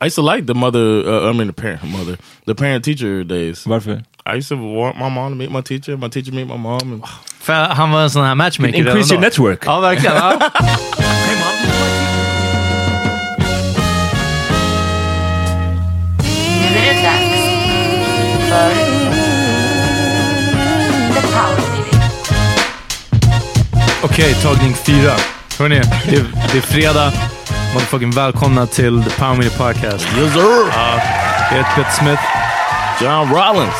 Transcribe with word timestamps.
I 0.00 0.06
used 0.06 0.16
to 0.16 0.22
like 0.22 0.46
the 0.46 0.54
mother, 0.54 1.02
uh, 1.06 1.30
I 1.30 1.32
mean 1.32 1.46
the 1.46 1.52
parent, 1.52 1.82
mother, 1.84 2.18
the 2.46 2.54
parent 2.54 2.84
teacher 2.84 3.24
days. 3.24 3.64
Varför? 3.66 4.02
I 4.26 4.34
used 4.36 4.48
to 4.48 4.56
want 4.56 4.96
my 4.98 5.08
mom 5.08 5.32
to 5.32 5.36
meet 5.36 5.50
my 5.50 5.60
teacher, 5.62 5.96
my 5.96 6.08
teacher 6.08 6.32
meet 6.32 6.46
my 6.48 6.56
mom. 6.56 6.80
And 6.92 7.02
För 7.40 7.52
han 7.52 7.90
var 7.90 8.02
en 8.02 8.10
sån 8.10 8.24
här 8.24 8.34
matchmaker. 8.34 8.78
Increase 8.78 9.14
your 9.14 9.22
då. 9.22 9.26
network. 9.26 9.66
Ja, 9.66 9.80
verkligen. 9.80 10.16
Ja. 10.16 10.22
Hey, 10.22 11.36
mom, 11.36 11.56
did 11.62 11.72
like 11.80 11.94
Nu 16.72 16.78
är 16.78 16.94
det 16.94 17.02
dags 17.02 17.34
för 18.48 18.74
The 21.14 21.26
Power 21.26 21.76
Meeting. 21.76 22.00
Okej, 24.02 24.34
tagning 24.34 24.74
fyra. 24.74 25.12
Hörni, 25.58 25.80
det, 26.10 26.24
det 26.52 26.58
är 26.58 26.62
fredag. 26.62 27.12
Motherfucking 27.74 28.10
välkomna 28.10 28.66
till 28.66 29.02
The 29.02 29.10
Power 29.10 29.36
Media 29.36 29.50
Podcast. 29.58 30.06
yes 30.18 30.32
sir! 30.32 30.40
Ja, 30.72 31.00
jag 31.50 31.56
heter 31.58 31.74
Peter 31.76 31.90
Smith. 31.90 32.22
John 33.02 33.28
Rollins. 33.34 33.74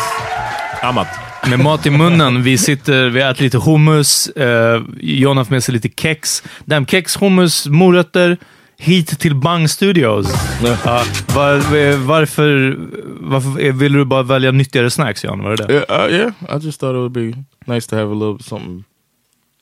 Amat. 0.83 1.07
Med 1.51 1.59
mat 1.59 1.87
i 1.87 1.91
munnen. 1.91 2.43
Vi 2.43 2.59
sitter, 2.59 3.09
vi 3.09 3.21
äter 3.21 3.43
lite 3.43 3.59
hummus. 3.59 4.29
Uh, 4.37 4.83
John 5.01 5.37
har 5.37 5.47
med 5.51 5.65
sig 5.65 5.75
lite 5.75 5.89
kex. 5.89 6.43
Damn, 6.65 6.87
kex, 6.87 7.17
hummus, 7.17 7.67
morötter. 7.67 8.37
Hit 8.79 9.21
till 9.21 9.35
Bang 9.35 9.71
Studios. 9.71 10.27
Ja, 10.65 11.03
var, 11.35 11.97
varför, 12.07 12.77
varför 13.21 13.73
vill 13.73 13.93
du 13.93 14.05
bara 14.05 14.23
välja 14.23 14.51
nyttigare 14.51 14.91
snacks, 14.91 15.25
John? 15.25 15.43
Var 15.43 15.57
det 15.57 15.67
det? 15.67 15.73
Yeah, 15.75 16.07
uh, 16.09 16.15
yeah. 16.15 16.33
I 16.63 16.67
just 16.67 16.81
thought 16.81 16.95
it 16.95 16.99
would 16.99 17.13
be 17.13 17.45
nice 17.75 17.89
to 17.91 17.97
have 17.97 18.11
a 18.11 18.15
little 18.15 18.45
something 18.45 18.85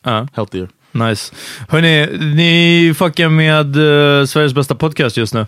Ja. 0.05 0.27
healthier. 0.35 0.69
Nice. 0.93 1.35
Hörni, 1.69 2.07
ni 2.35 2.95
fuckar 2.99 3.29
med 3.29 3.77
eh, 3.77 4.25
Sveriges 4.27 4.55
bästa 4.55 4.75
podcast 4.75 5.17
just 5.17 5.35
nu. 5.35 5.47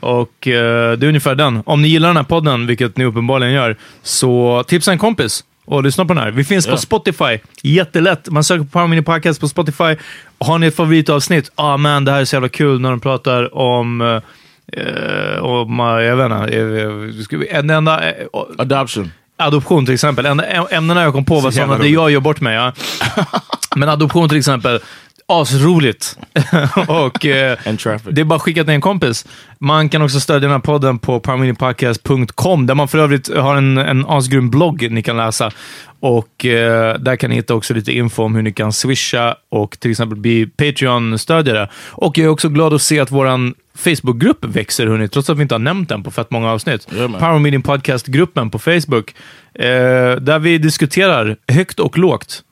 Och 0.00 0.48
eh, 0.48 0.92
det 0.98 1.06
är 1.06 1.08
ungefär 1.08 1.34
den. 1.34 1.62
Om 1.66 1.82
ni 1.82 1.88
gillar 1.88 2.08
den 2.08 2.16
här 2.16 2.24
podden, 2.24 2.66
vilket 2.66 2.96
ni 2.96 3.04
uppenbarligen 3.04 3.54
gör, 3.54 3.76
så 4.02 4.64
tipsa 4.68 4.92
en 4.92 4.98
kompis 4.98 5.44
och 5.64 5.82
lyssna 5.82 6.04
på 6.04 6.14
den 6.14 6.22
här. 6.22 6.30
Vi 6.30 6.44
finns 6.44 6.66
på. 6.66 6.76
Spotify. 6.76 7.38
Jättelätt. 7.62 8.28
Man 8.30 8.44
söker 8.44 8.64
på 8.64 8.70
Power 8.70 8.86
Mini 8.86 9.02
Podcast 9.02 9.40
på 9.40 9.48
Spotify. 9.48 9.96
Har 10.38 10.58
ni 10.58 10.66
ett 10.66 10.76
favoritavsnitt? 10.76 11.50
Ah 11.54 11.76
man, 11.76 12.04
det 12.04 12.12
här 12.12 12.20
är 12.20 12.24
så 12.24 12.36
jävla 12.36 12.48
kul 12.48 12.80
när 12.80 12.90
de 12.90 13.00
pratar 13.00 13.54
om... 13.58 14.00
eh, 14.72 15.42
om 15.42 15.80
eh, 15.80 15.86
jag 15.86 16.16
vet 16.16 16.24
inte. 16.24 16.58
eh, 17.32 17.38
vi- 17.38 17.48
En 17.50 17.70
enda... 17.70 18.10
eh, 18.10 18.14
Adoption. 18.58 19.10
Adoption 19.36 19.84
till 19.86 19.94
exempel. 19.94 20.26
En, 20.26 20.40
äm- 20.40 20.66
ämnena 20.70 21.02
jag 21.02 21.12
kom 21.12 21.24
på 21.24 21.40
var 21.40 21.50
sådana 21.50 21.78
där 21.78 21.84
jag 21.86 22.10
gör 22.10 22.20
bort 22.20 22.40
mig. 22.40 22.54
Ja. 22.54 22.72
Men 23.76 23.88
adoption 23.88 24.28
till 24.28 24.38
exempel, 24.38 24.80
asroligt. 25.40 26.18
och 26.88 27.26
eh, 27.26 27.58
det 28.10 28.20
är 28.20 28.24
bara 28.24 28.36
att 28.36 28.42
skicka 28.42 28.64
till 28.64 28.72
en 28.72 28.80
kompis. 28.80 29.26
Man 29.58 29.88
kan 29.88 30.02
också 30.02 30.20
stödja 30.20 30.40
den 30.40 30.50
här 30.50 30.58
podden 30.58 30.98
på 30.98 31.20
powerminipodcast.com 31.20 32.66
där 32.66 32.74
man 32.74 32.88
för 32.88 32.98
övrigt 32.98 33.36
har 33.36 33.56
en, 33.56 33.78
en 33.78 34.06
asgrym 34.08 34.50
blogg 34.50 34.90
ni 34.90 35.02
kan 35.02 35.16
läsa. 35.16 35.50
Och 36.00 36.46
eh, 36.46 36.98
där 36.98 37.16
kan 37.16 37.30
ni 37.30 37.36
hitta 37.36 37.54
också 37.54 37.74
lite 37.74 37.92
info 37.92 38.22
om 38.22 38.34
hur 38.34 38.42
ni 38.42 38.52
kan 38.52 38.72
swisha 38.72 39.36
och 39.48 39.80
till 39.80 39.90
exempel 39.90 40.18
bli 40.18 40.46
Patreon-stödjare. 40.46 41.68
Och 41.90 42.18
jag 42.18 42.24
är 42.24 42.30
också 42.30 42.48
glad 42.48 42.74
att 42.74 42.82
se 42.82 43.00
att 43.00 43.10
våran 43.10 43.54
Facebookgrupp 43.74 44.44
växer, 44.44 44.86
hörni, 44.86 45.08
trots 45.08 45.30
att 45.30 45.38
vi 45.38 45.42
inte 45.42 45.54
har 45.54 45.58
nämnt 45.58 45.88
den 45.88 46.02
på 46.02 46.10
fett 46.10 46.30
många 46.30 46.50
avsnitt. 46.50 46.88
Power 47.18 47.38
Meeting 47.38 47.62
Podcast-gruppen 47.62 48.50
på 48.50 48.58
Facebook, 48.58 49.14
eh, 49.54 49.64
där 50.20 50.38
vi 50.38 50.58
diskuterar 50.58 51.36
högt 51.48 51.80
och 51.80 51.98
lågt 51.98 52.42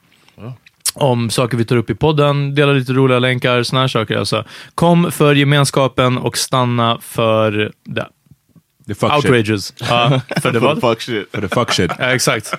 om 0.95 1.31
saker 1.31 1.57
vi 1.57 1.65
tar 1.65 1.77
upp 1.77 1.91
i 1.91 1.95
podden, 1.95 2.55
delar 2.55 2.75
lite 2.75 2.93
roliga 2.93 3.19
länkar, 3.19 3.63
såna 3.63 3.81
här 3.81 3.89
saker. 3.89 4.17
Alltså. 4.19 4.45
Kom 4.75 5.13
för 5.13 5.35
gemenskapen 5.35 6.19
och 6.19 6.39
stanna 6.39 6.99
för 7.03 7.73
det. 7.85 8.07
The 8.87 8.95
fuck 8.95 9.11
shit. 9.13 9.25
Outrageous. 9.25 9.75
Ja, 9.89 10.21
för 10.43 10.53
det 10.53 10.59
var 10.61 10.77
Fuck 10.77 11.01
shit. 11.03 11.29
För 11.33 11.41
the 11.41 11.49
fuck 11.49 11.73
shit. 11.73 11.91
Ja, 11.99 12.05
exakt. 12.15 12.53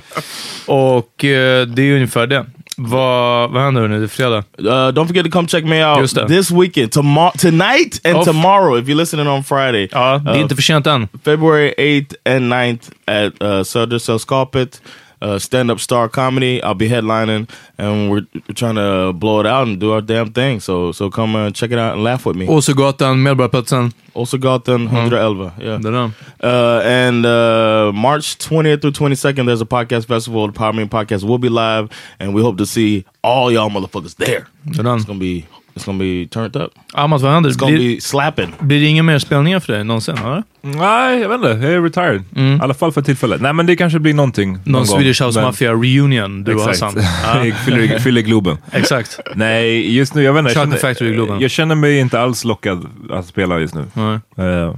Och 0.65 1.25
eh, 1.25 1.67
det 1.67 1.81
är 1.81 1.95
ungefär 1.95 2.27
det. 2.27 2.45
Vad, 2.77 3.51
vad 3.51 3.63
händer 3.63 3.87
nu? 3.87 3.99
Det 3.99 4.05
är 4.05 4.07
fredag. 4.07 4.37
Uh, 4.59 4.65
don't 4.65 5.07
forget 5.07 5.25
to 5.25 5.31
come 5.31 5.47
check 5.47 5.63
me 5.65 5.85
out 5.85 5.99
Just 6.01 6.15
det. 6.15 6.27
this 6.27 6.51
weekend, 6.51 6.91
tomorrow, 6.91 7.31
tonight 7.37 8.05
and 8.05 8.15
Oh, 8.15 8.23
tomorrow. 8.25 8.79
If 8.79 8.85
you're 8.87 8.95
listening 8.97 9.27
on 9.27 9.43
Friday, 9.43 9.89
Ja, 9.91 10.17
det 10.17 10.29
är 10.31 10.35
Uh, 10.35 10.41
inte 10.41 10.55
för 10.55 10.61
sent 10.61 10.87
än. 10.87 11.07
February 11.25 11.73
8th 11.77 12.35
and 12.35 12.53
9th 12.53 12.91
at 13.05 13.41
uh, 13.57 13.63
Södersällskapet, 13.63 14.81
uh, 15.21 15.39
stand 15.39 15.71
up 15.71 15.79
star 15.79 16.09
comedy. 16.09 16.61
I'll 16.63 16.73
be 16.73 16.89
headlining, 16.89 17.49
and 17.77 18.09
we're, 18.11 18.25
we're 18.33 18.55
trying 18.55 18.75
to 18.75 19.13
blow 19.13 19.39
it 19.39 19.45
out 19.45 19.67
and 19.67 19.79
do 19.79 19.91
our 19.93 20.01
damn 20.01 20.31
thing. 20.33 20.59
So 20.59 20.91
so 20.91 21.09
come 21.09 21.35
and 21.35 21.55
check 21.55 21.71
it 21.71 21.77
out 21.79 21.93
and 21.93 22.03
laugh 22.03 22.25
with 22.25 22.35
me. 22.35 22.47
Åsögatan, 22.47 23.23
Medborgarplatsen. 23.23 23.91
Åsögatan 24.13 24.87
111. 24.87 25.51
Yeah. 25.59 25.79
Det 25.79 25.87
är 25.87 25.91
den. 25.91 26.13
Uh, 26.43 26.85
and 26.85 27.25
uh, 27.25 27.91
March 27.93 28.37
20th 28.37 28.81
through 28.81 28.91
22nd, 28.91 29.45
there's 29.45 29.61
a 29.61 29.65
podcast 29.65 30.07
festival. 30.07 30.47
The 30.47 30.53
Power 30.53 30.73
Meeting 30.73 30.89
Podcast 30.89 31.23
will 31.23 31.37
be 31.37 31.49
live, 31.49 31.87
and 32.19 32.33
we 32.35 32.41
hope 32.41 32.57
to 32.57 32.65
see 32.65 33.05
all 33.23 33.51
y'all 33.51 33.69
motherfuckers 33.69 34.15
there. 34.15 34.47
Det. 34.65 34.95
It's 34.95 35.05
gonna 35.05 35.19
be 35.19 35.45
it's 35.81 35.85
gonna 35.85 35.99
be 35.99 36.27
turned 36.27 36.55
up. 36.55 36.71
Amat, 36.93 37.21
vad 37.21 37.31
händer? 37.33 37.49
It's 37.49 37.57
gonna 37.59 37.71
Blir, 37.77 37.95
be 37.95 38.01
slapping. 38.01 38.53
blir 38.59 38.79
det 38.79 38.85
inga 38.85 39.03
mer 39.03 39.19
spelningar 39.19 39.59
för 39.59 39.73
dig 39.73 39.83
någonsin? 39.83 40.17
Eller? 40.17 40.43
Nej, 40.61 41.19
jag 41.21 41.29
vet 41.29 41.35
inte. 41.35 41.49
Jag 41.67 41.73
är 41.73 41.81
retired. 41.81 42.23
I 42.35 42.59
alla 42.61 42.73
fall 42.73 42.91
för 42.91 43.01
tillfället. 43.01 43.41
Nej, 43.41 43.53
men 43.53 43.65
det 43.65 43.75
kanske 43.75 43.99
blir 43.99 44.13
någonting. 44.13 44.51
Någon 44.65 44.73
gång. 44.73 44.85
Swedish 44.85 45.21
House 45.23 45.39
Men- 45.39 45.45
Mafia 45.47 45.71
reunion, 45.73 46.43
du 46.43 46.55
och 46.55 46.69
Exakt. 46.69 46.95
Hassan. 46.97 47.03
Ja, 47.39 47.45
Jag 47.45 47.57
fyller, 47.57 47.99
fyller 47.99 48.21
Globen. 48.21 48.57
exakt. 48.71 49.19
Nej, 49.35 49.95
just 49.95 50.15
nu, 50.15 50.23
jag 50.23 50.33
vet 50.33 50.39
inte. 50.39 50.49
Jag 50.51 50.55
Chocolate 50.57 50.81
känner, 50.81 50.93
Factory 50.93 51.09
i 51.09 51.13
Globen. 51.13 51.39
jag 51.39 51.51
känner 51.51 51.75
mig 51.75 51.99
inte 51.99 52.19
alls 52.19 52.45
lockad 52.45 52.85
att 53.11 53.25
spela 53.25 53.59
just 53.59 53.75
nu. 53.75 53.85
Nej. 53.93 54.47
Eh, 54.47 54.75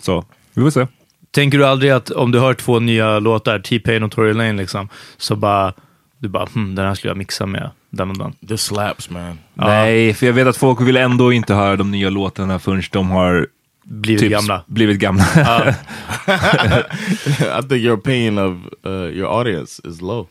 så, 0.00 0.24
vi 0.54 0.62
får 0.62 0.70
se. 0.70 0.86
Tänker 1.34 1.58
du 1.58 1.66
aldrig 1.66 1.90
att 1.92 2.10
om 2.10 2.30
du 2.30 2.38
hör 2.40 2.54
två 2.54 2.78
nya 2.80 3.18
låtar, 3.18 3.58
T-Pain 3.58 4.02
och 4.02 4.10
Tory 4.12 4.32
Lane, 4.32 4.52
liksom, 4.52 4.88
så 5.16 5.36
bara, 5.36 5.72
du 6.18 6.28
bara, 6.28 6.46
hmm, 6.54 6.74
den 6.74 6.86
här 6.86 6.94
skulle 6.94 7.10
jag 7.10 7.16
mixa 7.18 7.46
med 7.46 7.70
den 7.96 8.10
och 8.10 8.18
den. 8.18 8.32
This 8.48 8.62
slaps, 8.62 9.10
man. 9.10 9.38
Nej, 9.54 10.14
för 10.14 10.26
jag 10.26 10.32
vet 10.32 10.46
att 10.46 10.56
folk 10.56 10.80
vill 10.80 10.96
ändå 10.96 11.32
inte 11.32 11.54
höra 11.54 11.76
de 11.76 11.90
nya 11.90 12.10
låtarna 12.10 12.58
förrän 12.58 12.82
de 12.92 13.10
har 13.10 13.46
Blivit 13.84 14.20
typ 14.20 14.30
gamla. 14.32 14.62
blivit 14.66 14.98
gamla. 14.98 15.24
I 17.58 17.62
think 17.68 17.72
your 17.72 17.96
opinion 17.98 18.38
of 18.38 18.56
uh, 18.86 18.92
your 19.16 19.38
audience 19.38 19.82
is 19.88 20.00
low. 20.00 20.26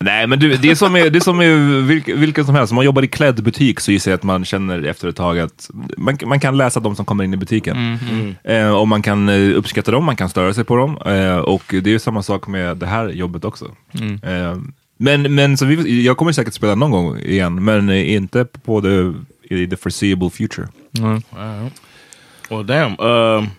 Nej, 0.00 0.26
men 0.26 0.38
du, 0.38 0.56
det 0.56 0.70
är 0.70 0.74
som, 0.74 0.96
är, 0.96 1.10
det 1.10 1.18
är 1.18 1.20
som 1.20 1.40
är 1.40 1.80
vilk, 1.80 2.08
vilken 2.08 2.44
som 2.46 2.54
helst. 2.54 2.72
Om 2.72 2.76
man 2.76 2.84
jobbar 2.84 3.02
i 3.04 3.08
klädbutik 3.08 3.80
så 3.80 3.92
gissar 3.92 4.10
jag 4.10 4.16
att 4.18 4.22
man 4.22 4.44
känner 4.44 4.82
efter 4.82 5.08
ett 5.08 5.16
tag 5.16 5.38
att 5.38 5.70
man, 5.96 6.18
man 6.26 6.40
kan 6.40 6.56
läsa 6.56 6.80
de 6.80 6.96
som 6.96 7.04
kommer 7.04 7.24
in 7.24 7.34
i 7.34 7.36
butiken. 7.36 7.98
Eh, 8.44 8.70
och 8.70 8.88
man 8.88 9.02
kan 9.02 9.28
eh, 9.28 9.58
uppskatta 9.58 9.90
dem, 9.90 10.04
man 10.04 10.16
kan 10.16 10.28
störa 10.28 10.54
sig 10.54 10.64
på 10.64 10.76
dem. 10.76 10.98
Eh, 11.06 11.36
och 11.36 11.74
det 11.82 11.94
är 11.94 11.98
samma 11.98 12.22
sak 12.22 12.46
med 12.46 12.76
det 12.76 12.86
här 12.86 13.08
jobbet 13.08 13.44
också. 13.44 13.64
Eh, 14.22 14.56
men 14.96 15.34
men 15.34 15.56
så 15.56 15.64
vi, 15.64 16.04
jag 16.04 16.16
kommer 16.16 16.32
säkert 16.32 16.54
spela 16.54 16.74
någon 16.74 16.90
gång 16.90 17.18
igen, 17.18 17.64
men 17.64 17.88
eh, 17.88 18.12
inte 18.14 18.44
på 18.44 18.80
the, 18.80 19.12
i 19.54 19.66
the 19.66 19.76
foreseeable 19.76 20.30
future. 20.30 20.68
Well, 22.50 22.66
damn. 22.66 23.00
Um, 23.00 23.50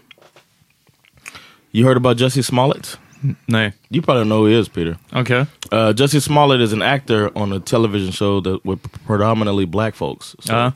you 1.71 1.85
heard 1.85 1.97
about 1.97 2.19
Jesse 2.21 2.43
Smollett? 2.43 2.97
Nej. 3.45 3.73
You 3.89 4.01
probably 4.01 4.23
know 4.23 4.37
who 4.43 4.47
he 4.49 4.59
is, 4.59 4.69
Peter. 4.69 4.97
Okej. 5.11 5.45
Uh, 5.71 5.93
Jesse 5.97 6.21
Smollett 6.21 6.61
is 6.61 6.73
an 6.73 6.81
actor 6.81 7.31
on 7.37 7.53
a 7.53 7.59
television 7.59 8.11
show 8.11 8.41
that 8.41 8.59
with 8.65 8.81
predominantly 9.07 9.65
black 9.65 9.95
folks. 9.95 10.35
So 10.39 10.53
Uh-huh. 10.53 10.71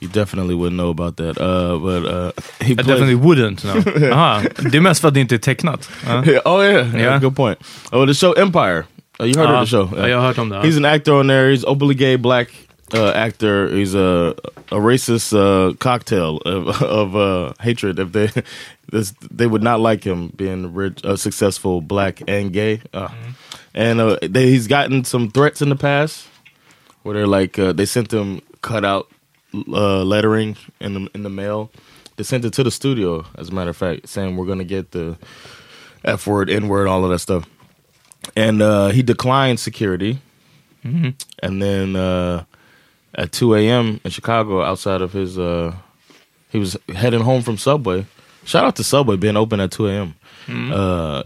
you 0.00 0.08
definitely 0.12 0.54
wouldn't 0.54 0.76
know 0.76 0.90
about 0.90 1.16
that. 1.16 1.38
Uh, 1.38 1.78
but 1.78 2.04
uh, 2.06 2.30
he 2.66 2.72
I 2.72 2.74
plays- 2.76 2.86
definitely 2.86 3.14
wouldn't 3.16 3.60
know. 3.60 4.10
Aha. 4.12 4.42
Det 4.70 4.76
är 4.76 4.80
mest 4.80 5.00
för 5.00 5.08
att 5.08 5.14
det 5.14 5.20
inte 5.20 5.34
är 5.34 5.38
tecknat. 5.38 5.90
Ja. 6.06 6.24
Yeah, 6.24 6.42
oh 6.56 6.64
yeah, 6.64 6.96
Yeah. 6.96 7.20
Good 7.20 7.36
point. 7.36 7.58
Oh, 7.92 8.06
the 8.06 8.14
show 8.14 8.38
Empire. 8.38 8.84
Uh, 9.20 9.24
you 9.24 9.34
heard 9.36 9.48
Uh, 9.48 9.54
of 9.54 9.60
the 9.60 9.66
show? 9.66 9.86
har 9.86 10.20
hört 10.20 10.38
om 10.38 10.48
det. 10.48 10.62
He's 10.62 10.76
an 10.76 10.84
actor 10.84 11.12
on 11.14 11.26
there. 11.26 11.50
He's 11.50 11.64
openly 11.64 11.94
gay, 11.94 12.16
black 12.16 12.48
uh, 12.94 13.10
actor. 13.14 13.68
He's 13.68 13.94
a 13.94 14.34
a 14.72 14.76
racist 14.78 15.32
uh, 15.34 15.74
cocktail 15.78 16.36
of, 16.46 16.82
of 16.82 17.14
uh, 17.16 17.52
hatred. 17.60 17.98
If 17.98 18.12
they 18.12 18.28
this, 18.92 19.12
they 19.30 19.46
would 19.46 19.62
not 19.62 19.80
like 19.80 20.04
him 20.04 20.32
being 20.36 20.74
rich, 20.74 21.04
uh, 21.04 21.16
successful, 21.16 21.80
black 21.80 22.22
and 22.28 22.52
gay. 22.52 22.80
Uh, 22.94 23.08
And 23.74 24.00
uh, 24.00 24.16
they, 24.22 24.46
he's 24.50 24.66
gotten 24.66 25.04
some 25.04 25.30
threats 25.30 25.62
in 25.62 25.68
the 25.68 25.76
past 25.76 26.26
where 27.04 27.14
they're 27.14 27.40
like 27.40 27.58
uh, 27.58 27.72
they 27.72 27.86
sent 27.86 28.10
him 28.12 28.40
cut 28.62 28.84
out 28.84 29.06
uh, 29.54 30.02
lettering 30.04 30.56
in 30.80 30.94
the 30.94 31.10
in 31.14 31.22
the 31.22 31.30
mail. 31.30 31.68
They 32.16 32.24
sent 32.24 32.44
it 32.44 32.52
to 32.54 32.62
the 32.64 32.70
studio, 32.70 33.24
as 33.38 33.48
a 33.48 33.52
matter 33.54 33.70
of 33.70 33.76
fact, 33.76 34.08
saying 34.08 34.36
we're 34.36 34.46
gonna 34.46 34.64
get 34.64 34.90
the 34.90 35.16
F 36.04 36.26
word, 36.26 36.50
N 36.50 36.68
word, 36.68 36.88
all 36.88 37.04
of 37.04 37.10
that 37.10 37.20
stuff. 37.20 37.44
And 38.36 38.62
uh, 38.62 38.88
he 38.88 39.02
declined 39.02 39.58
security. 39.60 40.18
And 41.42 41.62
then 41.62 41.94
uh, 41.96 42.44
at 43.14 43.32
2 43.32 43.54
a.m. 43.54 44.00
in 44.04 44.10
Chicago, 44.10 44.62
outside 44.62 45.02
of 45.02 45.12
his, 45.12 45.38
uh, 45.38 45.74
he 46.48 46.58
was 46.58 46.76
heading 46.94 47.20
home 47.20 47.42
from 47.42 47.58
Subway. 47.58 48.06
Shout 48.44 48.64
out 48.64 48.76
to 48.76 48.84
Subway 48.84 49.16
being 49.16 49.36
open 49.36 49.60
at 49.60 49.70
2 49.72 49.88
a.m. 49.88 50.14
Uh, 50.72 51.22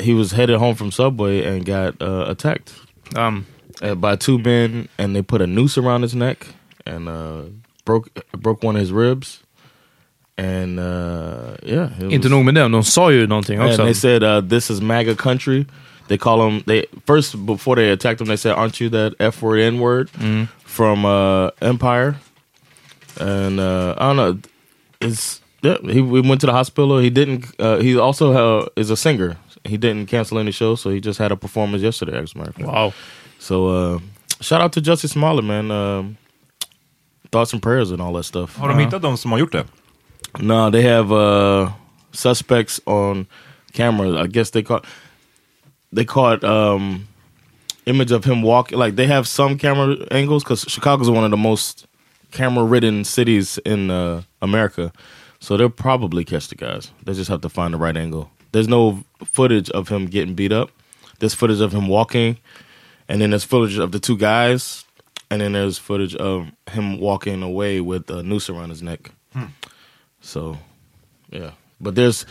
he 0.00 0.14
was 0.14 0.32
headed 0.32 0.58
home 0.58 0.74
from 0.74 0.90
Subway 0.90 1.44
and 1.44 1.64
got 1.64 1.94
uh, 2.02 2.24
attacked 2.28 2.74
Um, 3.14 3.46
uh, 3.82 3.94
by 3.94 4.16
two 4.16 4.38
men, 4.38 4.88
and 4.98 5.14
they 5.14 5.22
put 5.22 5.40
a 5.40 5.46
noose 5.46 5.78
around 5.78 6.02
his 6.02 6.14
neck 6.14 6.48
and 6.84 7.08
uh, 7.08 7.42
broke 7.84 8.08
broke 8.32 8.64
one 8.66 8.74
of 8.74 8.80
his 8.80 8.90
ribs. 8.90 9.42
And 10.36 10.78
uh, 10.80 11.56
yeah, 11.62 11.90
it 11.98 12.10
inte 12.12 12.24
was- 12.24 12.30
nog 12.30 12.44
med 12.44 12.54
det, 12.54 12.68
de 12.68 12.82
sa 12.82 13.08
ju 13.10 13.26
någonting 13.26 13.58
and 13.60 13.76
they 13.84 13.94
said, 13.94 14.22
uh, 14.22 14.40
"This 14.40 14.70
is 14.70 14.80
MAGA 14.80 15.14
country." 15.14 15.66
They 16.08 16.18
call 16.18 16.46
him. 16.46 16.62
They 16.66 16.86
first 17.04 17.46
before 17.46 17.76
they 17.76 17.90
attacked 17.90 18.20
him, 18.20 18.28
they 18.28 18.36
said, 18.36 18.54
"Aren't 18.54 18.80
you 18.80 18.88
that 18.90 19.14
F 19.18 19.42
word 19.42 19.58
N 19.60 19.80
word 19.80 20.10
from 20.64 21.04
uh, 21.04 21.50
Empire?" 21.60 22.16
And 23.20 23.58
uh, 23.60 23.94
I 23.98 24.06
don't 24.06 24.16
know. 24.16 24.38
It's 25.00 25.40
yeah. 25.62 25.78
He 25.82 26.00
we 26.00 26.20
went 26.20 26.40
to 26.42 26.46
the 26.46 26.52
hospital. 26.52 26.98
He 26.98 27.10
didn't. 27.10 27.46
Uh, 27.58 27.78
he 27.78 27.98
also 27.98 28.32
uh, 28.32 28.66
is 28.76 28.90
a 28.90 28.96
singer. 28.96 29.36
He 29.64 29.76
didn't 29.76 30.06
cancel 30.06 30.38
any 30.38 30.52
shows, 30.52 30.80
so 30.80 30.90
he 30.90 31.00
just 31.00 31.18
had 31.18 31.32
a 31.32 31.36
performance 31.36 31.82
yesterday. 31.82 32.18
As 32.18 32.34
a 32.34 32.38
matter 32.38 32.50
of 32.50 32.56
fact. 32.56 32.68
Wow. 32.68 32.92
So 33.38 33.68
uh, 33.68 33.98
shout 34.40 34.60
out 34.60 34.72
to 34.74 34.80
Justice 34.80 35.12
Smollett, 35.12 35.44
man. 35.44 35.70
Um, 35.70 36.16
thoughts 37.32 37.52
and 37.52 37.62
prayers 37.62 37.90
and 37.90 38.00
all 38.00 38.12
that 38.12 38.24
stuff. 38.24 38.56
Har 38.56 38.68
de 38.68 38.74
hittat 38.74 39.02
de 39.02 39.16
som 39.16 39.32
har 39.32 39.38
gjort 39.38 39.52
det? 39.52 39.66
No, 40.40 40.70
they 40.70 40.82
have 40.82 41.12
uh, 41.12 41.70
suspects 42.12 42.80
on 42.86 43.26
camera. 43.72 44.22
I 44.22 44.26
guess 44.26 44.50
they 44.50 44.62
caught 44.62 44.84
they 45.92 46.04
caught 46.04 46.44
um, 46.44 47.08
image 47.86 48.12
of 48.12 48.24
him 48.24 48.42
walking. 48.42 48.78
Like 48.78 48.96
they 48.96 49.06
have 49.06 49.26
some 49.26 49.58
camera 49.58 49.96
angles 50.10 50.44
because 50.44 50.62
Chicago's 50.62 51.10
one 51.10 51.24
of 51.24 51.30
the 51.30 51.36
most 51.36 51.86
camera-ridden 52.32 53.04
cities 53.04 53.58
in 53.64 53.90
uh, 53.90 54.22
America, 54.42 54.92
so 55.40 55.56
they'll 55.56 55.70
probably 55.70 56.24
catch 56.24 56.48
the 56.48 56.54
guys. 56.54 56.90
They 57.04 57.14
just 57.14 57.30
have 57.30 57.40
to 57.42 57.48
find 57.48 57.72
the 57.72 57.78
right 57.78 57.96
angle. 57.96 58.30
There's 58.52 58.68
no 58.68 59.04
footage 59.24 59.70
of 59.70 59.88
him 59.88 60.06
getting 60.06 60.34
beat 60.34 60.52
up. 60.52 60.70
There's 61.18 61.34
footage 61.34 61.60
of 61.60 61.72
him 61.72 61.88
walking, 61.88 62.38
and 63.08 63.20
then 63.20 63.30
there's 63.30 63.44
footage 63.44 63.78
of 63.78 63.92
the 63.92 64.00
two 64.00 64.16
guys, 64.16 64.84
and 65.30 65.40
then 65.40 65.52
there's 65.52 65.78
footage 65.78 66.14
of 66.16 66.50
him 66.70 66.98
walking 67.00 67.42
away 67.42 67.80
with 67.80 68.10
a 68.10 68.22
noose 68.22 68.50
around 68.50 68.70
his 68.70 68.82
neck. 68.82 69.12
So, 70.20 70.58
yeah. 71.30 71.52
But 71.80 71.94
there's 71.94 72.26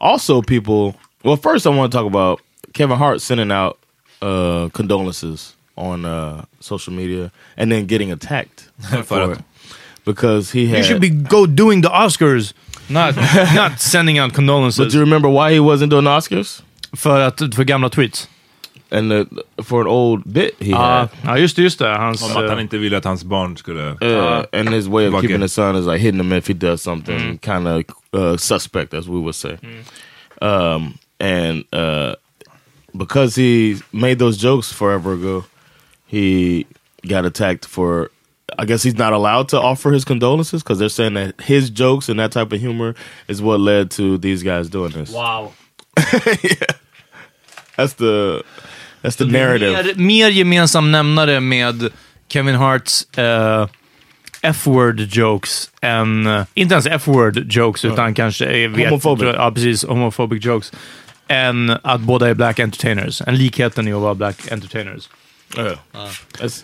also 0.00 0.42
people. 0.42 0.96
Well, 1.24 1.36
first 1.36 1.66
I 1.66 1.70
want 1.70 1.90
to 1.90 1.98
talk 1.98 2.06
about 2.06 2.40
Kevin 2.72 2.96
Hart 2.98 3.20
sending 3.20 3.50
out 3.52 3.78
uh, 4.22 4.68
condolences 4.72 5.54
on 5.76 6.04
uh, 6.04 6.44
social 6.60 6.92
media 6.92 7.30
and 7.56 7.70
then 7.72 7.86
getting 7.86 8.12
attacked 8.12 8.68
for 9.04 9.32
it 9.32 9.38
because 10.04 10.52
he 10.52 10.66
had. 10.66 10.78
You 10.78 10.84
should 10.84 11.00
be 11.00 11.10
go 11.10 11.46
doing 11.46 11.82
the 11.82 11.88
Oscars. 11.90 12.52
Not, 12.88 13.14
not 13.54 13.80
sending 13.80 14.18
out 14.18 14.30
But 14.30 14.36
condolences. 14.36 14.92
do 14.92 14.98
you 14.98 15.04
remember 15.04 15.28
why 15.28 15.52
he 15.52 15.60
wasn't 15.60 15.90
doing 15.90 16.04
the 16.04 16.10
Oscars? 16.10 16.62
För, 16.92 17.20
att, 17.20 17.38
för 17.54 17.64
gamla 17.64 17.88
tweets. 17.88 18.28
And 18.92 19.10
the, 19.10 19.26
for 19.62 19.80
an 19.82 19.86
old 19.86 20.24
bit 20.24 20.54
he 20.60 20.70
Ja, 20.70 20.76
had. 20.76 21.08
ja, 21.24 21.38
just 21.38 21.56
det. 21.56 21.62
Just 21.62 21.78
det. 21.78 21.96
Hans, 21.96 22.22
Om 22.22 22.30
att 22.30 22.48
han 22.48 22.58
eh, 22.58 22.62
inte 22.62 22.78
ville 22.78 22.96
att 22.96 23.04
hans 23.04 23.24
barn 23.24 23.56
skulle... 23.56 23.90
Uh, 24.02 24.42
and 24.52 24.68
his 24.68 24.86
way 24.88 25.06
of 25.06 25.20
keeping 25.20 25.36
it. 25.36 25.42
his 25.42 25.52
son 25.52 25.76
is 25.76 25.86
like 25.86 25.98
hitting 26.00 26.20
him 26.20 26.32
if 26.32 26.48
he 26.48 26.54
does 26.54 26.82
something 26.82 27.38
kind 27.38 27.68
of 27.68 27.84
uh, 28.12 28.36
suspect, 28.36 28.94
as 28.94 29.06
we 29.06 29.18
would 29.20 29.34
say. 29.34 29.56
Um, 30.40 30.98
and 31.20 31.64
uh, 31.72 32.14
because 32.96 33.34
he 33.34 33.80
made 33.92 34.18
those 34.18 34.36
jokes 34.36 34.72
forever 34.72 35.14
ago, 35.14 35.44
he 36.06 36.66
got 37.06 37.24
attacked 37.24 37.66
for. 37.66 38.10
I 38.58 38.64
guess 38.64 38.82
he's 38.82 38.98
not 38.98 39.12
allowed 39.12 39.48
to 39.50 39.60
offer 39.60 39.92
his 39.92 40.04
condolences 40.04 40.62
because 40.62 40.80
they're 40.80 40.88
saying 40.88 41.14
that 41.14 41.40
his 41.40 41.70
jokes 41.70 42.08
and 42.08 42.18
that 42.18 42.32
type 42.32 42.52
of 42.52 42.60
humor 42.60 42.96
is 43.28 43.40
what 43.40 43.60
led 43.60 43.92
to 43.92 44.18
these 44.18 44.42
guys 44.42 44.68
doing 44.68 44.90
this. 44.90 45.12
Wow. 45.12 45.52
That's 47.76 47.94
the 47.94 48.44
that's 49.02 49.16
the 49.16 49.24
narrative. 49.24 49.72
Mer, 49.72 49.94
mer 49.96 50.30
gemensam 50.30 50.90
nämnare 50.90 51.40
med 51.40 51.92
Kevin 52.28 52.54
Harts 52.54 53.18
eh, 53.18 53.66
F-word 54.42 55.00
jokes 55.16 55.70
än, 55.80 56.26
eh, 56.26 56.44
inte 56.54 56.74
ens 56.74 56.86
F-word 56.86 57.52
jokes, 57.56 57.84
utan 57.84 58.14
kanske... 58.14 58.58
jag 58.58 58.68
Vet, 58.68 58.88
Homophobic. 58.88 59.34
Ja, 59.34 59.50
precis. 59.50 59.84
Homophobic 59.84 60.44
jokes. 60.44 60.72
Än 61.30 61.70
att 61.82 62.00
båda 62.00 62.28
är 62.28 62.34
black 62.34 62.58
entertainers. 62.58 63.22
En 63.26 63.36
likheten 63.36 63.88
i 63.88 63.92
att 63.92 64.00
vara 64.00 64.14
black 64.14 64.52
entertainers. 64.52 65.08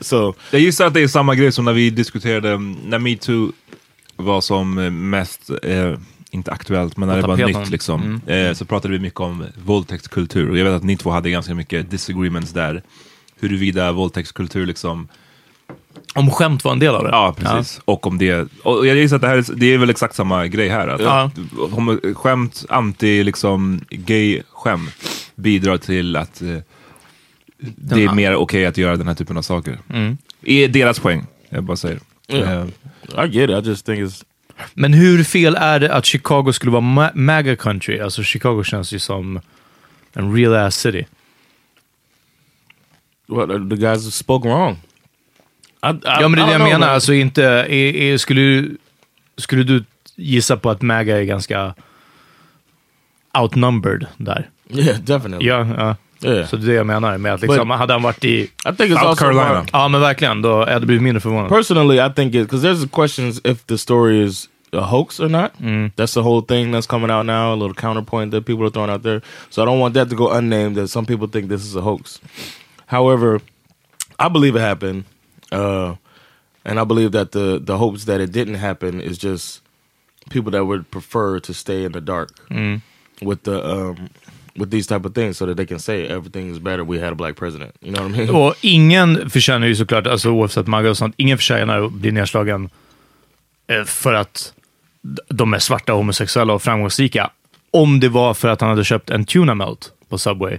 So 0.01 0.35
Jag 0.51 0.61
gissar 0.61 0.87
att 0.87 0.95
det 0.95 1.01
är 1.03 1.09
samma 1.09 1.35
grej 1.35 1.53
som 1.53 1.65
när 1.65 1.73
vi 1.73 1.91
diskuterade, 1.91 2.51
mm, 2.51 2.77
när 2.85 2.99
metoo 2.99 3.53
var 4.17 4.41
som 4.41 4.79
eh, 4.79 4.91
mest, 4.91 5.51
eh, 5.63 5.95
inte 6.31 6.53
aktuellt, 6.53 6.97
men 6.97 7.09
när 7.09 7.17
det 7.17 7.27
var 7.27 7.37
nytt 7.37 7.71
liksom. 7.71 8.21
Eh, 8.27 8.53
så 8.53 8.65
pratade 8.65 8.93
vi 8.93 9.01
mycket 9.01 9.21
om 9.21 9.45
våldtäktskultur. 9.65 10.51
Och 10.51 10.59
jag 10.59 10.65
vet 10.65 10.75
att 10.75 10.85
ni 10.85 10.97
två 10.97 11.11
hade 11.11 11.31
ganska 11.31 11.55
mycket 11.55 11.91
disagreements 11.91 12.53
där. 12.53 12.83
Huruvida 13.41 13.93
våldtäktskultur 13.93 14.67
liksom, 14.67 15.09
Om 16.15 16.31
skämt 16.31 16.65
var 16.65 16.73
en 16.73 16.79
del 16.79 16.95
av 16.95 17.03
det. 17.05 17.11
ja 17.11 17.35
precis. 17.39 17.81
Och 17.85 18.07
om 18.07 18.19
det, 18.19 18.49
och 18.63 18.87
jag 18.87 18.97
gissar 18.97 19.17
att 19.17 19.23
det 19.23 19.29
här 19.29 19.37
är, 19.37 19.45
det 19.57 19.67
är 19.75 19.79
väl 19.79 19.91
exakt 19.91 20.15
samma 20.15 20.47
grej 20.47 20.69
här. 20.69 20.89
Att, 20.89 21.01
Ja. 21.01 21.31
att 22.11 22.17
skämt, 22.17 22.65
anti 22.69 23.25
liksom 23.25 23.81
bidrar 25.35 25.77
till 25.79 26.17
att 26.17 26.43
eh, 26.43 26.59
det 27.59 28.05
är 28.05 28.13
mer 28.15 28.35
okej 28.35 28.67
att 28.67 28.77
göra 28.79 28.97
den 28.97 29.09
här 29.09 29.15
typen 29.15 29.37
av 29.37 29.43
saker. 29.43 29.79
I 30.43 30.67
deras 30.67 30.99
poäng, 30.99 31.27
jag 31.49 31.65
bara 31.65 31.77
säger. 31.77 32.01
Yeah. 32.29 32.53
Eh, 33.17 33.25
I 33.25 33.29
get 33.39 33.51
it. 33.51 33.67
I 33.67 33.69
just 33.69 33.87
think 33.87 33.99
it's 34.01 34.25
Men 34.75 34.93
hur 34.93 35.25
fel 35.25 35.55
är 35.55 35.81
det 35.81 35.95
att 35.95 36.05
Chicago 36.07 36.53
skulle 36.53 36.73
vara 36.73 36.83
ma- 36.83 37.15
MAGA 37.15 37.57
country? 37.57 38.01
Alltså 38.01 38.23
Chicago 38.23 38.63
känns 38.65 38.93
ju 38.93 38.99
som 38.99 39.41
en 40.13 40.35
real 40.37 40.55
ass 40.55 40.77
city. 40.77 41.07
what 43.29 43.51
uh, 43.51 43.69
the 43.69 43.77
guys 43.77 44.15
spoke 44.15 44.49
wrong. 44.49 44.77
I, 45.91 45.95
I, 45.95 45.99
Ja, 46.05 46.29
men 46.29 46.33
det 46.33 46.43
är 46.43 46.47
det 46.47 46.53
jag 46.53 46.61
know, 46.61 46.69
menar. 46.69 46.89
Alltså 46.89 47.13
inte, 47.13 47.45
är, 47.45 47.73
är, 47.97 48.17
skulle, 48.19 48.41
du- 48.41 48.77
skulle 49.37 49.63
du 49.63 49.85
gissa 50.17 50.57
på 50.57 50.71
att 50.71 50.83
MAGA 50.83 51.17
är 51.19 51.23
ganska 51.25 51.75
outnumbered 53.39 54.07
där? 54.17 54.49
Yeah, 54.71 54.99
definitely. 54.99 55.47
Ja, 55.49 55.67
ja. 55.79 55.97
Yeah. 56.31 56.47
Så 56.49 56.57
det 56.57 56.63
är 56.65 56.67
det 56.67 56.75
jag 56.75 56.87
menar 56.87 57.19
med 57.19 57.35
att 57.35 57.41
liksom, 57.43 57.71
hade 57.71 57.93
han 57.93 58.03
varit 58.03 58.25
i... 58.25 58.29
I 58.41 58.49
think 58.65 58.79
it's 58.81 59.01
South 59.03 59.21
Carolina. 59.21 59.51
about- 59.61 59.71
Ja, 59.73 59.89
men 59.89 60.01
verkligen. 60.01 60.43
Då 60.43 60.59
hade 60.59 60.73
jag 60.73 60.83
blivit 60.87 61.03
mindre 61.03 61.21
förvånad. 61.21 61.49
Personally, 61.49 62.01
I 62.07 62.11
think 62.17 62.35
it 62.35 62.43
because 62.51 62.69
there's 62.69 62.89
questions 62.89 63.41
if 63.45 63.65
the 63.67 63.79
story 63.79 64.23
is 64.25 64.49
a 64.73 64.81
hoax 64.81 65.21
or 65.21 65.29
not. 65.29 65.53
That's 65.97 66.15
the 66.15 66.21
whole 66.21 66.43
thing 66.49 66.75
that's 66.75 66.87
coming 66.87 67.11
out 67.11 67.27
now. 67.27 67.53
A 67.53 67.57
little 67.57 67.75
counterpoint 67.75 68.33
that 68.33 68.47
people 68.47 68.65
are 68.65 68.71
throwing 68.71 68.91
out 68.91 69.03
there. 69.03 69.21
So 69.51 69.63
I 69.63 69.67
don't 69.67 69.79
want 69.81 69.95
that 69.95 70.09
to 70.11 70.17
go 70.17 70.31
unnamed. 70.33 70.77
That 70.77 70.89
some 70.89 71.07
people 71.07 71.29
think 71.29 71.49
this 71.49 71.61
is 71.65 71.77
a 71.77 71.81
hoax. 71.81 72.21
However, 72.87 73.41
I 74.19 74.29
believe 74.29 74.57
it 74.57 74.63
happened, 74.63 75.05
uh, 75.53 75.95
and 76.65 76.79
I 76.81 76.85
believe 76.85 77.13
that 77.13 77.31
the 77.33 77.61
the 77.67 77.77
hopes 77.77 78.05
that 78.05 78.21
it 78.21 78.33
didn't 78.33 78.59
happen 78.59 79.01
is 79.01 79.19
just 79.19 79.63
people 80.31 80.51
that 80.51 80.65
would 80.65 80.91
prefer 80.91 81.41
to 81.41 81.53
stay 81.55 81.85
in 81.85 81.93
the 81.93 82.01
dark 82.01 82.31
with 83.23 83.43
the 83.43 83.65
um, 83.65 84.09
with 84.57 84.71
these 84.71 84.87
type 84.87 85.05
of 85.09 85.15
things, 85.15 85.37
so 85.37 85.47
that 85.47 85.57
they 85.57 85.67
can 85.67 85.79
say 85.79 86.07
everything 86.09 86.51
is 86.51 86.59
better. 86.59 86.85
We 86.85 86.99
had 86.99 87.13
a 87.13 87.15
black 87.15 87.37
president. 87.37 87.75
You 87.81 87.93
know 87.93 88.03
what 88.03 88.15
I 88.15 88.27
mean? 88.27 88.31
Och 88.31 88.55
ingen 88.61 89.31
förtjänar 89.31 89.67
ju 89.67 89.77
såklart, 89.77 90.07
alltså 90.07 90.31
oavsett 90.31 90.67
MAGA 90.67 90.91
och 90.91 90.97
sånt, 90.97 91.15
ingen 91.17 91.39
förtjänar 91.39 91.85
att 91.87 91.93
bli 91.93 92.13
nedslagen 92.13 92.71
eh, 93.67 93.85
för 93.85 94.15
att 94.15 94.53
de 95.29 95.55
är 95.55 95.59
svarta, 95.59 95.93
homosexuella 95.93 96.53
och 96.53 96.63
framgångsrika. 96.63 97.31
Om 97.71 98.01
det 98.01 98.09
var 98.09 98.35
för 98.35 98.49
att 98.49 98.61
han 98.61 98.71
hade 98.71 98.85
köpt 98.85 99.11
en 99.11 99.25
tuna 99.25 99.55
melt 99.55 99.93
på 100.09 100.19
Subway. 100.19 100.59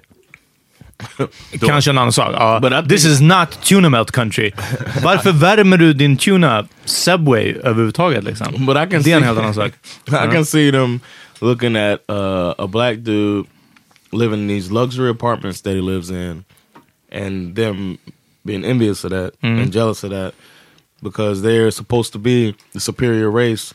Kanske 1.67 1.91
en 1.91 1.97
annan 1.97 2.11
sak. 2.13 2.35
Ja, 2.39 2.59
think- 2.59 2.89
this 2.89 3.05
is 3.05 3.21
not 3.21 3.61
tuna 3.63 3.89
melt 3.89 4.11
country. 4.11 4.51
Varför 5.03 5.31
värmer 5.31 5.77
du 5.77 5.93
din 5.93 6.17
tuna 6.17 6.67
Subway 6.85 7.53
överhuvudtaget? 7.63 8.23
Liksom? 8.23 8.65
But 8.65 8.77
I 8.77 8.91
can 8.91 9.01
det 9.03 9.11
är 9.11 9.15
en 9.15 9.21
see- 9.21 9.25
helt 9.25 9.39
annan 9.39 9.53
sak. 9.53 9.71
I 10.07 10.31
can 10.33 10.45
see 10.45 10.71
them 10.71 10.99
looking 11.41 11.75
at 11.75 11.99
uh, 12.09 12.53
a 12.57 12.67
black 12.67 12.97
dude 12.97 13.47
living 14.11 14.39
in 14.41 14.47
these 14.47 14.71
luxury 14.73 15.09
apartments 15.09 15.61
that 15.61 15.73
he 15.75 15.81
lives 15.81 16.09
in, 16.09 16.43
and 17.11 17.55
them 17.55 17.97
being 18.45 18.65
envious 18.65 19.03
of 19.03 19.11
that 19.11 19.33
and 19.41 19.71
jealous 19.73 20.03
of 20.03 20.11
that 20.11 20.33
because 21.03 21.41
they're 21.41 21.71
supposed 21.71 22.13
to 22.13 22.19
be 22.19 22.55
the 22.73 22.79
superior 22.79 23.29
race, 23.29 23.73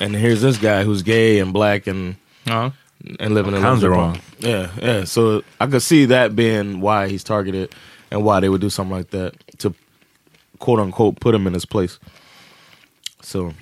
and 0.00 0.16
here's 0.16 0.40
this 0.40 0.56
guy 0.58 0.82
who's 0.84 1.02
gay 1.02 1.38
and 1.42 1.52
black 1.52 1.86
and 1.86 2.14
Ja. 2.46 2.70
And 3.20 3.34
living 3.34 3.54
in 3.54 3.62
Kinds 3.62 3.82
apartment. 3.82 4.22
Yeah, 4.38 4.70
yeah. 4.80 5.04
So 5.04 5.42
I 5.60 5.66
could 5.66 5.82
see 5.82 6.06
that 6.06 6.34
being 6.34 6.80
why 6.80 7.08
he's 7.08 7.24
targeted 7.24 7.74
and 8.10 8.24
why 8.24 8.40
they 8.40 8.48
would 8.48 8.60
do 8.60 8.70
something 8.70 8.96
like 8.96 9.10
that 9.10 9.34
to 9.58 9.74
quote 10.58 10.80
unquote 10.80 11.20
put 11.20 11.34
him 11.34 11.46
in 11.46 11.54
his 11.54 11.64
place. 11.64 11.98
So 13.22 13.52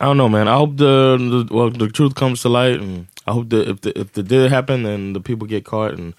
I 0.00 0.04
don't 0.04 0.16
know, 0.16 0.28
man. 0.28 0.48
I 0.48 0.56
hope 0.56 0.76
the, 0.76 1.46
the 1.48 1.54
well 1.54 1.70
the 1.70 1.88
truth 1.88 2.14
comes 2.14 2.42
to 2.42 2.48
light, 2.48 2.80
and 2.80 3.06
I 3.26 3.32
hope 3.32 3.48
that 3.50 3.68
if 3.68 3.80
the 3.80 3.98
if 3.98 4.12
the 4.12 4.22
did 4.22 4.50
happen, 4.50 4.82
then 4.82 5.12
the 5.12 5.20
people 5.20 5.46
get 5.46 5.64
caught 5.64 5.92
and 5.92 6.14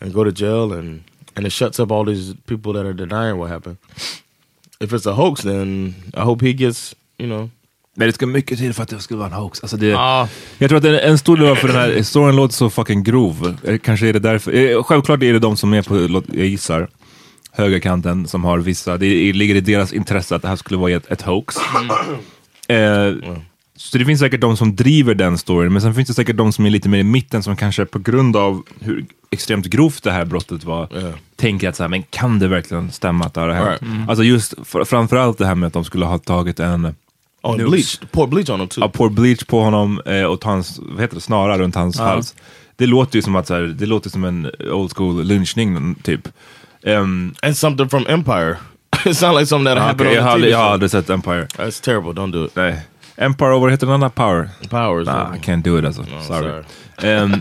and 0.00 0.12
go 0.12 0.24
to 0.24 0.32
jail, 0.32 0.72
and 0.72 1.04
and 1.36 1.46
it 1.46 1.50
shuts 1.50 1.78
up 1.78 1.92
all 1.92 2.04
these 2.04 2.34
people 2.46 2.72
that 2.74 2.86
are 2.86 2.94
denying 2.94 3.38
what 3.38 3.50
happened. 3.50 3.78
If 4.80 4.92
it's 4.92 5.06
a 5.06 5.14
hoax, 5.14 5.42
then 5.42 5.94
I 6.14 6.22
hope 6.22 6.40
he 6.40 6.52
gets 6.52 6.94
you 7.18 7.26
know 7.26 7.50
Men 7.98 8.06
det 8.08 8.12
ska 8.12 8.26
mycket 8.26 8.58
till 8.58 8.72
för 8.74 8.82
att 8.82 8.88
det 8.88 9.00
skulle 9.00 9.18
vara 9.18 9.28
en 9.28 9.34
hoax. 9.34 9.60
Alltså 9.60 9.76
det, 9.76 9.86
Ja. 9.86 10.28
Jag 10.58 10.68
tror 10.68 10.78
att 10.78 10.84
en, 10.84 10.94
en 10.94 11.18
stor 11.18 11.36
del 11.36 11.56
för 11.56 11.68
den 11.68 11.76
här 11.76 12.02
storyn 12.02 12.36
låter 12.36 12.54
så 12.54 12.70
fucking 12.70 13.02
grov. 13.02 13.56
Eh, 13.64 13.78
Kanske 13.78 14.08
är 14.08 14.12
det 14.12 14.18
därför. 14.18 14.52
eh, 14.52 14.82
Självklart 14.82 15.22
är 15.22 15.32
det 15.32 15.38
de 15.38 15.56
som 15.56 15.74
är 15.74 15.82
på, 15.82 16.22
jag 16.32 16.46
gissar, 16.46 16.88
högerkanten 17.52 18.28
som 18.28 18.44
har 18.44 18.58
vissa, 18.58 18.96
det 18.96 19.32
ligger 19.32 19.54
i 19.54 19.60
deras 19.60 19.92
intresse 19.92 20.36
att 20.36 20.42
det 20.42 20.48
här 20.48 20.56
skulle 20.56 20.78
vara 20.78 20.92
ett, 20.92 21.06
ett 21.10 21.22
hoax. 21.22 21.56
Eh, 22.68 23.14
Så 23.78 23.98
det 23.98 24.04
finns 24.04 24.20
säkert 24.20 24.40
de 24.40 24.56
som 24.56 24.76
driver 24.76 25.14
den 25.14 25.38
storyn, 25.38 25.72
men 25.72 25.82
sen 25.82 25.94
finns 25.94 26.08
det 26.08 26.14
säkert 26.14 26.36
de 26.36 26.52
som 26.52 26.66
är 26.66 26.70
lite 26.70 26.88
mer 26.88 26.98
i 26.98 27.02
mitten 27.02 27.42
som 27.42 27.56
kanske 27.56 27.84
på 27.84 27.98
grund 27.98 28.36
av 28.36 28.62
hur 28.80 29.04
extremt 29.30 29.66
grovt 29.66 30.02
det 30.02 30.10
här 30.12 30.24
brottet 30.24 30.64
var, 30.64 30.88
Ja. 30.94 31.12
tänker 31.36 31.68
att 31.68 31.76
så 31.76 31.82
här, 31.82 31.88
men 31.88 32.02
kan 32.02 32.38
det 32.38 32.48
verkligen 32.48 32.92
stämma 32.92 33.24
att 33.24 33.34
det 33.34 33.40
har 33.40 33.48
hänt? 33.50 33.82
Right. 33.82 34.08
Alltså 34.08 34.24
just 34.24 34.54
fr- 34.54 34.84
framförallt 34.84 35.38
det 35.38 35.46
här 35.46 35.54
med 35.54 35.66
att 35.66 35.72
de 35.72 35.84
skulle 35.84 36.04
ha 36.04 36.18
tagit 36.18 36.60
en 36.60 36.94
Nukes. 37.52 37.70
bleach, 37.70 38.00
pour 38.10 38.26
bleach 38.26 38.50
on 38.50 38.60
him 38.60 38.68
too. 38.68 38.80
Ja, 38.80 38.88
pour 38.88 39.08
bleach 39.08 39.44
på 39.44 39.60
honom 39.60 40.00
eh, 40.06 40.24
och 40.24 40.40
ta 40.40 40.48
hans, 40.48 40.78
vad 40.82 41.00
heter 41.00 41.14
det, 41.14 41.20
snara 41.20 41.58
runt 41.58 41.74
hans 41.74 41.98
hals. 41.98 42.34
Det 42.76 42.86
låter 42.86 43.16
ju 43.16 43.22
som 43.22 43.36
att 43.36 43.46
så 43.46 43.54
här, 43.54 43.62
det 43.62 43.86
låter 43.86 44.10
som 44.10 44.24
en 44.24 44.50
old 44.72 44.92
school 44.96 45.24
lynchning 45.24 45.94
typ. 45.94 46.28
Um, 46.82 47.34
and 47.42 47.56
something 47.56 47.88
from 47.88 48.06
Empire. 48.08 48.56
it 49.04 49.16
sounds 49.16 49.38
like 49.38 49.46
something 49.46 49.74
that 49.74 49.78
happened 49.78 50.12
jag, 50.12 50.22
har 50.22 50.28
on 50.28 50.28
the 50.28 50.32
aldrig, 50.32 50.50
TV 50.50 50.50
jag 50.50 50.58
har 50.58 50.72
aldrig 50.72 50.90
sett 50.90 51.10
Empire. 51.10 51.46
That's 51.46 51.84
terrible. 51.84 52.12
Don't 52.12 52.32
do 52.32 52.44
it. 52.44 52.56
Nej. 52.56 52.80
Empire 53.16 53.58
vad 53.58 53.70
heter 53.70 53.86
den 53.86 53.94
andra? 53.94 54.10
Power? 54.10 54.48
Powers. 54.68 55.06
Nah, 55.06 55.36
I 55.36 55.38
can't 55.38 55.62
do 55.62 55.78
it 55.78 55.84
alltså. 55.84 56.04
sorry. 56.04 56.50
sorry. 56.50 56.64
Ehm, 57.02 57.40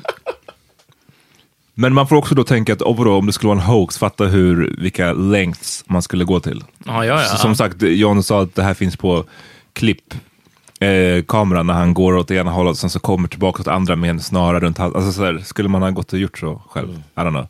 men 1.74 1.94
man 1.94 2.08
får 2.08 2.16
också 2.16 2.36
då 2.36 2.44
tänka 2.44 2.74
att 2.74 2.82
oh, 2.82 3.08
om 3.08 3.26
det 3.26 3.34
skulle 3.34 3.48
vara 3.48 3.60
en 3.60 3.66
hoax, 3.66 3.98
fatta 3.98 4.26
hur, 4.26 4.76
vilka 4.78 5.14
lengths 5.14 5.84
man 5.88 6.02
skulle 6.02 6.24
gå 6.26 6.40
till. 6.40 6.64
Ja, 6.86 7.06
ja, 7.06 7.22
ja. 7.22 7.28
Så, 7.28 7.38
som 7.38 7.56
sagt, 7.56 7.82
John 7.82 8.24
sa 8.24 8.42
att 8.42 8.56
det 8.56 8.64
här 8.64 8.74
finns 8.74 8.98
på 8.98 9.26
klipp. 9.76 10.14
Eh, 10.80 11.24
kameran 11.24 11.68
när 11.68 11.74
han 11.74 11.94
går 11.94 12.16
åt 12.16 12.32
ena 12.32 12.52
hållet 12.52 12.72
och 12.72 12.78
sen 12.78 12.90
så 12.90 13.00
kommer 13.00 13.28
tillbaka 13.28 13.62
åt 13.62 13.68
andra 13.68 13.96
med 13.96 14.10
en 14.10 14.20
snara 14.20 14.60
runt 14.60 14.78
halsen. 14.78 15.02
Alltså, 15.02 15.14
så 15.14 15.26
här, 15.26 15.38
skulle 15.38 15.70
man 15.70 15.82
ha 15.82 15.90
gått 15.90 16.14
och 16.14 16.20
gjort 16.20 16.38
så 16.38 16.62
själv? 16.70 17.04
I 17.16 17.20
don't 17.20 17.30
know. 17.30 17.48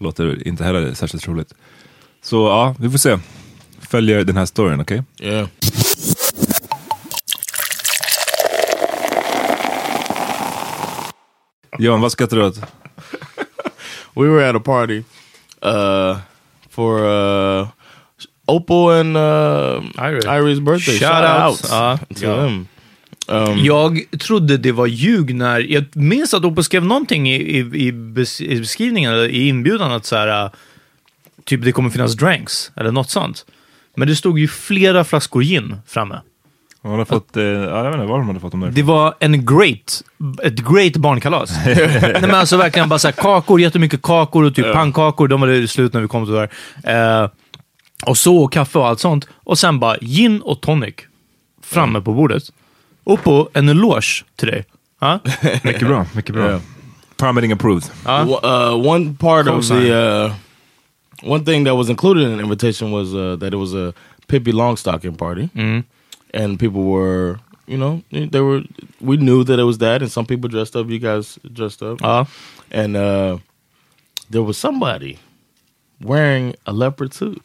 Låter 0.00 0.48
inte 0.48 0.64
heller 0.64 0.94
särskilt 0.94 1.24
troligt. 1.24 1.54
Så 2.22 2.36
ja, 2.36 2.74
vi 2.78 2.90
får 2.90 2.98
se. 2.98 3.18
Följer 3.80 4.24
den 4.24 4.36
här 4.36 4.46
storyn, 4.46 4.80
okej? 4.80 5.02
Yeah. 5.20 5.48
John, 11.78 12.00
vad 12.00 12.12
skrattar 12.12 12.36
du 12.36 12.44
åt? 12.44 12.56
We 14.14 14.28
were 14.28 14.50
at 14.50 14.56
a 14.56 14.60
party 14.60 15.02
uh, 15.66 16.18
for 16.70 17.04
uh, 17.04 17.68
Opal 18.46 18.90
and 19.00 19.16
uh, 19.16 20.04
Iris. 20.08 20.24
Iris' 20.24 20.60
birthday. 20.60 20.98
Shout 20.98 21.24
Shout, 21.24 21.50
outs. 21.50 21.62
out 21.62 21.70
Ja. 21.72 21.98
to 22.14 22.26
Ja. 22.26 22.36
them. 22.36 22.66
Um, 23.28 23.58
Jag 23.64 24.04
trodde 24.20 24.56
det 24.56 24.72
var 24.72 24.86
ljug 24.86 25.34
när... 25.34 25.60
Jag 25.60 25.84
minns 25.96 26.34
att 26.34 26.44
Oppo 26.44 26.62
skrev 26.62 26.84
någonting 26.84 27.30
i, 27.30 27.36
i, 27.36 27.58
i, 27.86 27.92
bes, 27.92 28.40
i 28.40 28.58
beskrivningen, 28.58 29.12
eller 29.12 29.28
i 29.28 29.48
inbjudan, 29.48 29.92
att 29.92 30.04
så 30.06 30.16
här, 30.16 30.44
äh, 30.44 30.50
typ 31.44 31.64
det 31.64 31.72
kommer 31.72 31.90
finnas 31.90 32.12
drinks, 32.14 32.72
eller 32.76 32.90
något 32.92 33.10
sånt. 33.10 33.44
Men 33.96 34.08
det 34.08 34.16
stod 34.16 34.38
ju 34.38 34.48
flera 34.48 35.04
flaskor 35.04 35.42
gin 35.42 35.76
framme. 35.86 36.20
Hon 36.82 36.98
har 36.98 37.04
fått, 37.04 37.36
eh, 37.36 37.42
ja, 37.42 37.76
jag 37.76 37.84
vet 37.84 37.94
inte 37.94 38.06
var 38.06 38.18
de 38.18 38.26
hade 38.28 38.40
fått 38.40 38.50
dem 38.50 38.60
där. 38.60 38.70
Det 38.70 38.82
var 38.82 39.14
en 39.20 39.46
great, 39.46 40.02
ett 40.42 40.58
great 40.72 40.96
barnkalas. 40.96 41.50
Nej 41.66 42.18
men 42.20 42.30
alltså 42.34 42.56
verkligen 42.56 42.88
bara 42.88 42.98
så 42.98 43.08
här, 43.08 43.12
kakor, 43.12 43.60
jättemycket 43.60 44.02
kakor 44.02 44.44
och 44.44 44.54
typ 44.54 44.72
pannkakor, 44.72 45.28
de 45.28 45.40
var 45.40 45.48
det 45.48 45.68
slut 45.68 45.92
när 45.92 46.00
vi 46.00 46.08
kom 46.08 46.24
till 46.24 46.34
det 46.34 46.48
där. 46.82 47.22
Eh, 47.24 47.30
och 48.06 48.18
så, 48.18 48.36
och 48.36 48.52
kaffe 48.52 48.78
och 48.78 48.86
allt 48.86 49.00
sånt. 49.00 49.28
Och 49.34 49.58
sen 49.58 49.78
bara 49.80 49.96
gin 50.00 50.40
och 50.42 50.60
tonic 50.60 50.94
framme 51.62 52.00
på 52.00 52.12
bordet. 52.14 52.42
Och 53.04 53.22
på 53.24 53.48
en 53.52 53.68
eloge 53.68 54.24
till 54.36 54.48
dig. 54.48 54.64
Ja? 55.00 55.18
Mycket 55.64 55.86
bra, 55.86 56.06
mycket 56.14 56.34
bra. 56.34 56.60
Permitting 57.16 57.52
approved. 57.52 57.90
w- 58.04 58.38
uh, 58.42 58.74
one 58.92 59.14
part 59.18 59.46
of 59.48 59.68
the 59.68 59.92
uh, 59.94 60.32
one 61.22 61.44
thing 61.44 61.64
that 61.64 61.74
was 61.76 61.88
included 61.88 62.22
in 62.28 62.36
the 62.36 62.42
invitation 62.42 62.90
was 62.92 63.14
uh, 63.14 63.36
that 63.38 63.52
it 63.52 63.56
was 63.58 63.74
a 63.74 63.92
Pippi 64.26 64.52
Longstocking 64.52 65.16
party, 65.16 65.48
and 66.34 66.58
people 66.58 66.82
were, 66.82 67.38
you 67.66 67.76
know, 67.76 68.00
they 68.10 68.40
were. 68.40 68.62
We 69.00 69.16
knew 69.16 69.44
that 69.44 69.58
it 69.58 69.64
was 69.64 69.78
that, 69.78 70.02
and 70.02 70.10
some 70.10 70.26
people 70.26 70.48
dressed 70.50 70.74
up. 70.76 70.88
You 70.90 70.98
guys 70.98 71.38
dressed 71.52 71.82
up, 71.82 72.00
Ja. 72.00 72.24
and 72.72 72.96
uh, 72.96 73.38
there 74.30 74.42
was 74.42 74.56
somebody 74.58 75.18
wearing 76.00 76.54
a 76.66 76.72
leopard 76.72 77.14
suit. 77.14 77.40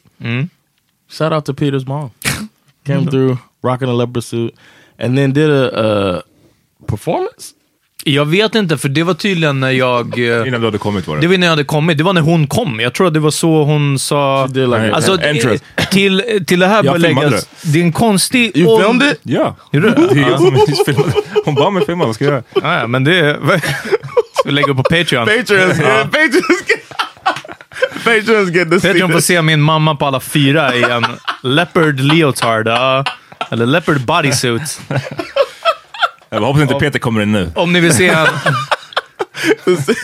Shout 1.12 1.32
out 1.34 1.46
to 1.46 1.54
Peter's 1.54 1.88
mom. 1.88 2.10
Came 2.86 3.06
through 3.12 3.38
rocking 3.64 3.90
a 3.90 3.94
leopard 3.94 4.24
suit, 4.24 4.54
and 5.00 5.18
then 5.18 5.34
did 5.34 5.50
a, 5.50 5.70
a 5.76 6.22
performance. 6.88 7.54
Jag 8.04 8.26
vet 8.26 8.56
inte, 8.56 8.78
för 8.78 8.90
det 8.90 9.04
var 9.04 9.14
tydligen 9.14 9.60
när 9.60 9.72
jag... 9.72 10.20
eh, 10.20 10.48
Innan 10.48 10.62
du 10.62 10.68
hade 10.68 10.78
kommit 10.78 11.08
var 11.08 11.16
det. 11.16 11.22
Det 11.22 11.28
var 11.28 11.38
när 11.38 11.48
jag 11.48 11.52
hade 11.52 11.64
kommit. 11.64 11.98
Det 11.98 12.04
var 12.04 12.14
när 12.14 12.22
hon 12.22 12.48
kom. 12.48 12.80
Jag 12.80 12.94
tror 12.94 13.08
att 13.08 13.14
det 13.14 13.20
var 13.20 13.32
så 13.32 13.64
hon 13.64 14.00
sa... 14.00 14.46
Like 14.46 14.92
Alltså, 14.94 15.14
an 15.14 15.20
entrance. 15.24 15.64
till, 15.92 16.44
till 16.48 16.60
det 16.60 16.68
här 16.68 16.84
Jag 16.84 16.94
bör 17.02 17.08
filmade 17.08 17.30
läggas... 17.30 17.50
Det 17.64 17.80
är 17.80 17.84
en 17.84 17.92
konstig... 17.92 18.58
You 18.58 18.84
filmed 18.84 19.08
it? 19.12 19.20
Ja. 19.24 19.56
Gjorde 19.72 19.90
du? 19.96 20.08
Det 20.08 20.20
är 20.22 20.30
jag 20.30 20.40
som 20.40 20.86
filmade. 20.86 21.14
Hon 21.46 21.56
bad 21.56 21.74
mig 21.74 21.86
filma, 21.86 22.06
vad 22.06 22.16
ska 22.16 22.26
jag 22.26 22.32
göra? 22.34 22.44
Ja, 22.54 22.80
ja, 22.80 22.88
men 22.88 23.04
det... 23.04 23.40
Ska 24.34 24.44
vi 24.46 24.52
lägga 24.52 24.68
upp 24.72 24.78
på 24.78 24.84
Patreon? 24.84 25.26
Patrons, 25.26 25.80
yeah, 25.80 26.08
patrons, 28.04 28.50
get, 28.50 28.82
see 28.82 28.94
Patreon 28.94 29.12
får 29.12 29.20
se 29.20 29.42
min 29.42 29.62
mamma 29.62 29.96
på 29.96 30.06
alla 30.06 30.20
fyra 30.20 30.76
i 30.76 30.84
en 30.84 31.06
leopard 31.44 32.00
leotard. 32.00 32.68
ja. 32.68 33.04
Eller 33.52 33.66
leopard 33.66 34.02
bodysuit. 34.02 34.82
Jag 36.30 36.42
hoppas 36.42 36.62
inte 36.62 36.74
Peter 36.74 37.00
kommer 37.00 37.22
in 37.22 37.32
nu. 37.32 37.52
Om 37.56 37.74
ni 37.74 37.80
vill 37.80 37.94
se 37.94 38.10
en... 38.10 38.28
to 39.66 39.76
see, 39.76 39.96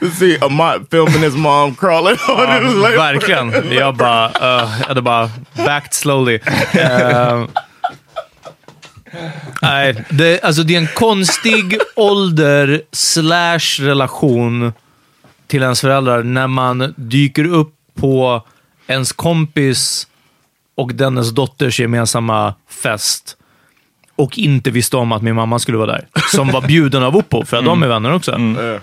to 0.00 0.10
see 0.18 0.38
Amat 0.40 0.82
filming 0.90 1.22
his 1.22 1.34
mom 1.34 1.74
crawling 1.74 2.16
on 2.28 2.66
his 2.66 2.74
leg. 2.74 2.96
Verkligen. 2.96 3.72
Jag 3.72 3.96
bara... 3.96 4.28
Uh, 4.28 4.70
jag 4.80 4.86
hade 4.88 5.02
bara 5.02 5.30
backed 5.56 5.94
slowly. 5.94 6.38
Eh, 6.72 7.44
nej, 9.62 10.04
det, 10.08 10.42
alltså 10.42 10.62
det 10.62 10.74
är 10.74 10.78
en 10.78 10.88
konstig 10.94 11.78
ålder 11.96 12.82
slash 12.92 13.80
relation 13.80 14.72
till 15.50 15.62
ens 15.62 15.80
föräldrar 15.80 16.22
när 16.22 16.46
man 16.46 16.94
dyker 16.96 17.44
upp 17.44 17.74
på 17.94 18.42
ens 18.86 19.12
kompis 19.12 20.06
och 20.74 20.94
dennes 20.94 21.30
dotters 21.30 21.80
gemensamma 21.80 22.54
fest 22.82 23.36
och 24.16 24.38
inte 24.38 24.70
visste 24.70 24.96
om 24.96 25.12
att 25.12 25.22
min 25.22 25.34
mamma 25.34 25.58
skulle 25.58 25.78
vara 25.78 25.92
där. 25.92 26.08
Som 26.32 26.48
var 26.48 26.60
bjuden 26.60 27.02
av 27.02 27.16
Oppo, 27.16 27.44
för 27.44 27.56
att 27.56 27.64
de 27.64 27.82
är 27.82 27.88
vänner 27.88 28.14
också. 28.14 28.32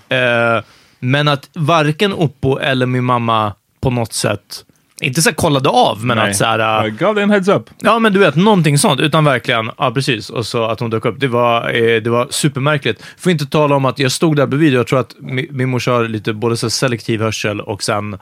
Eh, 0.10 0.64
men 1.00 1.28
att 1.28 1.50
varken 1.54 2.14
Oppo 2.14 2.58
eller 2.58 2.86
min 2.86 3.04
mamma 3.04 3.54
på 3.82 3.90
något 3.90 4.14
sätt, 4.14 4.66
inte 5.02 5.22
så 5.22 5.30
här 5.30 5.36
kollade 5.36 5.70
av, 5.70 6.06
men 6.06 6.20
att 6.20 6.36
så 6.36 6.46
här, 6.46 6.86
äh, 6.86 6.92
gav 6.92 7.16
dig 7.16 7.24
en 7.24 7.30
heads 7.30 7.48
up. 7.48 7.70
Ja, 7.80 8.00
men 8.00 8.14
du 8.14 8.20
vet, 8.20 8.36
någonting 8.36 8.78
sånt. 8.78 9.00
Utan 9.00 9.26
verkligen, 9.26 9.72
ja 9.78 9.92
precis. 9.92 10.30
Och 10.30 10.46
så 10.46 10.64
att 10.64 10.80
hon 10.80 10.90
dök 10.90 11.06
upp. 11.06 11.20
Det 11.20 11.28
var, 11.28 11.76
eh, 11.76 12.02
det 12.02 12.10
var 12.10 12.28
supermärkligt. 12.30 13.04
Får 13.18 13.32
inte 13.32 13.46
tala 13.46 13.76
om 13.76 13.86
att 13.86 14.00
jag 14.00 14.12
stod 14.12 14.36
där 14.36 14.48
bredvid. 14.48 14.74
Jag 14.74 14.88
tror 14.88 15.00
att 15.00 15.16
min, 15.20 15.48
min 15.50 15.70
morsa 15.70 15.92
har 15.92 16.08
lite 16.08 16.34
både 16.34 16.58
så 16.58 16.70
selektiv 16.70 17.22
hörsel 17.22 17.62
och 17.62 17.84
sen 17.84 18.18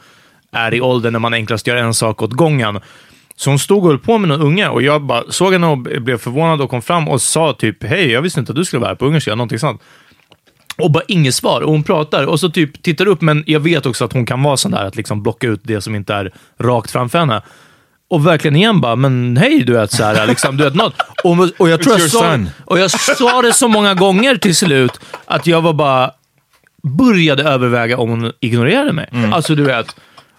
är 0.52 0.74
i 0.74 0.82
åldern 0.82 1.14
när 1.14 1.20
man 1.20 1.34
enklast 1.34 1.68
gör 1.68 1.76
en 1.76 1.94
sak 1.94 2.22
åt 2.22 2.32
gången. 2.32 2.80
Så 3.36 3.50
hon 3.50 3.60
stod 3.60 3.84
och 3.84 3.90
höll 3.90 4.00
på 4.00 4.18
med 4.18 4.30
någon 4.30 4.42
unge 4.42 4.68
och 4.68 4.82
jag 4.82 5.02
bara 5.02 5.24
såg 5.30 5.54
henne 5.54 5.68
och 5.68 5.78
blev 5.78 6.18
förvånad 6.18 6.62
och 6.62 6.70
kom 6.70 6.82
fram 6.82 7.08
och 7.08 7.22
sa 7.22 7.54
typ 7.54 7.84
hej, 7.84 8.12
jag 8.12 8.22
visste 8.22 8.40
inte 8.40 8.52
att 8.52 8.56
du 8.56 8.66
skulle 8.66 8.80
vara 8.80 8.90
här 8.90 8.96
på 8.96 9.06
ungerska, 9.06 9.36
någonting 9.36 9.60
sånt. 9.60 9.82
Och 10.78 10.92
bara 10.92 11.04
inget 11.08 11.36
svar. 11.36 11.62
Och 11.62 11.72
hon 11.72 11.84
pratar 11.84 12.24
och 12.24 12.40
så 12.40 12.50
typ 12.50 12.84
tittar 12.84 13.06
upp, 13.06 13.22
men 13.22 13.44
jag 13.48 13.60
vet 13.60 13.86
också 13.86 14.06
att 14.06 14.14
hon 14.14 14.26
kan 14.26 14.44
vara 14.44 14.58
sån 14.58 14.72
där 14.72 14.86
att 14.86 14.96
liksom 14.96 15.24
blocka 15.24 15.48
ut 15.48 15.62
det 15.64 15.82
som 15.82 15.96
inte 15.96 16.14
är 16.14 16.34
rakt 16.60 16.92
framför 16.92 17.20
henne. 17.20 17.42
Och 18.08 18.28
verkligen 18.28 18.56
igen 18.56 18.82
bara, 18.82 18.96
men 18.96 19.38
hej 19.38 19.64
du 19.64 19.74
vet, 19.74 19.92
så 19.92 20.04
här, 20.04 20.28
liksom, 20.28 20.58
du 20.58 20.64
vet 20.64 20.76
något. 20.76 20.94
Och, 21.24 21.38
och, 21.58 21.70
jag 21.70 21.82
tror 21.82 22.00
jag 22.00 22.10
sa, 22.10 22.40
och 22.66 22.80
jag 22.80 22.92
sa 22.92 23.42
det 23.42 23.54
så 23.54 23.68
många 23.68 23.94
gånger 23.94 24.36
till 24.36 24.56
slut 24.56 25.00
att 25.26 25.48
jag 25.48 25.62
var 25.62 25.74
bara, 25.74 26.12
började 26.84 27.44
överväga 27.44 27.98
om 27.98 28.10
hon 28.10 28.32
ignorerade 28.40 28.94
mig. 28.94 29.10
Alltså 29.34 29.56
du 29.56 29.64
vet. 29.64 29.96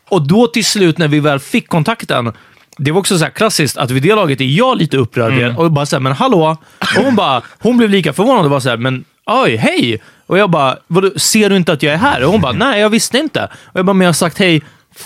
Och 0.09 0.27
då 0.29 0.47
till 0.47 0.65
slut 0.65 0.99
när 0.99 1.09
vi 1.09 1.21
väl 1.21 1.39
fick 1.39 1.69
kontakten, 1.69 2.33
det 2.79 2.93
var 2.93 3.01
också 3.01 3.19
så 3.19 3.25
här 3.25 3.31
klassiskt 3.31 3.77
att 3.77 3.91
vid 3.91 4.03
det 4.03 4.15
laget 4.15 4.41
är 4.41 4.45
jag 4.45 4.79
lite 4.79 4.97
upprörd 4.97 5.33
och 5.59 5.73
bara 5.73 5.87
såhär, 5.87 6.01
men 6.01 6.13
hallå? 6.13 6.57
Och 6.97 7.05
hon 7.05 7.17
bara, 7.17 7.43
hon 7.59 7.77
blev 7.77 7.91
lika 7.91 8.13
förvånad 8.13 8.45
och 8.45 8.51
var 8.51 8.61
såhär, 8.61 8.77
men 8.77 9.05
oj, 9.27 9.57
hej! 9.57 10.03
Och 10.27 10.39
jag 10.39 10.51
bara, 10.51 10.79
Vadå, 10.87 11.11
ser 11.17 11.51
du 11.51 11.57
inte 11.57 11.73
att 11.73 11.83
jag 11.83 11.95
är 11.95 11.99
här? 11.99 12.25
Och 12.25 12.33
hon 12.33 12.41
bara, 12.41 12.53
nej 12.53 12.81
jag 12.81 12.91
visste 12.91 13.19
inte. 13.19 13.45
Och 13.45 13.79
jag 13.79 13.85
bara, 13.87 13.93
men 13.93 14.05
jag 14.05 14.09
har 14.09 14.15
sagt 14.15 14.39
hej 14.39 14.63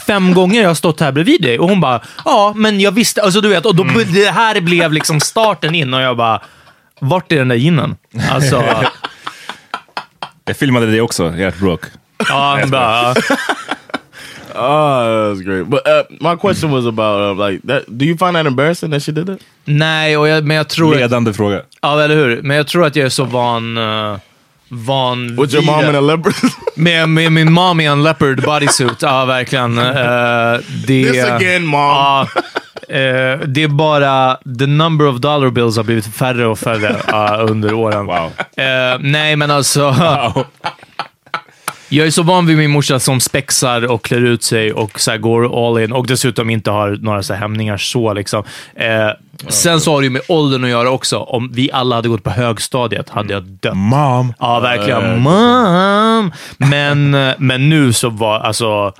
fem 0.06 0.34
gånger 0.34 0.60
jag 0.62 0.68
har 0.68 0.74
stått 0.74 1.00
här 1.00 1.12
bredvid 1.12 1.42
dig. 1.42 1.58
Och 1.58 1.68
hon 1.68 1.80
bara, 1.80 2.00
ja, 2.24 2.52
men 2.56 2.80
jag 2.80 2.92
visste. 2.92 3.22
Alltså 3.22 3.40
du 3.40 3.48
vet, 3.48 3.66
och 3.66 3.76
då, 3.76 3.84
det 4.12 4.30
här 4.30 4.60
blev 4.60 4.92
liksom 4.92 5.20
starten 5.20 5.74
in 5.74 5.94
och 5.94 6.00
jag 6.00 6.16
bara, 6.16 6.40
vart 7.00 7.32
är 7.32 7.36
den 7.36 7.48
där 7.48 7.56
ginen? 7.56 7.96
Alltså, 8.30 8.64
Jag 10.44 10.56
filmade 10.56 10.86
det 10.86 11.00
också, 11.00 11.24
ert 11.26 11.58
bråk. 11.58 11.80
ja, 12.28 12.58
bara, 12.66 13.14
Oh, 14.54 15.04
that 15.04 15.36
was 15.36 15.40
great. 15.40 15.66
But 15.70 15.86
uh, 15.86 16.02
my 16.20 16.36
question 16.36 16.70
was 16.70 16.86
about 16.86 17.38
uh, 17.38 17.46
like 17.48 17.66
that. 17.66 17.98
Do 17.98 18.04
you 18.04 18.16
find 18.16 18.34
that 18.34 18.46
embarrassing 18.46 18.90
that 18.90 19.02
she 19.02 19.12
did 19.12 19.26
that? 19.26 19.38
nej, 19.64 20.16
och 20.16 20.28
jag, 20.28 20.44
men 20.44 20.56
jag 20.56 20.68
tror... 20.68 20.94
Ledande 20.94 21.32
fråga. 21.32 21.62
Ja, 21.82 22.02
eller 22.02 22.16
hur? 22.16 22.42
Men 22.42 22.56
jag 22.56 22.66
tror 22.66 22.86
att 22.86 22.96
jag 22.96 23.06
är 23.06 23.10
så 23.10 23.24
van... 23.24 23.78
Uh, 23.78 24.18
van 24.70 25.36
With 25.36 25.54
your 25.54 25.64
mom 25.64 25.84
in 25.84 25.94
a 25.94 26.00
leopard? 26.00 26.34
med, 26.74 27.08
med 27.08 27.32
min 27.32 27.52
mom 27.52 27.80
i 27.80 27.86
en 27.86 28.02
leopard 28.02 28.42
bodysuit. 28.44 29.02
Ja, 29.02 29.24
verkligen. 29.24 29.78
Uh, 29.78 30.60
det, 30.86 31.12
This 31.12 31.24
again, 31.24 31.66
mom. 31.66 31.80
Ja, 31.80 32.28
eh, 32.88 33.38
det 33.38 33.62
är 33.62 33.68
bara... 33.68 34.36
The 34.58 34.66
number 34.66 35.06
of 35.06 35.16
dollar 35.16 35.50
bills 35.50 35.76
har 35.76 35.84
blivit 35.84 36.14
färre 36.14 36.46
och 36.46 36.58
färre 36.58 36.96
under 37.42 37.74
åren. 37.74 38.06
Wow. 38.06 38.32
Eh, 38.56 38.98
nej, 39.00 39.36
men 39.36 39.50
alltså... 39.50 39.90
Wow. 39.90 40.44
Jag 41.92 42.06
är 42.06 42.10
så 42.10 42.22
van 42.22 42.46
vid 42.46 42.56
min 42.56 42.70
morsa 42.70 43.00
som 43.00 43.20
spexar 43.20 43.90
och 43.90 44.04
klär 44.04 44.24
ut 44.24 44.42
sig 44.42 44.72
och 44.72 45.00
så 45.00 45.10
här 45.10 45.18
går 45.18 45.68
all 45.68 45.82
in 45.82 45.92
och 45.92 46.06
dessutom 46.06 46.50
inte 46.50 46.70
har 46.70 46.98
några 47.00 47.22
så 47.22 47.34
här 47.34 47.40
hämningar 47.40 47.76
så. 47.76 48.12
Liksom. 48.12 48.44
Eh, 48.74 49.08
sen 49.48 49.80
så 49.80 49.92
har 49.92 50.00
det 50.00 50.04
ju 50.04 50.10
med 50.10 50.22
åldern 50.28 50.64
att 50.64 50.70
göra 50.70 50.90
också. 50.90 51.18
Om 51.18 51.52
vi 51.52 51.72
alla 51.72 51.96
hade 51.96 52.08
gått 52.08 52.22
på 52.22 52.30
högstadiet 52.30 53.08
hade 53.08 53.32
jag 53.32 53.42
dött. 53.42 53.76
Mom. 53.76 54.34
Ja, 54.38 54.60
verkligen. 54.60 55.20
Mom! 55.20 56.32
Men, 56.56 57.14
eh, 57.14 57.34
men 57.38 57.68
nu 57.68 57.92
så 57.92 58.10
var 58.10 58.40
alltså... 58.40 58.92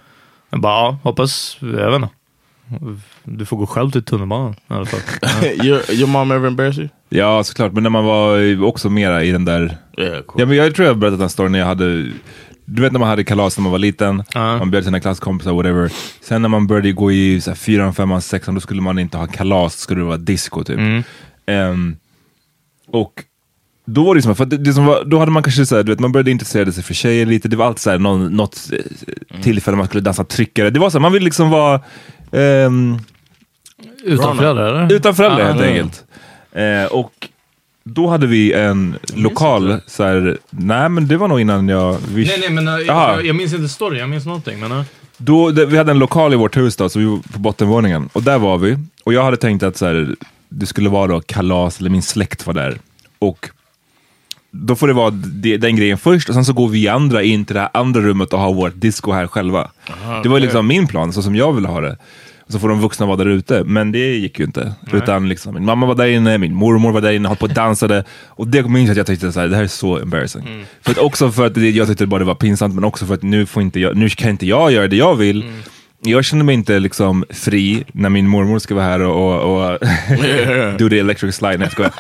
Jag 0.51 0.61
bara, 0.61 0.73
ja, 0.73 0.99
hoppas... 1.03 1.57
Jag 1.61 1.91
vet 1.91 1.95
inte. 1.95 2.09
Du 3.25 3.47
får 3.47 3.57
gå 3.57 3.67
själv 3.67 3.91
till 3.91 4.05
tunnelbanan 4.05 4.53
i 4.53 4.75
alla 4.75 4.87
fall. 4.87 5.01
your 5.67 5.91
your 5.91 6.09
mom 6.09 6.31
ever 6.31 6.47
embarrass 6.47 6.79
you? 6.79 6.89
Ja, 7.09 7.45
såklart. 7.45 7.73
Men 7.73 7.83
när 7.83 7.91
man 7.91 8.05
var 8.05 8.65
också 8.65 8.91
mera 8.91 9.25
i 9.25 9.33
den 9.33 9.45
där... 9.45 9.77
Yeah, 9.99 10.23
cool. 10.23 10.41
Ja, 10.41 10.47
men 10.47 10.57
jag 10.57 10.75
tror 10.75 10.89
jag 10.89 10.99
berättade 10.99 11.17
den 11.17 11.21
här 11.21 11.29
storyn 11.29 11.53
när 11.53 11.59
jag 11.59 11.67
hade... 11.67 12.11
Du 12.73 12.83
vet 12.83 12.93
när 12.93 13.01
man 13.01 13.09
hade 13.09 13.25
kalas 13.25 13.59
när 13.59 13.63
man 13.63 13.73
var 13.73 13.79
liten, 13.79 14.23
Ja. 14.35 14.59
man 14.59 14.71
bjöd 14.71 14.85
sina 14.85 15.01
klasskompisar, 15.01 15.53
whatever. 15.53 15.93
Sen 16.21 16.43
när 16.43 16.49
man 16.49 16.67
började 16.67 16.93
gå 16.93 17.13
i 17.13 17.41
så 17.41 17.51
här, 17.51 17.57
fyran, 17.57 17.95
femman, 17.95 18.23
sexan, 18.23 18.55
då 18.55 18.61
skulle 18.61 18.83
man 18.83 18.99
inte 18.99 19.17
ha 19.19 19.27
kalas, 19.27 19.79
skulle 19.79 20.01
det 20.01 20.05
vara 20.07 20.17
disco 20.17 20.65
typ. 20.65 20.79
Ehm, 21.47 21.97
och 22.89 23.13
då 23.87 24.05
var 24.05 24.15
det 24.15 24.23
som, 24.23 24.35
för 24.37 24.45
att 24.45 24.51
det, 24.51 24.57
det 24.57 24.73
som 24.73 24.85
var, 24.87 25.05
då 25.05 25.19
hade 25.19 25.31
man 25.31 25.43
kanske 25.43 25.67
så 25.67 25.77
här, 25.77 25.83
du 25.83 25.93
vet, 25.93 26.01
man 26.01 26.13
började 26.13 26.31
intressera 26.31 26.73
sig 26.73 26.83
för 26.85 26.95
tjejer 26.95 27.27
lite, 27.27 27.49
det 27.49 27.57
var 27.57 27.67
alltid 27.67 27.81
så 27.81 27.91
här, 27.91 27.99
någon, 27.99 28.27
något 28.37 28.71
eh, 28.73 29.41
tillfälle 29.43 29.77
man 29.77 29.87
skulle 29.87 30.01
dansa 30.01 30.25
tryckare. 30.25 30.71
Det 30.71 30.81
var 30.81 30.91
så 30.91 30.99
här, 30.99 31.03
man 31.03 31.13
ville 31.13 31.25
liksom 31.25 31.51
vara 31.51 31.81
ehm, 32.33 32.99
Utan 34.05 34.37
föräldrar, 34.37 34.67
eller? 34.75 34.93
utan 34.97 35.15
föräldrar 35.15 35.41
Ja. 35.41 35.47
helt 35.47 35.63
enkelt. 35.63 36.05
Eh, 36.53 36.93
och 36.93 37.13
då 37.85 38.07
hade 38.07 38.27
vi 38.27 38.53
en 38.53 38.97
lokal, 39.15 39.81
så 39.87 40.05
här, 40.05 40.39
nej 40.51 40.89
men 40.89 41.09
det 41.09 41.17
var 41.17 41.29
nog 41.29 41.41
innan 41.41 41.69
jag... 41.69 41.99
Vi, 42.09 42.25
Nej, 42.25 42.37
nej, 42.41 42.51
men 42.51 42.69
uh, 42.69 42.81
jag, 42.81 43.27
jag 43.27 43.37
minns 43.37 43.55
inte 43.55 43.69
storyn. 43.69 44.01
Jag 44.01 44.09
minns 44.09 44.27
någonting. 44.27 44.61
Men, 44.61 44.73
uh. 44.73 44.83
Då, 45.17 45.51
det, 45.51 45.67
vi 45.67 45.77
hade 45.77 45.91
en 45.91 45.99
lokal 45.99 46.33
i 46.33 46.37
vårt 46.37 46.57
hus 46.57 46.77
då, 46.77 46.89
så 46.89 46.99
vi 46.99 47.05
var 47.05 47.19
på 47.33 47.39
bottenvåningen. 47.39 48.09
Och 48.13 48.23
där 48.23 48.39
var 48.39 48.59
vi. 48.59 48.79
Och 49.05 49.13
jag 49.13 49.25
hade 49.25 49.37
tänkt 49.37 49.63
att 49.63 49.77
så 49.77 49.87
här, 49.87 50.15
det 50.49 50.67
skulle 50.67 50.89
vara 50.89 51.07
då 51.07 51.21
kalas, 51.21 51.81
eller 51.81 51.91
min 51.91 52.03
släkt 52.03 52.47
var 52.47 52.55
där. 52.55 52.79
Och 53.19 53.51
då 54.51 54.77
får 54.77 54.87
det 54.87 54.93
vara 54.93 55.11
det, 55.11 55.57
den 55.57 55.77
grejen 55.77 55.99
först, 55.99 56.29
och 56.29 56.35
sen 56.35 56.45
så 56.45 56.53
går 56.53 56.69
vi 56.69 56.89
andra 56.89 57.23
in 57.23 57.45
till 57.45 57.55
det 57.55 57.61
här 57.61 57.71
andra 57.75 58.01
rummet 58.01 58.33
och 58.33 58.41
har 58.41 58.55
vårt 58.55 58.75
disco 58.75 59.13
här 59.13 59.27
själva. 59.27 59.71
det 60.23 60.29
var 60.29 60.41
liksom 60.41 60.67
min 60.67 60.87
plan, 60.87 61.13
så 61.13 61.23
som 61.23 61.37
jag 61.37 61.53
ville 61.53 61.69
ha 61.69 61.81
det. 61.81 61.97
Så 62.51 62.59
får 62.59 62.69
de 62.69 62.81
vuxna 62.81 63.07
vara 63.07 63.17
där 63.17 63.27
ute, 63.27 63.65
men 63.65 63.93
det 63.93 63.99
gick 64.17 64.39
ju 64.39 64.45
inte. 64.45 64.73
Utan 64.93 65.29
liksom, 65.29 65.55
min 65.55 65.65
mamma 65.65 65.87
var 65.87 65.95
där 65.95 66.07
inne, 66.07 66.39
min 66.39 66.55
mormor 66.55 66.93
var 66.93 67.01
där 67.01 67.13
inne, 67.13 67.29
höll 67.29 67.37
på 67.37 67.45
och 67.45 67.55
dansade. 67.55 68.05
Och 68.27 68.49
det 68.49 68.69
minns 68.69 68.87
jag 68.87 68.91
att 68.91 68.97
jag 68.97 69.07
tyckte 69.07 69.33
så 69.33 69.41
här, 69.41 69.49
det 69.49 69.57
här 69.57 69.63
är 69.63 69.67
så 69.69 69.99
embarrassing. 69.99 70.65
För 70.83 70.91
att 70.93 70.99
också 70.99 71.31
för 71.31 71.47
att 71.47 71.55
det, 71.55 71.71
jag 71.71 71.89
tyckte 71.89 72.07
bara 72.07 72.19
det 72.19 72.25
var 72.25 72.35
pinsamt, 72.35 72.75
men 72.75 72.85
också 72.85 73.07
för 73.07 73.15
att 73.15 73.23
nu, 73.23 73.47
får 73.47 73.63
inte 73.63 73.81
jag, 73.81 73.97
nu 73.97 74.09
kan 74.09 74.31
inte 74.31 74.47
jag 74.47 74.73
göra 74.73 74.89
det 74.89 74.97
jag 74.97 75.15
vill. 75.15 75.45
Jag 76.03 76.25
kände 76.25 76.45
mig 76.45 76.55
inte 76.55 76.79
liksom 76.79 77.25
fri 77.31 77.85
när 77.93 78.09
min 78.09 78.29
mormor 78.29 78.59
ska 78.59 78.75
vara 78.75 78.85
här 78.85 79.01
och, 79.01 79.41
och, 79.43 79.73
och 79.73 79.79
do 80.79 80.89
the 80.89 80.99
electric 80.99 81.35
slide. 81.37 81.59
Nej, 81.59 81.67
jag 81.67 81.73
skojar. 81.73 81.93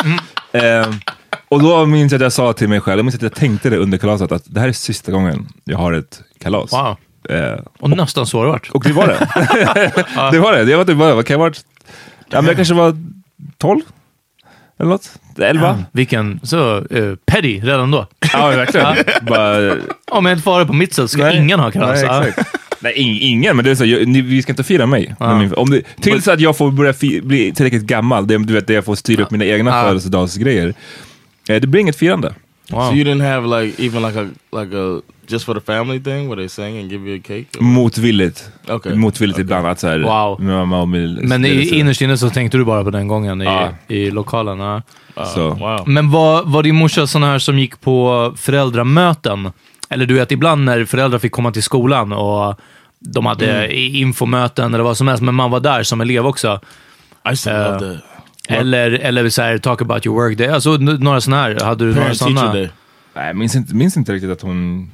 Ehm, 0.52 0.94
och 1.48 1.62
då 1.62 1.86
minns 1.86 2.12
jag 2.12 2.18
att 2.18 2.22
jag 2.22 2.32
sa 2.32 2.52
till 2.52 2.68
mig 2.68 2.80
själv, 2.80 2.98
jag 2.98 3.04
minns 3.04 3.14
att 3.14 3.22
jag 3.22 3.34
tänkte 3.34 3.70
det 3.70 3.76
under 3.76 3.98
kalaset, 3.98 4.32
att 4.32 4.42
det 4.46 4.60
här 4.60 4.68
är 4.68 4.72
sista 4.72 5.12
gången 5.12 5.48
jag 5.64 5.78
har 5.78 5.92
ett 5.92 6.22
kalas. 6.38 6.72
Wow. 6.72 6.96
Eh, 7.28 7.60
Och 7.78 7.90
nästan 7.90 8.26
så 8.26 8.38
har 8.38 8.44
det 8.44 8.50
varit. 8.52 8.70
och 8.70 8.84
det 8.84 8.92
var 8.92 9.06
det. 9.06 9.18
det 10.32 10.38
var 10.38 10.52
det. 10.52 10.64
Det 10.64 10.76
var 10.76 10.84
typ 10.84 10.96
vad 10.96 11.26
kan 11.26 11.34
jag 11.34 11.38
ha 11.38 11.44
varit 11.44 11.64
Ja, 12.30 12.40
men 12.40 12.46
jag 12.46 12.56
kanske 12.56 12.74
var 12.74 12.96
12? 13.58 13.80
Eller 14.78 14.90
något? 14.90 15.12
11? 15.38 15.84
Vilken, 15.92 16.40
så, 16.42 16.80
uh, 16.80 17.14
petty 17.26 17.60
redan 17.60 17.90
då. 17.90 18.06
Ja, 18.32 18.46
verkligen. 18.48 18.96
Bara, 19.22 19.74
Om 20.10 20.26
jag 20.26 20.32
inte 20.32 20.42
får 20.42 20.58
det 20.60 20.66
på 20.66 20.72
mitt 20.72 20.94
sätt 20.94 21.10
ska 21.10 21.22
Nej. 21.22 21.36
ingen 21.36 21.60
ha 21.60 21.70
kalas. 21.70 22.02
Nej. 22.02 22.32
Nej, 22.80 22.94
ing- 22.96 23.18
ingen, 23.20 23.56
men 23.56 23.64
det 23.64 23.70
är 23.70 23.74
så, 23.74 23.84
jag, 23.84 24.08
ni, 24.08 24.20
vi 24.20 24.42
ska 24.42 24.52
inte 24.52 24.64
fira 24.64 24.86
mig. 24.86 25.14
Ja. 25.20 25.38
Min, 25.38 25.54
om 25.54 25.70
det, 25.70 25.82
tills 26.00 26.28
att 26.28 26.40
jag 26.40 26.56
får 26.56 26.70
börja 26.70 26.92
fi, 26.92 27.20
bli 27.20 27.52
tillräckligt 27.52 27.82
gammal, 27.82 28.26
det, 28.26 28.38
du 28.38 28.52
vet, 28.54 28.66
där 28.66 28.74
jag 28.74 28.84
får 28.84 28.94
styra 28.94 29.22
upp 29.22 29.30
mina 29.30 29.44
egna 29.44 29.70
Ja. 29.70 29.82
födelsedagsgrejer. 29.82 30.74
Eh, 31.48 31.60
det 31.60 31.66
blir 31.66 31.80
inget 31.80 31.96
firande. 31.96 32.34
Wow. 32.70 32.88
So 32.90 32.94
you 32.96 33.04
didn't 33.04 33.22
have 33.26 33.62
like 33.62 33.82
even 33.82 34.02
like 34.02 34.20
a 34.20 34.28
like 34.60 34.76
a 34.76 35.00
just 35.26 35.44
for 35.44 35.54
the 35.54 35.60
family 35.60 36.00
thing 36.00 36.28
where 36.28 36.36
they 36.36 36.48
sing 36.48 36.78
and 36.78 36.90
give 36.90 37.10
you 37.10 37.18
a 37.18 37.22
cake? 37.26 37.46
or- 37.58 37.62
Motvilligt. 37.62 38.50
Okej. 38.68 38.96
Motvilligt 38.96 39.36
Okej. 39.36 39.42
ibland. 39.42 39.66
Att 39.66 39.80
så 39.80 39.88
här, 39.88 39.98
Wow. 39.98 40.40
med 40.40 40.54
mamma 40.56 40.80
och 40.80 40.88
min, 40.88 41.14
Men 41.14 41.44
i, 41.44 41.78
innerst 41.78 42.00
inne 42.02 42.16
så 42.16 42.30
tänkte 42.30 42.58
du 42.58 42.64
bara 42.64 42.84
på 42.84 42.90
den 42.90 43.08
gången 43.08 43.42
i, 43.42 43.44
Ja. 43.44 43.68
i 43.88 44.10
lokalen. 44.10 44.58
Ja. 44.60 44.82
så. 45.34 45.50
Wow. 45.50 45.88
Men 45.88 46.10
var, 46.10 46.42
var 46.44 46.62
din 46.62 46.74
morsa 46.76 47.06
sån 47.06 47.22
här 47.22 47.38
som 47.38 47.58
gick 47.58 47.80
på 47.80 48.32
föräldramöten? 48.36 49.52
Eller 49.90 50.06
du 50.06 50.14
vet, 50.14 50.32
ibland 50.32 50.64
när 50.64 50.84
föräldrar 50.84 51.18
fick 51.18 51.32
komma 51.32 51.50
till 51.52 51.62
skolan 51.62 52.12
och 52.12 52.54
de 52.98 53.26
hade 53.26 53.64
Mm. 53.64 53.96
infomöten 53.96 54.74
eller 54.74 54.84
vad 54.84 54.96
som 54.96 55.08
helst, 55.08 55.22
men 55.22 55.34
man 55.34 55.50
var 55.50 55.60
där 55.60 55.82
som 55.82 56.00
elev 56.00 56.26
också. 56.26 56.60
I 57.24 57.48
Uh, 57.48 57.52
love 57.52 57.78
that. 57.78 58.04
Eller, 58.58 58.90
eller 58.90 59.28
så 59.28 59.42
här, 59.42 59.58
talk 59.58 59.82
about 59.82 60.06
your 60.06 60.22
work 60.28 60.38
day. 60.38 60.48
Alltså 60.48 60.74
n- 60.74 60.96
några 61.00 61.20
sådana 61.20 61.42
här. 61.42 61.58
Hade 61.64 61.84
du 61.84 61.90
några 61.90 62.02
Parent 62.02 62.18
teacher 62.18 62.34
sådana? 62.34 62.52
day. 62.54 62.70
Nej, 63.14 63.26
jag 63.26 63.36
minns 63.36 63.56
inte, 63.56 63.74
minns 63.74 63.96
inte 63.96 64.12
riktigt 64.12 64.30
att 64.30 64.42
hon 64.42 64.90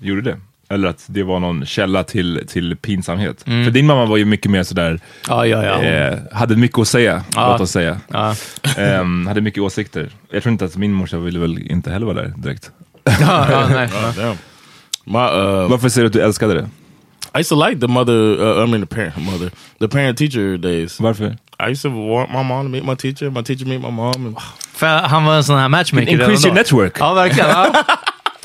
gjorde 0.00 0.22
det. 0.22 0.36
Eller 0.68 0.88
att 0.88 1.04
det 1.06 1.22
var 1.22 1.40
någon 1.40 1.66
källa 1.66 2.04
till, 2.04 2.42
till 2.48 2.76
pinsamhet. 2.76 3.42
För 3.42 3.70
din 3.70 3.86
mamma 3.86 4.04
var 4.06 4.16
ju 4.16 4.24
mycket 4.24 4.50
mer 4.50 4.62
sådär, 4.62 5.00
Ja, 5.28 5.46
ja, 5.46 5.64
ja. 5.64 5.82
eh, 5.82 6.18
hade 6.32 6.56
mycket 6.56 6.78
att 6.78 6.88
säga, 6.88 7.24
Ja. 7.34 7.52
låt 7.52 7.60
oss 7.60 7.70
säga. 7.70 8.00
ja. 8.08 8.34
Ehm, 8.76 9.26
hade 9.26 9.40
mycket 9.40 9.62
åsikter. 9.62 10.08
Jag 10.30 10.42
tror 10.42 10.52
inte 10.52 10.64
att 10.64 10.76
min 10.76 10.92
morsa 10.92 11.18
ville 11.18 11.38
väl 11.38 11.58
inte 11.58 11.90
heller 11.90 12.06
vara 12.06 12.22
där 12.22 12.32
direkt. 12.36 12.70
ja, 13.04 13.46
ja 13.50 13.68
nej. 13.68 13.88
Damn. 14.16 14.36
My 15.04 15.18
uh, 15.18 15.70
Varför 15.70 15.88
säger 15.88 16.02
du 16.02 16.06
att 16.06 16.12
du 16.12 16.20
älskade 16.20 16.54
det? 16.54 16.68
I 17.34 17.38
used 17.38 17.48
to 17.48 17.56
like 17.56 17.80
the 17.80 17.88
mother. 17.88 18.12
Uh, 18.12 18.62
I 18.62 18.66
mean 18.66 18.80
the 18.80 18.86
parent 18.86 19.16
mother, 19.18 19.50
the 19.78 19.88
parent 19.88 20.18
teacher 20.18 20.56
days. 20.56 20.98
Varför? 21.00 21.36
I 21.58 21.68
used 21.68 21.82
to 21.82 21.90
want 21.90 22.30
my 22.30 22.42
mom 22.42 22.66
to 22.66 22.68
meet 22.68 22.84
my 22.84 22.94
teacher, 22.94 23.30
my 23.30 23.42
teacher 23.42 23.66
meet 23.66 23.80
my 23.80 23.90
mom. 23.90 24.26
And 24.26 24.36
För 24.74 24.86
han 24.86 25.24
var 25.24 25.36
en 25.36 25.44
sån 25.44 25.58
här 25.58 25.68
matchmaker 25.68 26.12
Increase 26.12 26.30
redan 26.30 26.44
your 26.44 26.54
network. 26.54 26.98
Ja, 26.98 27.14
verkligen. 27.14 27.48
Ja. 27.48 27.84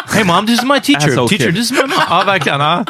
Hey 0.08 0.24
mom, 0.24 0.46
this 0.46 0.60
is 0.60 0.66
my 0.66 0.80
teacher. 0.80 1.10
Asshole 1.10 1.28
teacher, 1.28 1.46
kid. 1.46 1.56
this 1.56 1.72
is 1.72 1.72
my 1.72 1.88
mom. 1.88 2.04
Ja, 2.10 2.24
verkligen. 2.26 2.60
Ja. 2.60 2.86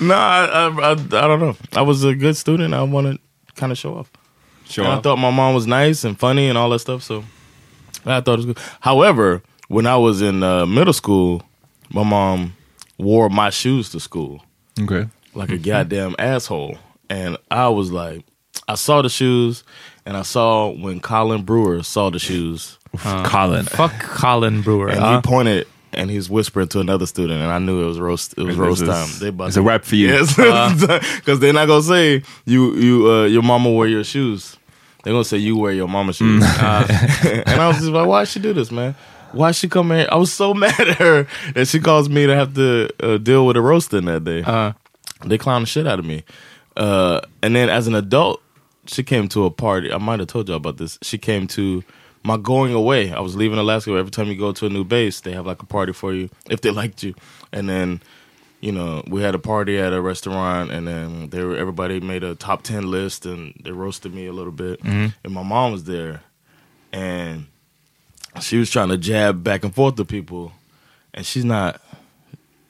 no, 0.00 0.14
I, 0.14 0.44
I, 0.44 0.68
I, 0.68 0.92
I 0.92 1.28
don't 1.28 1.40
know. 1.40 1.56
I 1.76 1.82
was 1.82 2.04
a 2.04 2.14
good 2.14 2.36
student. 2.36 2.74
I 2.74 2.82
wanted 2.82 3.18
to 3.48 3.54
kind 3.60 3.72
of 3.72 3.78
show 3.78 3.94
off. 3.94 4.10
Sure. 4.68 4.84
And 4.84 4.94
I 4.94 5.00
thought 5.00 5.18
my 5.18 5.30
mom 5.30 5.54
was 5.54 5.66
nice 5.66 6.04
and 6.04 6.18
funny 6.18 6.48
and 6.48 6.58
all 6.58 6.70
that 6.70 6.80
stuff. 6.80 7.02
So 7.02 7.24
I 8.04 8.20
thought 8.20 8.34
it 8.34 8.36
was 8.36 8.46
good. 8.46 8.58
However, 8.80 9.42
when 9.68 9.86
I 9.86 9.96
was 9.96 10.22
in 10.22 10.42
uh, 10.42 10.66
middle 10.66 10.92
school, 10.92 11.42
my 11.90 12.02
mom 12.02 12.55
wore 12.98 13.28
my 13.28 13.50
shoes 13.50 13.90
to 13.90 14.00
school 14.00 14.42
Okay. 14.80 15.06
like 15.34 15.50
a 15.50 15.58
goddamn 15.58 16.14
asshole. 16.18 16.78
And 17.08 17.36
I 17.50 17.68
was 17.68 17.92
like, 17.92 18.24
I 18.68 18.74
saw 18.74 19.00
the 19.02 19.08
shoes, 19.08 19.62
and 20.04 20.16
I 20.16 20.22
saw 20.22 20.70
when 20.70 20.98
Colin 21.00 21.42
Brewer 21.44 21.82
saw 21.84 22.10
the 22.10 22.18
shoes, 22.18 22.78
Colin. 22.98 23.64
Fuck 23.66 23.92
Colin 24.00 24.62
Brewer. 24.62 24.88
and 24.88 25.00
Ja. 25.00 25.16
he 25.16 25.22
pointed 25.22 25.66
and 25.92 26.10
he's 26.10 26.28
whispering 26.28 26.68
to 26.68 26.80
another 26.80 27.06
student, 27.06 27.40
and 27.40 27.50
I 27.52 27.58
knew 27.58 27.82
it 27.82 27.86
was 27.86 27.98
roast. 28.00 28.34
It 28.36 28.42
was 28.42 28.56
roast 28.56 28.82
is- 28.82 28.88
time. 28.88 29.08
They 29.20 29.28
about 29.28 29.48
it's 29.48 29.56
a 29.56 29.62
wrap 29.62 29.84
for 29.84 29.94
you. 29.94 30.08
Yes, 30.08 30.34
because 31.16 31.38
they're 31.40 31.52
not 31.52 31.66
gonna 31.66 31.82
say 31.82 32.22
you 32.44 32.74
you 32.74 33.10
uh, 33.10 33.24
your 33.26 33.42
mama 33.42 33.70
wear 33.70 33.86
your 33.88 34.04
shoes. 34.04 34.56
They're 35.04 35.12
gonna 35.12 35.24
say 35.24 35.36
you 35.38 35.56
wear 35.56 35.72
your 35.72 35.86
mama's 35.88 36.16
shoes. 36.16 36.42
and 36.60 37.48
I 37.60 37.68
was 37.68 37.76
just 37.76 37.88
like, 37.90 38.08
why 38.08 38.24
she 38.24 38.40
do 38.40 38.52
this, 38.52 38.72
man? 38.72 38.96
Why 39.36 39.52
she 39.52 39.68
come 39.68 39.90
here? 39.90 40.08
I 40.10 40.16
was 40.16 40.32
so 40.32 40.54
mad 40.64 40.78
at 40.80 40.96
her 40.98 41.26
that 41.54 41.68
she 41.68 41.80
caused 41.80 42.10
me 42.10 42.26
to 42.26 42.34
have 42.34 42.54
to 42.54 42.88
uh, 43.02 43.18
deal 43.18 43.46
with 43.46 43.56
a 43.56 43.60
roasting 43.60 44.06
that 44.06 44.24
day. 44.24 44.42
Uh, 44.42 44.72
They 45.24 45.38
clowned 45.38 45.62
the 45.62 45.66
shit 45.66 45.86
out 45.86 45.98
of 45.98 46.04
me. 46.04 46.24
Uh, 46.76 47.20
and 47.42 47.54
then 47.56 47.68
as 47.70 47.86
an 47.86 47.94
adult, 47.94 48.42
she 48.86 49.02
came 49.02 49.28
to 49.28 49.44
a 49.44 49.50
party. 49.50 49.92
I 49.92 49.98
might 49.98 50.18
have 50.20 50.28
told 50.28 50.48
y'all 50.48 50.58
about 50.58 50.76
this. 50.76 50.98
She 51.02 51.18
came 51.18 51.46
to 51.48 51.82
my 52.22 52.36
going 52.36 52.74
away. 52.74 53.12
I 53.12 53.20
was 53.20 53.34
leaving 53.36 53.58
Alaska. 53.58 53.92
Every 53.92 54.10
time 54.10 54.26
you 54.28 54.36
go 54.36 54.52
to 54.52 54.66
a 54.66 54.68
new 54.68 54.84
base, 54.84 55.20
they 55.20 55.32
have 55.32 55.46
like 55.46 55.62
a 55.62 55.66
party 55.66 55.92
for 55.92 56.12
you 56.12 56.28
if 56.50 56.60
they 56.60 56.70
liked 56.70 57.02
you. 57.02 57.14
And 57.52 57.68
then, 57.68 58.02
you 58.60 58.72
know, 58.72 59.02
we 59.08 59.22
had 59.22 59.34
a 59.34 59.38
party 59.38 59.78
at 59.78 59.92
a 59.92 60.00
restaurant, 60.02 60.70
and 60.70 60.86
then 60.86 61.30
they 61.30 61.42
were, 61.42 61.56
everybody 61.56 61.98
made 62.00 62.22
a 62.24 62.34
top 62.34 62.62
ten 62.62 62.90
list, 62.90 63.26
and 63.26 63.54
they 63.62 63.70
roasted 63.72 64.14
me 64.14 64.26
a 64.26 64.32
little 64.32 64.52
bit. 64.52 64.80
And 65.24 65.32
my 65.32 65.42
mom 65.42 65.72
was 65.72 65.84
there, 65.84 66.22
and 66.92 67.46
she 68.40 68.58
was 68.58 68.70
trying 68.70 68.88
to 68.90 68.98
jab 68.98 69.42
back 69.42 69.64
and 69.64 69.74
forth 69.74 69.96
to 69.96 70.04
people, 70.04 70.52
and 71.14 71.24
she's 71.24 71.44
not 71.44 71.80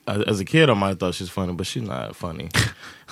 as 0.07 0.23
as 0.23 0.39
a 0.39 0.45
kid, 0.45 0.69
I 0.69 0.73
might 0.73 0.89
have 0.89 0.99
thought 0.99 1.15
she's 1.15 1.29
funny, 1.29 1.53
but 1.53 1.67
she's 1.67 1.83
not 1.83 2.15
funny. 2.15 2.49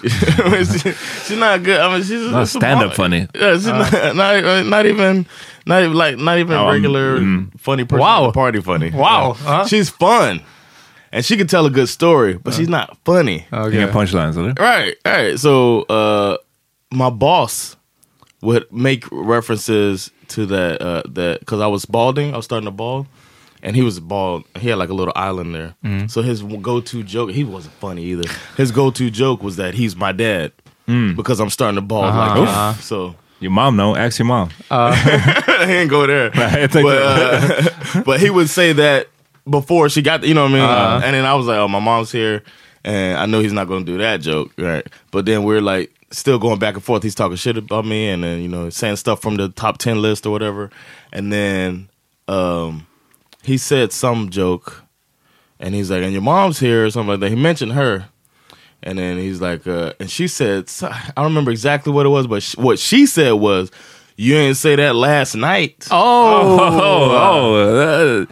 I 0.03 0.49
mean, 0.51 0.65
she- 0.65 0.91
she's 1.25 1.37
not 1.37 1.63
good. 1.63 1.79
I 1.79 1.93
mean, 1.93 2.03
she's 2.03 2.29
Not 2.31 2.43
a 2.43 2.47
stand-up 2.47 2.93
funny. 2.95 3.27
Yeah, 3.33 3.53
she's 3.53 3.65
not, 3.67 3.91
not 4.15 4.43
uh, 4.43 4.63
not 4.63 4.85
even 4.85 5.25
not 5.65 5.83
even 5.83 5.93
like 5.95 6.17
not 6.17 6.37
even 6.37 6.53
Oh, 6.55 6.67
um, 6.67 6.73
regular 6.73 7.19
mm. 7.19 7.59
funny 7.59 7.85
person. 7.85 7.99
Wow. 8.01 8.31
party 8.31 8.61
funny. 8.61 8.91
Wow. 8.91 9.35
Yeah. 9.39 9.43
Huh? 9.45 9.65
she's 9.67 9.89
fun, 9.89 10.41
and 11.11 11.23
she 11.25 11.37
can 11.37 11.47
tell 11.47 11.65
a 11.65 11.69
good 11.69 11.87
story, 11.89 12.33
but 12.37 12.53
she's 12.53 12.69
not 12.69 12.97
funny. 13.05 13.45
okay. 13.51 13.81
Inga 13.81 13.91
punchlines 13.93 14.37
eller? 14.37 14.53
Right, 14.59 14.95
right. 15.05 15.39
So 15.39 15.83
uh 15.83 16.37
my 16.91 17.09
boss 17.09 17.75
would 18.45 18.71
make 18.71 19.03
references 19.12 20.12
to 20.29 20.45
that 20.47 20.81
uh 20.81 21.03
that 21.10 21.39
because 21.41 21.60
I 21.62 21.67
was 21.67 21.86
balding, 21.86 22.34
I 22.34 22.38
was 22.38 22.45
starting 22.45 22.65
to 22.65 22.71
bald. 22.71 23.08
And 23.63 23.75
he 23.75 23.81
was 23.81 23.99
bald. 23.99 24.43
He 24.60 24.69
had 24.69 24.77
like 24.77 24.89
a 24.89 24.93
little 24.93 25.13
island 25.15 25.55
there. 25.55 25.73
So 26.08 26.21
his 26.21 26.43
go-to 26.43 27.01
joke, 27.01 27.31
he 27.31 27.43
wasn't 27.43 27.73
funny 27.75 28.03
either. 28.05 28.29
His 28.58 28.69
go-to 28.71 29.10
joke 29.10 29.41
was 29.41 29.55
that 29.55 29.73
he's 29.73 29.95
my 29.95 30.12
dad 30.12 30.51
because 31.15 31.39
I'm 31.39 31.49
starting 31.49 31.75
to 31.77 31.81
bald 31.81 32.13
like 32.13 32.38
Uh-huh. 32.47 32.73
So 32.81 33.15
Your 33.39 33.49
mom 33.51 33.75
know, 33.75 33.95
ask 33.95 34.19
your 34.19 34.27
mom. 34.27 34.49
he 34.69 35.65
didn't 35.65 35.88
go 35.88 36.05
there. 36.05 36.29
Think 36.67 36.86
but, 36.86 37.01
uh, 37.01 38.03
but 38.05 38.19
he 38.19 38.29
would 38.29 38.49
say 38.49 38.73
that 38.73 39.08
before 39.49 39.89
she 39.89 40.03
got, 40.03 40.23
you 40.23 40.36
know 40.36 40.43
what 40.43 40.51
I 40.51 40.53
mean? 40.99 41.03
And 41.05 41.15
then 41.15 41.25
I 41.25 41.34
was 41.34 41.47
like, 41.47 41.58
oh, 41.58 41.67
my 41.67 41.79
mom's 41.79 42.12
here. 42.12 42.43
And 42.84 43.17
I 43.17 43.25
know 43.25 43.39
he's 43.39 43.53
not 43.53 43.67
going 43.67 43.84
to 43.84 43.91
do 43.91 43.97
that 43.97 44.21
joke. 44.21 44.51
Right. 44.60 44.86
But 45.10 45.25
then 45.25 45.43
we're 45.43 45.62
like 45.62 45.91
still 46.15 46.39
going 46.39 46.60
back 46.60 46.75
and 46.75 46.84
forth. 46.84 47.04
He's 47.04 47.15
talking 47.15 47.38
shit 47.38 47.58
about 47.58 47.86
me 47.86 48.10
and 48.10 48.23
then, 48.23 48.41
you 48.41 48.47
know, 48.47 48.69
saying 48.69 48.95
stuff 48.97 49.21
from 49.21 49.36
the 49.38 49.49
top 49.49 49.78
10 49.78 50.01
list 50.01 50.25
or 50.25 50.32
whatever. 50.32 50.69
And 51.12 51.32
then 51.32 51.89
um, 52.28 52.88
he 53.43 53.58
said 53.58 53.91
some 53.91 54.30
joke 54.30 54.84
and 55.60 55.75
he's 55.75 55.91
like, 55.91 56.04
and 56.04 56.13
your 56.13 56.21
mom's 56.21 56.60
here 56.60 56.86
or 56.86 56.89
something 56.89 57.10
like 57.12 57.19
that. 57.21 57.30
He 57.30 57.36
mentioned 57.36 57.73
her. 57.73 58.06
And 58.84 58.99
then 58.99 59.17
he's 59.17 59.41
like, 59.41 59.65
uh, 59.65 59.93
and 59.99 60.12
she 60.12 60.28
said, 60.28 60.69
I 60.82 61.12
don't 61.15 61.25
remember 61.25 61.51
exactly 61.51 61.91
what 61.91 62.06
it 62.06 62.10
was, 62.10 62.28
but 62.28 62.43
what 62.63 62.78
she 62.78 63.06
said 63.06 63.32
was, 63.34 63.71
you 64.17 64.34
didn't 64.34 64.56
say 64.56 64.75
that 64.78 64.95
last 64.95 65.36
night. 65.36 65.88
Oh! 65.91 66.58
Oh, 66.58 66.80
oh, 66.82 67.12
oh 67.12 68.21
uh, 68.21 68.25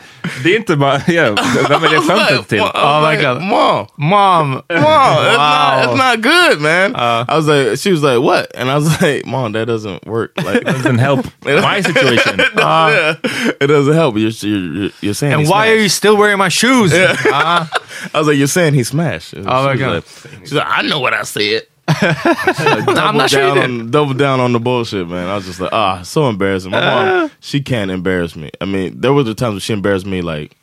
det 0.43 0.53
är 0.53 0.55
inte 0.55 0.75
bara... 0.75 1.01
Yeah, 1.07 1.35
vem 1.69 1.83
är 1.83 1.89
det 1.89 2.01
skämtet 2.01 2.47
till? 2.47 2.61
Oh 2.61 3.09
my 3.09 3.21
God. 3.21 3.41
Mom, 3.41 3.87
Mom! 3.97 4.51
mom, 4.51 4.63
it's, 4.69 5.37
not, 5.37 5.85
it's 5.85 5.97
not 5.97 6.21
good, 6.21 6.61
man. 6.61 6.95
Uh, 6.95 7.25
I 7.27 7.35
was 7.35 7.47
like, 7.47 7.77
she 7.79 7.91
was 7.91 8.01
like, 8.01 8.19
what? 8.19 8.55
And 8.55 8.69
I 8.69 8.75
was 8.75 9.01
like, 9.01 9.25
mom, 9.25 9.51
that 9.53 9.65
doesn't 9.67 10.05
work. 10.05 10.31
Like, 10.43 10.63
doesn't 10.65 10.97
help 10.97 11.25
my 11.45 11.81
situation. 11.81 12.39
Uh, 12.41 13.15
yeah, 13.23 13.51
it 13.61 13.67
doesn't 13.67 13.93
help. 13.93 14.17
You're, 14.17 14.31
you're, 14.31 14.91
you're 15.01 15.13
saying 15.13 15.33
And 15.33 15.41
he 15.43 15.47
why 15.47 15.69
are 15.69 15.75
you 15.75 15.87
still 15.89 16.17
wearing 16.17 16.37
my 16.37 16.49
shoes? 16.49 16.93
Uh, 16.93 17.65
I 18.13 18.17
was 18.19 18.27
like, 18.27 18.37
you're 18.37 18.47
saying 18.47 18.73
he 18.73 18.83
smashed. 18.83 19.33
Oh 19.35 19.39
she 19.39 19.45
my 19.45 19.75
God. 19.77 19.93
Like, 19.95 20.39
she's 20.41 20.53
like, 20.53 20.67
I 20.67 20.81
know 20.81 20.99
what 20.99 21.13
I 21.13 21.23
said. 21.23 21.67
I'm 21.87 22.85
double 22.85 23.13
not 23.19 23.29
sure 23.29 23.41
you 23.47 23.55
down 23.55 23.69
did. 23.69 23.79
on, 23.81 23.91
double 23.91 24.13
down 24.13 24.39
on 24.39 24.53
the 24.53 24.59
bullshit, 24.59 25.07
man. 25.07 25.27
I 25.27 25.35
was 25.35 25.45
just 25.45 25.59
like, 25.59 25.73
ah, 25.73 26.01
so 26.03 26.29
embarrassing. 26.29 26.71
My 26.71 26.79
mom, 26.81 27.31
she 27.39 27.61
can't 27.61 27.91
embarrass 27.91 28.35
me. 28.35 28.51
I 28.61 28.65
mean, 28.65 28.99
there 29.01 29.11
were 29.13 29.23
the 29.23 29.33
times 29.33 29.53
when 29.53 29.59
she 29.59 29.73
embarrassed 29.73 30.05
me, 30.05 30.21
like 30.21 30.55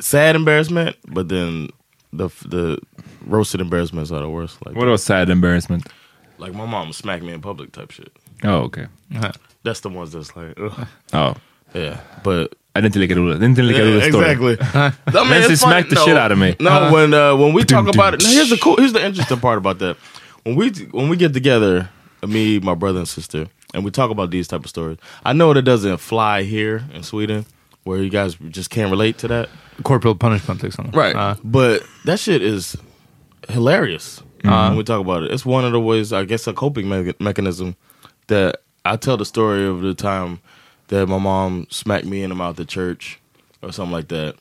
sad 0.00 0.34
embarrassment, 0.36 0.96
but 1.06 1.28
then 1.28 1.68
the 2.12 2.28
the 2.46 2.78
roasted 3.26 3.60
embarrassments 3.60 4.10
are 4.10 4.20
the 4.20 4.28
worst. 4.28 4.64
Like, 4.66 4.74
What 4.74 4.86
was 4.88 5.02
sad 5.02 5.28
embarrassment? 5.30 5.86
like 6.38 6.54
my 6.54 6.66
mom 6.66 6.92
smacked 6.92 7.22
me 7.22 7.32
in 7.32 7.40
public 7.40 7.70
type 7.72 7.90
shit. 7.92 8.10
Oh, 8.42 8.62
okej. 8.68 8.88
That's 9.62 9.80
the 9.80 9.90
ones 9.90 10.10
that's 10.12 10.34
like, 10.34 10.58
ugh. 10.58 10.86
Ja. 11.12 11.34
yeah, 11.74 11.98
but 12.24 12.54
Det 12.74 12.80
är 12.80 12.86
inte 12.86 12.98
lika 12.98 13.14
roligt. 13.14 13.38
Det 13.40 13.44
är 13.46 13.48
inte 13.48 13.60
en 13.60 13.66
lika 13.66 13.78
Yeah, 13.80 13.90
rolig 13.94 14.04
story. 14.12 14.24
exactly. 14.30 14.52
I 14.80 15.24
mean, 15.24 15.28
Nancy 15.30 15.52
it's 15.52 15.60
funny- 15.62 15.82
smacked 15.82 15.90
the 15.90 15.96
shit 15.96 16.16
out 16.16 16.32
of 16.32 16.38
me. 16.38 16.56
No, 16.58 16.90
when 16.90 17.12
uh, 17.14 17.36
when 17.36 17.52
we 17.54 17.64
talk 17.64 17.86
about 17.86 18.14
it, 18.14 18.22
now 18.22 18.30
here's 18.30 18.48
the 18.50 18.56
cool. 18.56 18.76
Here's 18.78 18.92
the 18.92 19.04
interesting 19.04 19.38
part 19.40 19.58
about 19.58 19.78
that. 19.78 19.96
When 20.44 20.56
we 20.56 20.70
when 20.90 21.08
we 21.08 21.16
get 21.16 21.32
together, 21.34 21.88
me, 22.26 22.58
my 22.58 22.74
brother 22.74 22.98
and 22.98 23.08
sister, 23.08 23.46
and 23.74 23.84
we 23.84 23.90
talk 23.90 24.10
about 24.10 24.30
these 24.30 24.48
type 24.48 24.64
of 24.64 24.70
stories. 24.70 24.98
I 25.24 25.32
know 25.32 25.52
that 25.54 25.62
doesn't 25.62 25.98
fly 25.98 26.42
here 26.42 26.84
in 26.92 27.02
Sweden, 27.02 27.46
where 27.84 27.98
you 28.02 28.10
guys 28.10 28.34
just 28.48 28.70
can't 28.70 28.90
relate 28.90 29.18
to 29.18 29.28
that. 29.28 29.48
Corporal 29.84 30.14
punishment 30.14 30.60
liksom. 30.62 30.90
Uh, 31.14 31.36
but 31.44 31.82
that 32.04 32.18
shit 32.18 32.42
is 32.42 32.76
hilarious 33.48 34.22
when 34.68 34.76
we 34.76 34.84
talk 34.84 35.00
about 35.00 35.22
it. 35.22 35.30
It's 35.32 35.46
one 35.46 35.64
of 35.64 35.72
the 35.72 35.80
ways, 35.80 36.12
I 36.12 36.24
guess, 36.24 36.46
a 36.46 36.52
coping 36.52 36.88
me- 36.88 37.14
mechanism 37.20 37.76
that 38.26 38.62
I 38.84 38.96
tell 38.96 39.16
the 39.16 39.24
story 39.24 39.64
of 39.66 39.80
the 39.82 39.94
time 39.94 40.40
that 40.88 41.06
my 41.08 41.18
mom 41.18 41.66
smacked 41.70 42.04
me 42.06 42.22
in 42.22 42.30
the 42.30 42.34
mouth 42.36 42.58
at 42.58 42.68
church 42.68 43.20
or 43.62 43.72
something 43.72 43.92
like 43.92 44.08
that. 44.08 44.34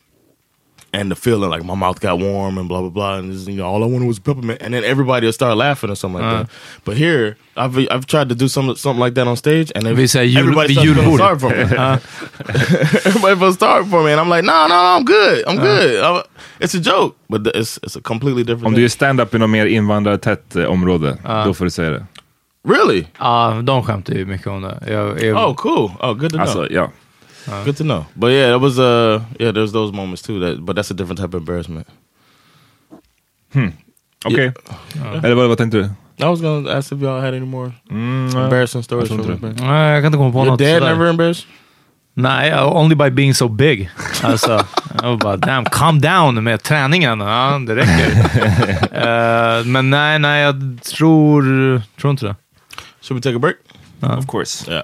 And 0.94 1.10
the 1.10 1.16
feeling 1.16 1.50
like 1.50 1.64
my 1.64 1.76
mouth 1.76 2.02
got 2.02 2.20
warm 2.20 2.58
and 2.58 2.68
blah 2.68 2.82
blah 2.82 2.90
blah, 2.90 3.18
and 3.20 3.32
this, 3.32 3.48
you 3.48 3.56
know 3.56 3.66
all 3.66 3.82
I 3.84 3.88
wanted 3.88 4.08
was 4.08 4.20
peppermint, 4.20 4.62
and 4.62 4.74
then 4.74 4.84
everybody 4.84 5.26
will 5.26 5.34
start 5.34 5.58
laughing 5.58 5.90
or 5.90 5.96
something 5.96 6.22
like 6.22 6.34
Uh. 6.36 6.38
that. 6.40 6.50
But 6.84 6.98
here, 6.98 7.36
I've 7.56 7.78
I've 7.92 8.06
tried 8.06 8.28
to 8.30 8.36
do 8.36 8.48
some, 8.48 8.76
something 8.76 9.00
like 9.06 9.16
that 9.16 9.28
on 9.28 9.38
stage, 9.38 9.72
and 9.76 9.88
Vi 9.88 10.08
säger 10.08 10.28
jul- 10.32 10.40
everybody 10.42 10.74
vid 10.74 10.84
starts 10.84 11.00
feeling 11.00 11.18
sorry 11.18 11.40
for 11.40 11.50
me. 11.50 11.76
Ja. 11.76 11.98
everybody 13.06 13.36
feels 13.40 13.58
sorry 13.60 13.86
for 13.86 14.04
me, 14.04 14.12
and 14.12 14.20
I'm 14.22 14.30
like, 14.30 14.44
no, 14.46 14.68
no, 14.68 14.76
no 14.76 14.98
I'm 14.98 15.06
good, 15.06 15.44
I'm 15.48 15.58
good. 15.60 16.04
I'm- 16.04 16.24
it's 16.60 16.76
a 16.76 16.80
joke, 16.80 17.16
but 17.30 17.44
th- 17.44 17.56
it's 17.56 17.80
it's 17.84 17.96
a 17.98 18.02
completely 18.02 18.44
different. 18.44 18.66
Om 18.66 18.74
thing. 18.74 18.80
du 18.80 18.86
är 18.86 18.90
stand-up 18.90 19.34
i 19.36 19.38
något 19.38 19.50
mer 19.50 19.66
invandrartätt 19.66 20.56
eh, 20.56 20.66
område, 20.66 21.18
då 21.46 21.54
får 21.54 21.66
du 21.66 21.72
säga 21.72 21.90
det. 21.90 22.06
really? 22.68 23.06
Ja, 23.20 23.62
de 23.64 23.84
skämtar 23.84 24.14
ju 24.14 24.26
mycket 24.26 24.48
om 24.48 24.62
det. 24.62 24.78
Jag, 24.88 25.24
jag, 25.24 25.38
Oh, 25.50 25.56
cool. 25.56 25.92
Oh, 26.00 26.14
good 26.14 26.30
to 26.32 26.38
know. 26.38 26.42
Alltså, 26.42 26.68
ja. 26.72 26.92
Good 27.66 27.78
to 27.78 27.84
know. 27.84 28.06
But 28.14 28.32
yeah, 28.32 28.56
it 28.56 28.62
was 28.62 28.80
uh 28.80 29.22
yeah, 29.40 29.52
there's 29.54 29.72
those 29.72 29.94
moments 29.94 30.22
too 30.22 30.40
that 30.40 30.66
but 30.66 30.76
that's 30.76 30.92
a 30.92 30.94
different 30.94 31.20
type 31.20 31.34
of 31.34 31.42
embarrassment. 31.42 31.88
Okej. 34.26 34.54
Eller 35.24 35.36
vad, 35.36 35.48
vad 35.50 35.58
tänkte 35.58 35.78
du? 35.78 35.84
I 36.18 36.26
was 36.26 36.42
gonna 36.42 36.72
ask 36.78 36.92
if 36.92 37.00
y'all 37.02 37.22
had 37.22 37.34
any 37.34 37.46
more 37.46 37.72
embarrassing 37.90 38.84
stories 38.84 39.10
jag 39.10 39.18
from 39.18 39.38
tror 39.40 39.50
inte 39.50 39.62
the 39.64 39.68
Nej, 39.68 39.94
jag 39.94 40.04
kan 40.04 40.06
inte 40.06 40.18
komma 40.18 40.32
på 40.32 40.38
Your 40.38 40.46
något 40.46 40.60
dad 40.60 40.68
sådär. 40.80 40.90
never 40.90 41.10
embarrassed? 41.10 41.46
Nej, 42.14 42.52
uh, 42.54 42.76
only 42.76 42.96
by 42.96 43.10
being 43.10 43.34
so 43.34 43.48
big. 43.48 43.90
Alltså, 44.24 44.66
jag 45.02 45.10
var 45.10 45.18
bara, 45.18 45.38
damn, 45.38 45.66
calm 45.66 46.02
down 46.02 46.44
med 46.44 46.64
träningen. 46.64 47.20
Ja, 47.20 47.62
det 47.68 47.76
räcker. 47.76 48.12
Eh, 49.02 49.66
men 49.66 49.90
nej, 49.90 50.20
nej, 50.20 50.42
jag 50.42 50.80
tror, 50.84 51.82
tror 52.02 52.12
inte 52.12 52.26
det. 52.26 52.36
Should 53.02 53.24
we 53.24 53.32
take 53.32 53.36
a 53.36 53.40
break? 53.40 53.56
Of 54.20 54.28
course. 54.28 54.72
Yeah. 54.72 54.84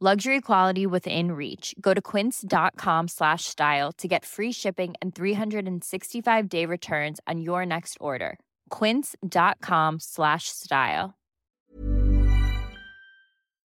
Luxury 0.00 0.40
quality 0.40 0.86
within 0.86 1.32
reach. 1.32 1.74
Go 1.80 1.92
to 1.92 2.00
quince.com 2.00 3.08
slash 3.08 3.44
style 3.44 3.90
to 3.98 4.06
get 4.06 4.24
free 4.24 4.52
shipping 4.52 4.94
and 5.02 5.12
365 5.12 6.48
day 6.48 6.66
returns 6.66 7.18
on 7.26 7.40
your 7.40 7.66
next 7.66 7.96
order. 8.00 8.38
Quince.com 8.70 9.98
slash 10.00 10.44
style. 10.44 11.14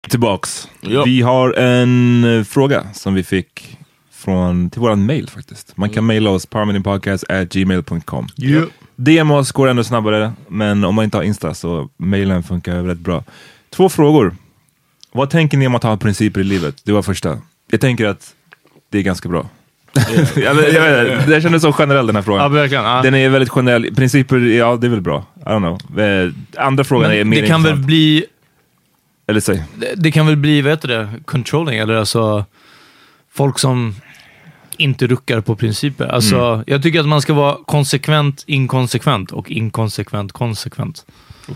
Tillbaks. 0.10 0.70
Ja. 0.82 1.04
Vi 1.04 1.22
har 1.22 1.54
en 1.54 2.24
eh, 2.24 2.44
fråga 2.44 2.94
som 2.94 3.14
vi 3.14 3.24
fick 3.24 3.78
från, 4.12 4.70
till 4.70 4.82
våran 4.82 5.06
mail 5.06 5.30
faktiskt. 5.30 5.78
Man 5.78 5.90
kan 5.90 6.06
mejla 6.06 6.30
oss 6.30 6.46
parminipodcast@gmail.com. 6.46 8.28
Yep. 8.38 8.70
DMs 8.96 9.52
går 9.52 9.68
ännu 9.68 9.84
snabbare, 9.84 10.34
men 10.48 10.84
om 10.84 10.96
man 10.96 11.06
inte 11.06 11.18
har 11.18 11.24
Insta 11.24 11.54
så 11.54 11.90
mejlen 11.98 12.44
funkar 12.44 12.84
rätt 12.84 13.00
bra. 13.00 13.24
Två 13.70 13.90
frågor. 13.90 14.36
Vad 15.13 15.30
tänker 15.30 15.58
ni 15.58 15.67
om 15.67 15.76
att 15.76 15.84
ha 15.84 15.97
principer 15.97 16.41
i 16.41 16.43
livet? 16.43 16.76
Det 16.84 16.91
var 16.91 17.02
första. 17.02 17.38
Jag 17.71 17.82
tänker 17.82 18.06
att 18.08 18.34
det 18.91 18.97
är 18.97 19.02
ganska 19.02 19.30
bra. 19.30 19.49
jag 20.36 20.56
vet, 20.56 20.73
jag 20.73 21.04
vet, 21.04 21.28
det 21.28 21.41
kändes 21.41 21.62
så 21.62 21.73
generell 21.73 22.08
den 22.08 22.15
här 22.15 22.23
frågan. 22.23 22.41
Ja, 22.43 22.47
verkligen. 22.49 22.84
Ja. 22.84 23.02
Den 23.02 23.13
är 23.15 23.30
väldigt 23.30 23.49
generell. 23.49 23.95
Principer, 23.95 24.38
ja 24.38 24.76
det 24.82 24.88
är 24.88 24.89
väl 24.91 25.02
bra. 25.02 25.26
I 25.36 25.39
don't 25.43 25.78
know. 25.88 25.99
Eh, 25.99 26.32
Andra 26.65 26.84
frågan 26.84 27.12
är 27.12 27.15
Men 27.17 27.30
mer 27.30 27.41
det 27.41 27.47
kan 27.47 27.63
väl 27.63 27.69
intressant. 27.71 27.86
bli, 27.88 28.26
Eller 29.28 29.39
säg. 29.39 29.63
det- 29.76 29.93
det 29.95 30.12
kan 30.12 30.26
väl 30.28 30.36
bli, 30.38 30.62
vad 30.62 30.71
heter 30.71 30.88
det, 30.88 31.10
controlling, 31.26 31.78
eller 31.80 31.93
alltså 31.95 32.45
folk 33.34 33.60
som 33.60 33.95
inte 34.78 35.08
ruckar 35.08 35.42
på 35.42 35.56
principer. 35.56 36.06
Alltså, 36.08 36.36
Mm. 36.38 36.64
Jag 36.68 36.84
tycker 36.84 37.00
att 37.00 37.08
man 37.08 37.22
ska 37.22 37.34
vara 37.34 37.58
konsekvent 37.66 38.44
inkonsekvent 38.48 39.32
och 39.32 39.52
inkonsekvent 39.52 40.32
konsekvent. 40.32 41.06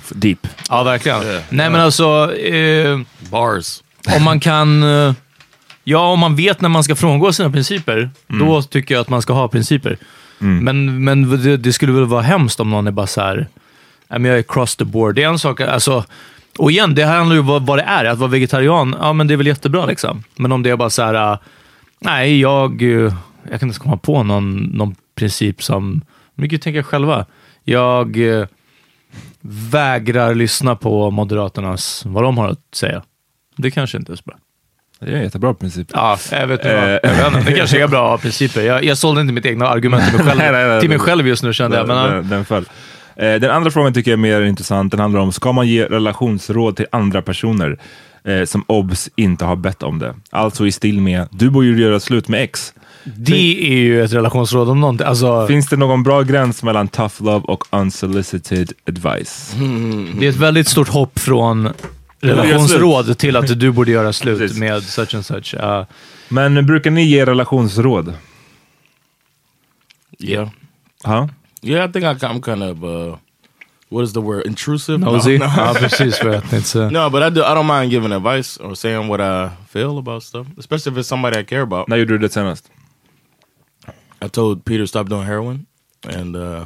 Deep. 0.09 0.47
Ja, 0.69 0.83
verkligen. 0.83 1.23
Yeah. 1.23 1.41
Nej, 1.49 1.69
men 1.69 1.81
alltså, 1.81 2.35
eh, 2.35 2.99
Bars. 3.31 3.81
om 4.17 4.23
man 4.23 4.39
kan... 4.39 4.83
eh, 4.83 5.13
Ja, 5.83 5.99
om 6.11 6.19
man 6.19 6.35
vet 6.35 6.61
när 6.61 6.69
man 6.69 6.83
ska 6.83 6.95
frångå 6.95 7.33
sina 7.33 7.49
principer, 7.51 8.09
då 8.27 8.61
tycker 8.61 8.95
jag 8.95 9.01
att 9.01 9.09
man 9.09 9.21
ska 9.21 9.33
ha 9.33 9.47
principer. 9.47 9.97
Men, 10.39 11.03
men 11.03 11.43
det, 11.43 11.57
det 11.57 11.73
skulle 11.73 11.91
väl 11.91 12.05
vara 12.05 12.21
hemskt 12.21 12.59
om 12.59 12.69
någon 12.69 12.87
är 12.87 12.91
bara 12.91 13.07
så 13.07 13.21
här, 13.21 13.47
"Nej, 14.07 14.19
men 14.19 14.25
jag 14.31 14.37
är 14.39 14.43
cross 14.43 14.75
the 14.75 14.85
board. 14.85 15.15
Det 15.15 15.23
är 15.23 15.27
en 15.27 15.39
sak, 15.39 15.61
alltså, 15.61 16.05
och 16.57 16.71
igen, 16.71 16.95
det 16.95 17.05
här 17.05 17.17
handlar 17.17 17.33
ju 17.35 17.39
om 17.39 17.47
vad, 17.47 17.65
vad 17.65 17.77
det 17.77 17.83
är. 17.83 18.05
Att 18.05 18.17
vara 18.17 18.29
vegetarian, 18.29 18.95
ja 18.99 19.13
men 19.13 19.27
det 19.27 19.33
är 19.33 19.37
väl 19.37 19.47
jättebra 19.47 19.85
liksom. 19.85 20.23
Men 20.35 20.51
om 20.51 20.63
det 20.63 20.69
är 20.69 20.75
bara 20.75 20.89
så 20.89 21.01
här, 21.03 21.31
eh, 21.31 21.37
nej, 21.99 22.39
jag, 22.41 22.81
eh, 22.81 22.89
jag 22.89 23.11
kan 23.43 23.53
inte 23.53 23.65
ens 23.65 23.77
komma 23.77 23.97
på 23.97 24.23
någon, 24.23 24.57
någon 24.63 24.95
princip 25.15 25.63
som, 25.63 26.01
mycket 26.35 26.61
tänker 26.61 26.77
jag 26.77 26.85
själva. 26.85 27.25
Jag 27.63 28.17
eh, 28.39 28.45
vägrar 29.71 30.35
lyssna 30.35 30.75
på 30.75 31.11
Moderaternas, 31.11 32.03
vad 32.05 32.23
de 32.23 32.37
har 32.37 32.47
att 32.49 32.59
säga. 32.75 33.03
Det 33.55 33.71
kanske 33.71 33.97
inte 33.97 34.11
är 34.11 34.15
så 34.15 34.23
bra. 34.25 34.35
Det 34.99 35.11
är 35.11 35.15
en 35.15 35.23
jättebra 35.23 35.53
princip. 35.53 35.87
Ja, 35.93 36.17
jag 36.31 36.47
vet 36.47 36.59
inte. 36.59 36.75
vad- 36.75 36.83
Eh. 37.11 37.17
jag 37.23 37.31
vet 37.31 37.37
inte. 37.39 37.51
Det 37.51 37.57
kanske 37.57 37.83
är 37.83 37.87
bra 37.87 38.17
principer. 38.21 38.61
Jag, 38.61 38.83
jag 38.83 38.97
sålde 38.97 39.21
inte 39.21 39.33
mitt 39.33 39.45
egna 39.45 39.67
argument 39.67 40.03
till 40.05 40.13
mig 40.17 40.25
själv, 40.25 40.37
Nej, 40.39 40.51
nej, 40.51 40.67
nej. 40.67 40.79
till 40.81 40.89
mig 40.89 40.99
själv 40.99 41.27
just 41.27 41.43
nu 41.43 41.53
kände 41.53 41.77
jag. 41.77 41.87
Men, 41.87 42.11
den, 42.11 42.29
den 42.29 42.45
föll. 42.45 42.65
Den 43.15 43.51
andra 43.51 43.71
frågan 43.71 43.93
tycker 43.93 44.11
jag 44.11 44.17
är 44.17 44.21
mer 44.21 44.41
intressant. 44.41 44.91
Den 44.91 44.99
handlar 44.99 45.21
om, 45.21 45.31
ska 45.31 45.51
man 45.51 45.67
ge 45.67 45.85
relationsråd 45.85 46.75
till 46.75 46.85
andra 46.91 47.21
personer 47.21 47.77
eh, 48.27 48.45
som 48.45 48.63
obs 48.67 49.09
inte 49.15 49.45
har 49.45 49.55
bett 49.55 49.83
om 49.83 49.99
det? 49.99 50.15
Alltså 50.29 50.67
i 50.67 50.71
stil 50.71 51.01
med, 51.01 51.27
du 51.31 51.49
borde 51.49 51.67
ju 51.67 51.81
göra 51.81 51.99
slut 51.99 52.27
med 52.27 52.43
ex. 52.43 52.73
det 53.03 53.73
är 53.73 53.77
ju 53.77 54.03
ett 54.03 54.13
relationsråd 54.13 54.69
om 54.69 54.79
någonting. 54.79 55.07
Alltså, 55.07 55.47
Finns 55.47 55.69
det 55.69 55.77
någon 55.77 56.03
bra 56.03 56.21
gräns 56.21 56.63
mellan 56.63 56.87
tough 56.87 57.23
love 57.23 57.45
och 57.45 57.63
unsolicited 57.71 58.73
advice? 58.87 59.55
det 60.19 60.25
är 60.25 60.29
ett 60.29 60.35
väldigt 60.35 60.67
stort 60.67 60.87
hopp 60.87 61.19
från 61.19 61.69
relationsråd 62.19 63.17
till 63.17 63.35
att 63.35 63.59
du 63.59 63.71
borde 63.71 63.91
göra 63.91 64.13
slut 64.13 64.57
med 64.57 64.83
such 64.83 65.15
and 65.15 65.25
such. 65.25 65.55
Ja. 65.59 65.85
Men 66.29 66.65
brukar 66.65 66.91
ni 66.91 67.03
ge 67.03 67.25
relationsråd? 67.25 68.13
Yeah. 70.19 70.49
Ja? 71.03 71.29
Yeah, 71.61 71.89
I 71.89 71.93
think 71.93 72.03
I, 72.03 72.25
I'm 72.25 72.41
kind 72.41 72.63
of 72.63 72.83
uh, 72.83 73.17
what 73.89 74.03
is 74.03 74.13
the 74.13 74.19
word? 74.21 74.45
Intrusive? 74.45 74.97
Nosy. 74.99 75.37
No, 75.37 75.45
no. 75.45 75.51
Ja, 75.57 75.73
precis. 75.79 76.17
För 76.17 76.29
att 76.35 76.53
inte 76.53 76.67
så- 76.67 76.89
No, 76.89 77.09
but 77.09 77.23
I 77.23 77.29
do. 77.29 77.41
I 77.41 77.53
don't 77.55 77.79
mind 77.79 77.91
giving 77.91 78.11
advice 78.11 78.57
or 78.63 78.75
saying 78.75 79.07
what 79.07 79.19
I 79.21 79.49
feel 79.69 79.97
about 79.97 80.23
stuff, 80.23 80.47
especially 80.57 80.91
if 80.93 80.97
it's 81.05 81.07
somebody 81.09 81.39
I 81.39 81.43
care 81.45 81.61
about. 81.61 81.87
När 81.87 81.97
gjorde 81.97 82.17
du 82.17 82.27
the 82.27 82.33
senast? 82.33 82.71
I 84.25 84.29
told 84.29 84.65
Peter 84.65 84.85
stop 84.85 85.09
doing 85.09 85.25
heroin, 85.25 85.65
and 86.17 86.35
uh, 86.35 86.65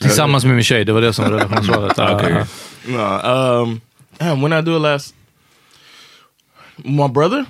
Tillsammans 0.00 0.44
med 0.44 0.54
min 0.54 0.64
tjej, 0.64 0.84
det 0.84 0.92
var 0.92 1.00
det 1.00 1.12
som 1.12 1.24
var 1.24 1.30
relationsrådet. 1.38 1.98
Ja, 1.98 2.14
Okay. 2.16 2.30
ja. 2.32 2.46
No, 2.88 3.62
um, 3.62 3.80
damn, 4.18 4.42
when 4.42 4.52
I 4.52 4.60
do 4.62 4.76
it 4.76 4.82
last, 4.82 5.14
my 6.84 7.08
brother 7.08 7.44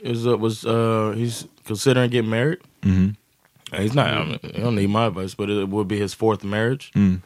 is 0.00 0.26
uh, 0.26 0.36
was 0.36 0.64
uh, 0.64 1.12
he's 1.16 1.46
considering 1.66 2.10
getting 2.10 2.30
married. 2.30 2.58
Mhm. 2.82 2.92
And 2.94 3.16
He's 3.76 3.94
not. 3.94 4.06
I 4.08 4.24
mean, 4.24 4.38
he 4.42 4.60
don't 4.60 4.74
need 4.76 4.88
my 4.90 5.06
advice, 5.06 5.34
but 5.34 5.50
it 5.50 5.68
would 5.68 5.88
be 5.88 5.98
his 5.98 6.14
fourth 6.14 6.42
marriage. 6.44 6.90
Mm. 6.94 7.20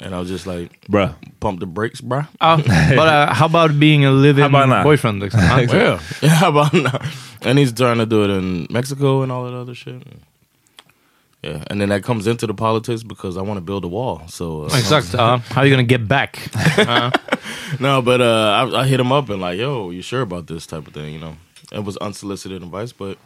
And 0.00 0.14
I 0.14 0.20
was 0.20 0.28
just 0.28 0.46
like, 0.46 0.80
Bruh. 0.88 1.14
pump 1.40 1.60
the 1.60 1.66
brakes, 1.66 2.00
bruh. 2.00 2.26
Ja, 2.40 2.56
but 2.96 3.08
uh, 3.08 3.34
how 3.34 3.46
about 3.46 3.78
being 3.78 4.04
a 4.04 4.10
living 4.10 4.42
How 4.42 4.48
about 4.48 4.68
not? 4.68 4.84
boyfriend? 4.84 5.20
Liksom? 5.22 5.40
Ja. 5.40 5.58
yeah, 5.60 6.00
yeah. 6.22 6.28
How 6.28 6.48
about 6.48 6.72
now? 6.72 6.98
And 7.42 7.58
he's 7.58 7.72
trying 7.72 7.98
to 7.98 8.06
do 8.06 8.24
it 8.24 8.30
in 8.30 8.66
Mexico 8.70 9.22
and 9.22 9.30
all 9.32 9.44
that 9.44 9.54
other 9.54 9.74
shit. 9.74 10.02
Yeah, 11.42 11.62
and 11.70 11.80
then 11.80 11.90
that 11.90 12.02
comes 12.02 12.26
into 12.26 12.46
the 12.46 12.54
politics 12.54 13.02
because 13.04 13.36
I 13.36 13.42
want 13.42 13.58
to 13.58 13.60
build 13.60 13.84
a 13.84 13.88
wall. 13.88 14.22
So 14.26 14.64
uh, 14.64 14.76
Exakt. 14.76 15.12
Ja. 15.14 15.38
How 15.38 15.60
are 15.60 15.66
you 15.66 15.70
gonna 15.70 15.84
get 15.84 16.08
back? 16.08 16.50
Ja. 16.76 17.10
no, 17.78 18.02
but 18.02 18.20
uh, 18.20 18.70
I, 18.74 18.80
I 18.82 18.86
hit 18.86 18.98
him 18.98 19.12
up 19.12 19.28
and 19.30 19.40
like, 19.40 19.58
yo, 19.58 19.90
you 19.90 20.02
sure 20.02 20.22
about 20.22 20.46
this 20.48 20.66
type 20.66 20.86
of 20.88 20.94
thing? 20.94 21.12
You 21.14 21.20
know, 21.20 21.36
it 21.72 21.84
was 21.84 21.96
unsolicited 21.98 22.62
advice, 22.62 22.92
but 22.92 23.18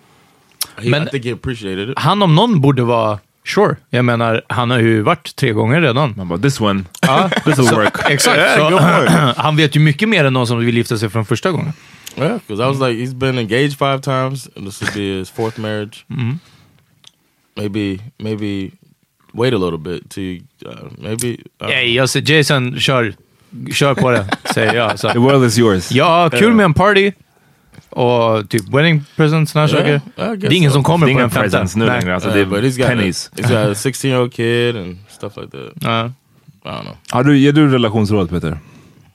he, 0.79 0.91
Men- 0.91 1.03
I 1.03 1.11
think 1.11 1.25
he 1.25 1.33
appreciated 1.33 1.89
it. 1.91 1.99
Han 1.99 2.23
om 2.23 2.35
någon 2.35 2.61
borde 2.61 2.83
vara 2.83 3.19
sure. 3.45 3.77
Jag 3.91 4.05
menar, 4.05 4.43
han 4.49 4.71
har 4.71 4.79
ju 4.79 5.03
varit 5.03 5.37
tre 5.37 5.53
gånger 5.53 5.81
redan. 5.81 6.15
Man 6.17 6.29
bara, 6.29 6.39
this 6.39 6.61
one, 6.61 6.85
Ja. 7.03 7.31
this 7.45 7.59
will 7.59 7.67
work. 7.75 7.95
Exakt. 8.11 8.39
Yeah, 8.39 8.71
så, 8.71 9.33
han 9.43 9.57
vet 9.57 9.77
ju 9.77 9.81
mycket 9.81 10.09
mer 10.09 10.25
än 10.25 10.33
någon 10.33 10.47
som 10.47 10.59
vill 10.59 10.77
gifta 10.77 10.99
sig 10.99 11.09
från 11.09 11.25
första 11.27 11.51
gången. 11.51 11.73
Yeah, 12.17 12.39
because 12.47 12.63
I 12.63 12.67
was 12.67 12.89
like, 12.89 13.05
he's 13.05 13.15
been 13.15 13.39
engaged 13.39 13.79
five 13.79 14.01
times, 14.01 14.49
and 14.57 14.67
this 14.67 14.83
would 14.83 14.95
be 14.95 15.19
his 15.19 15.31
fourth 15.31 15.61
marriage. 15.61 16.05
Mhm. 16.07 16.39
Maybe, 17.57 17.99
maybe 18.19 18.71
wait 19.33 19.55
a 19.55 19.59
little 19.59 19.79
bit 19.79 20.11
to 20.11 20.21
uh, 20.21 20.91
maybe. 20.99 21.29
Uh, 21.63 21.69
Nej, 21.69 21.95
jag 21.95 22.09
säger 22.09 22.37
Jason, 22.37 22.81
kör, 22.81 23.15
kör 23.73 23.95
på 23.95 24.11
det, 24.11 24.27
säger 24.55 24.75
jag. 24.75 24.99
Så. 24.99 25.09
The 25.13 25.19
world 25.19 25.45
is 25.45 25.59
yours. 25.59 25.93
Ja, 25.93 26.31
kul 26.33 26.53
med 26.55 26.65
en 26.65 26.75
party. 26.75 27.13
Och 27.93 28.51
typ 28.51 28.75
wedding 28.75 29.05
presents, 29.17 29.57
Yeah, 29.57 29.69
saker. 29.69 30.01
Det 30.37 30.47
är 30.47 30.53
ingen 30.53 30.71
so. 30.71 30.75
som 30.75 30.83
kommer 30.85 31.07
på 31.07 31.11
inga 31.11 31.23
en 31.23 31.31
femte. 31.31 31.51
presents 31.51 31.77
nu 31.77 31.87
längre. 31.87 32.15
Alltså, 32.15 32.29
uh, 32.29 32.35
det 32.35 32.41
är 32.41 32.89
pennies. 32.89 33.31
He's 33.37 33.43
got 33.67 33.73
a 33.73 33.75
16 33.75 34.11
year 34.11 34.23
old 34.23 34.33
kid 34.33 34.77
and 34.77 34.99
stuff 35.09 35.33
like 35.37 35.51
that. 35.51 35.73
Ja. 35.81 36.07
I 36.65 36.69
don't 36.69 36.83
know. 36.83 36.97
Har 37.11 37.25
du, 37.25 37.39
ger 37.39 37.53
du 37.53 37.69
relationsråd 37.71 38.31
Peter? 38.31 38.59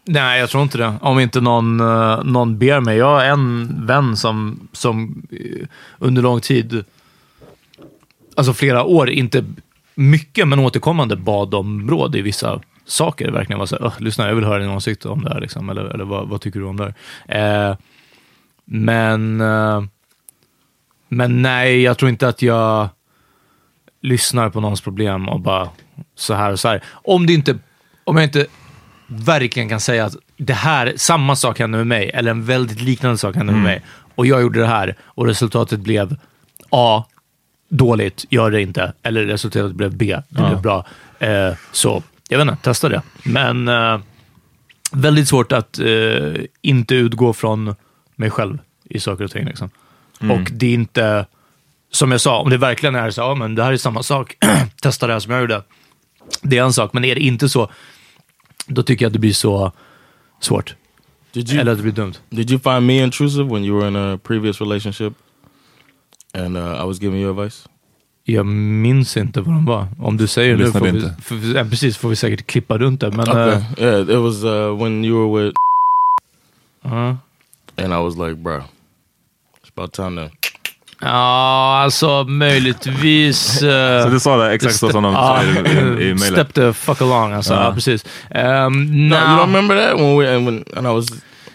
Nej, 0.06 0.40
jag 0.40 0.50
tror 0.50 0.64
inte 0.64 0.78
det. 0.78 0.94
Om 1.02 1.20
inte 1.20 1.42
någon, 1.42 1.80
eh, 1.80 2.24
någon 2.24 2.58
ber 2.60 2.80
mig. 2.80 2.98
Jag 2.98 3.06
har 3.06 3.24
en 3.24 3.86
vän 3.86 4.18
som, 4.18 4.68
som 4.72 5.24
eh, 5.32 5.68
under 6.00 6.22
lång 6.22 6.42
tid, 6.42 6.84
alltså 8.36 8.54
flera 8.54 8.84
år, 8.84 9.10
inte 9.10 9.44
mycket 9.96 10.48
men 10.48 10.60
återkommande 10.60 11.16
bad 11.16 11.54
om 11.54 11.90
råd 11.90 12.16
i 12.16 12.22
vissa 12.22 12.62
saker. 12.86 13.32
Verkligen 13.32 13.60
var 13.60 13.66
så 13.66 13.76
här, 13.76 13.86
"Åh, 13.86 13.94
lyssna 14.00 14.28
jag 14.28 14.36
vill 14.36 14.46
höra 14.46 14.60
din 14.60 14.70
åsikt 14.70 15.06
om 15.06 15.24
det 15.24 15.34
här. 15.34 15.42
Liksom. 15.42 15.70
Eller, 15.70 15.86
eller 15.86 16.06
vad, 16.06 16.28
vad 16.28 16.42
tycker 16.42 16.60
du 16.60 16.66
om 16.66 16.78
det 16.78 16.94
här? 17.28 17.70
Eh, 17.72 17.78
men, 18.70 19.42
eh, 19.42 19.84
men 21.08 21.42
nej, 21.42 21.82
jag 21.82 21.98
tror 21.98 22.10
inte 22.10 22.28
att 22.28 22.42
jag 22.42 22.90
lyssnar 24.02 24.50
på 24.50 24.60
någons 24.60 24.82
problem 24.82 25.30
och 25.30 25.40
bara 25.40 25.70
så 26.16 26.34
här 26.34 26.52
och 26.52 26.60
så 26.60 26.68
här. 26.68 26.84
Om 26.90 27.26
det 27.26 27.34
inte, 27.34 27.58
om 28.04 28.18
jag 28.18 28.24
inte 28.24 28.46
verkligen 29.08 29.70
kan 29.70 29.80
säga 29.80 30.06
att 30.06 30.16
det 30.38 30.54
här, 30.54 30.94
samma 30.96 31.36
sak 31.36 31.60
hände 31.60 31.78
med 31.78 31.88
mig, 31.88 32.12
eller 32.14 32.32
en 32.32 32.46
väldigt 32.46 32.82
liknande 32.82 33.18
sak 33.18 33.36
hände 33.36 33.54
med 33.54 33.64
mig, 33.64 33.82
och 34.16 34.26
jag 34.26 34.42
gjorde 34.42 34.60
det 34.60 34.68
här, 34.68 34.96
och 35.02 35.26
resultatet 35.26 35.80
blev 35.80 36.16
A, 36.70 37.06
dåligt, 37.70 38.26
gör 38.30 38.52
det 38.52 38.62
inte, 38.62 38.94
eller 39.04 39.26
resultatet 39.26 39.76
blev 39.76 39.96
B, 39.96 40.18
det 40.30 40.42
blev 40.42 40.62
bra. 40.62 40.86
Eh, 41.20 41.54
så, 41.72 42.04
jag 42.30 42.38
vet 42.38 42.48
inte, 42.48 42.64
testa 42.64 42.90
det. 42.90 43.02
Men 43.24 43.68
eh, 43.68 44.00
väldigt 44.92 45.28
svårt 45.28 45.52
att 45.52 45.80
eh, 45.80 46.34
inte 46.62 46.96
utgå 46.96 47.34
från 47.34 47.76
mig 48.18 48.30
själv 48.30 48.58
i 48.90 49.00
saker 49.00 49.24
och 49.24 49.32
ting. 49.32 49.46
Liksom. 49.46 49.70
Och 50.20 50.52
det 50.52 50.66
är 50.68 50.74
inte, 50.74 51.26
som 51.92 52.12
jag 52.12 52.22
sa, 52.22 52.40
om 52.40 52.50
det 52.50 52.58
verkligen 52.58 52.96
är 52.96 53.12
så, 53.12 53.22
ja 53.22 53.36
men 53.36 53.56
det 53.56 53.64
här 53.64 53.74
är 53.74 53.78
samma 53.78 54.04
sak, 54.04 54.38
testa 54.82 55.08
det 55.08 55.14
här 55.14 55.20
som 55.20 55.32
jag 55.34 55.42
gjorde. 55.42 55.64
Det 56.42 56.58
är 56.58 56.64
en 56.64 56.74
sak, 56.74 56.94
men 56.94 57.06
är 57.06 57.16
det 57.16 57.22
inte 57.22 57.50
så, 57.50 57.70
då 58.68 58.84
tycker 58.84 59.06
jag 59.06 59.10
att 59.10 59.14
det 59.14 59.20
blir 59.20 59.34
så 59.34 59.72
svårt. 60.40 60.76
Did 61.32 61.50
you 61.52 61.62
Eller 61.62 61.72
att 61.72 61.78
det 61.78 61.82
blir 61.84 61.94
dumt. 61.94 62.14
did 62.30 62.52
you 62.52 62.60
find 62.60 62.86
me 62.86 63.04
intrusive 63.04 63.44
when 63.54 63.64
you 63.66 63.80
were 63.80 63.88
in 63.88 63.96
a 63.96 64.20
previous 64.24 64.62
relationship, 64.62 65.14
and 66.34 66.58
uh, 66.58 66.64
I 66.84 66.86
was 66.88 67.02
giving 67.02 67.22
you 67.22 67.30
advice? 67.40 67.70
Jag 68.24 68.46
minns 68.46 69.18
inte 69.18 69.42
vad 69.42 69.56
de 69.56 69.66
var. 69.66 69.88
Om 70.00 70.18
du 70.18 70.28
säger 70.28 70.58
det 70.58 70.64
nu 70.66 70.72
får 70.72 70.80
vi, 70.80 70.90
inte. 70.90 71.16
får, 71.22 71.36
vi- 71.36 71.54
ja, 71.54 71.64
precis, 71.64 71.98
får 71.98 72.10
vi 72.10 72.16
säkert 72.16 72.48
klippa 72.48 72.78
runt 72.78 73.02
det. 73.02 73.12
Men, 73.12 73.20
Okay, 73.30 73.50
eh, 73.50 73.62
yeah, 73.80 74.02
it 74.02 74.18
was 74.18 74.44
uh, 74.44 74.84
when 74.84 75.06
you 75.06 75.32
were 75.34 75.44
with, 75.46 75.56
ja. 76.84 77.18
And 77.78 77.94
I 77.94 77.98
was 77.98 78.18
like, 78.18 78.36
bro, 78.36 78.58
it's 79.64 79.72
about 79.76 79.94
time 79.94 80.16
to. 80.30 80.36
ja, 81.02 81.80
alltså 81.84 82.24
möjligtvis... 82.24 83.62
eh, 83.64 84.04
Så 84.04 84.10
du 84.10 84.20
sa 84.20 84.38
det 84.38 84.54
exakt 84.54 84.76
så 84.76 84.90
som 84.90 85.04
de 85.04 85.14
Ja, 85.14 85.42
sa 85.56 85.70
i, 85.70 86.04
i, 86.04 86.10
i? 86.12 86.18
Step 86.32 86.54
the 86.54 86.74
fuck 86.74 87.02
along, 87.02 87.34
alltså. 87.34 87.54
Ja. 87.54 87.64
Ja, 87.64 87.74
precis. 87.74 88.06
Um, 88.36 89.08
No, 89.10 89.16
you 89.16 89.26
don't 89.26 89.40
remember 89.40 89.76
that 89.76 89.96
when 90.00 90.18
we 90.18 90.26
when 90.38 90.66
and 90.76 90.88
I 90.88 90.92
was. 90.92 91.06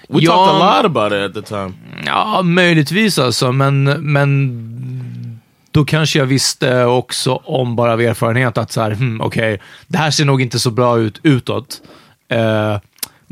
We 0.09 0.21
Yeah. 0.21 0.35
talked 0.37 0.55
a 0.63 0.77
lot 0.77 0.85
about 0.85 1.13
it 1.13 1.19
at 1.37 1.45
the 1.45 1.55
time. 1.55 1.73
Ja, 2.07 2.43
möjligtvis 2.43 3.19
alltså, 3.19 3.53
men, 3.53 3.85
men 3.85 5.41
då 5.71 5.85
kanske 5.85 6.19
jag 6.19 6.27
visste 6.27 6.85
också 6.85 7.35
om 7.45 7.77
bara 7.77 7.93
av 7.93 8.01
erfarenhet 8.01 8.59
att 8.59 8.73
så 8.73 8.81
här, 8.81 8.91
hmm, 8.91 9.21
okej, 9.21 9.61
det 9.87 9.99
här 9.99 10.11
ser 10.11 10.25
nog 10.25 10.43
inte 10.43 10.59
så 10.59 10.71
bra 10.71 10.99
ut 10.99 11.21
utåt. 11.23 11.83
Eh, 12.29 12.77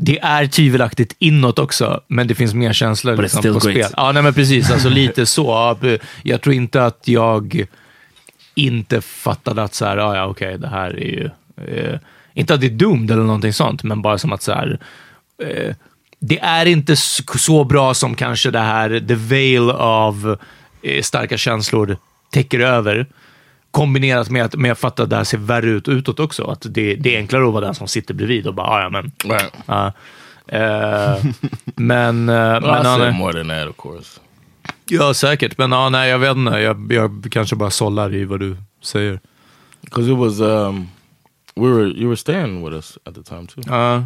det 0.03 0.19
är 0.19 0.47
tvivelaktigt 0.47 1.15
inåt 1.19 1.59
också, 1.59 2.01
men 2.07 2.27
det 2.27 2.35
finns 2.35 2.53
mer 2.53 2.73
känslor 2.73 3.15
But 3.15 3.23
liksom, 3.23 3.41
på 3.41 3.49
great. 3.49 3.61
spel. 3.61 3.85
Ja, 3.97 4.11
nej, 4.11 4.23
men 4.23 4.33
precis. 4.33 4.71
Alltså 4.71 4.89
lite 5.01 5.25
så. 5.25 5.77
Jag 6.23 6.41
tror 6.41 6.55
inte 6.55 6.85
att 6.85 7.07
jag 7.07 7.65
inte 8.55 9.01
fattade 9.01 9.63
att 9.63 9.73
så 9.73 9.85
här, 9.85 9.97
ja, 9.97 10.15
ja 10.15 10.25
okej, 10.25 10.57
det 10.57 10.67
här 10.67 10.89
är 10.89 11.05
ju... 11.05 11.29
Eh, 11.67 11.99
inte 12.33 12.53
att 12.53 12.61
det 12.61 12.67
är 12.67 12.71
dumt 12.71 13.07
eller 13.11 13.23
någonting 13.23 13.53
sånt, 13.53 13.83
men 13.83 14.01
bara 14.01 14.17
som 14.17 14.33
att 14.33 14.41
så 14.41 14.53
här, 14.53 14.79
eh, 15.43 15.75
det 16.19 16.39
är 16.39 16.65
inte 16.65 16.95
så 16.95 17.63
bra 17.63 17.93
som 17.93 18.15
kanske 18.15 18.51
det 18.51 18.59
här, 18.59 19.03
the 19.07 19.15
veil 19.15 19.69
av 19.71 20.37
eh, 20.81 21.01
starka 21.01 21.37
känslor 21.37 21.97
täcker 22.31 22.59
över. 22.59 23.07
Kombinerat 23.71 24.29
med 24.29 24.45
att, 24.45 24.55
med 24.55 24.71
att 24.71 24.79
fatta 24.79 25.03
att 25.03 25.09
det 25.09 25.15
här 25.15 25.23
ser 25.23 25.37
värre 25.37 25.69
ut 25.69 25.87
utåt 25.87 26.19
också. 26.19 26.43
Att 26.43 26.65
det, 26.69 26.95
det 26.95 27.15
är 27.15 27.17
enklare 27.19 27.47
att 27.47 27.53
vara 27.53 27.65
den 27.65 27.75
som 27.75 27.87
sitter 27.87 28.13
bredvid 28.13 28.47
och 28.47 28.53
bara, 28.53 28.67
"Ah, 28.67 28.81
ja 28.81 28.89
men. 28.89 29.11
Right. 29.25 29.53
ja." 29.65 29.93
Eh, 30.47 31.25
men, 31.75 32.29
eh, 32.29 32.35
Well, 32.35 32.61
men 32.61 32.81
I 32.81 32.83
said 32.83 33.13
more 33.15 33.33
than 33.33 33.47
that, 33.47 33.67
of 33.69 33.77
course. 33.77 34.19
ja, 34.85 35.13
säkert. 35.13 35.57
Men 35.57 35.71
ja, 35.71 35.89
nej, 35.89 36.09
jag 36.09 36.19
vet 36.19 36.37
inte. 36.37 36.59
Jag, 36.59 36.91
jag 36.93 37.27
kanske 37.31 37.55
bara 37.55 37.69
sållar 37.69 38.13
i 38.13 38.25
vad 38.25 38.39
du 38.39 38.57
säger. 38.81 39.19
Because 39.81 40.11
it 40.11 40.17
was 40.17 40.39
um, 40.39 40.87
we 41.55 41.67
were 41.69 41.87
you 41.87 42.07
were 42.07 42.17
staying 42.17 42.63
with 42.63 42.75
us 42.75 42.97
at 43.05 43.15
the 43.15 43.23
time 43.23 43.47
too. 43.47 43.61
Ja. 43.67 44.03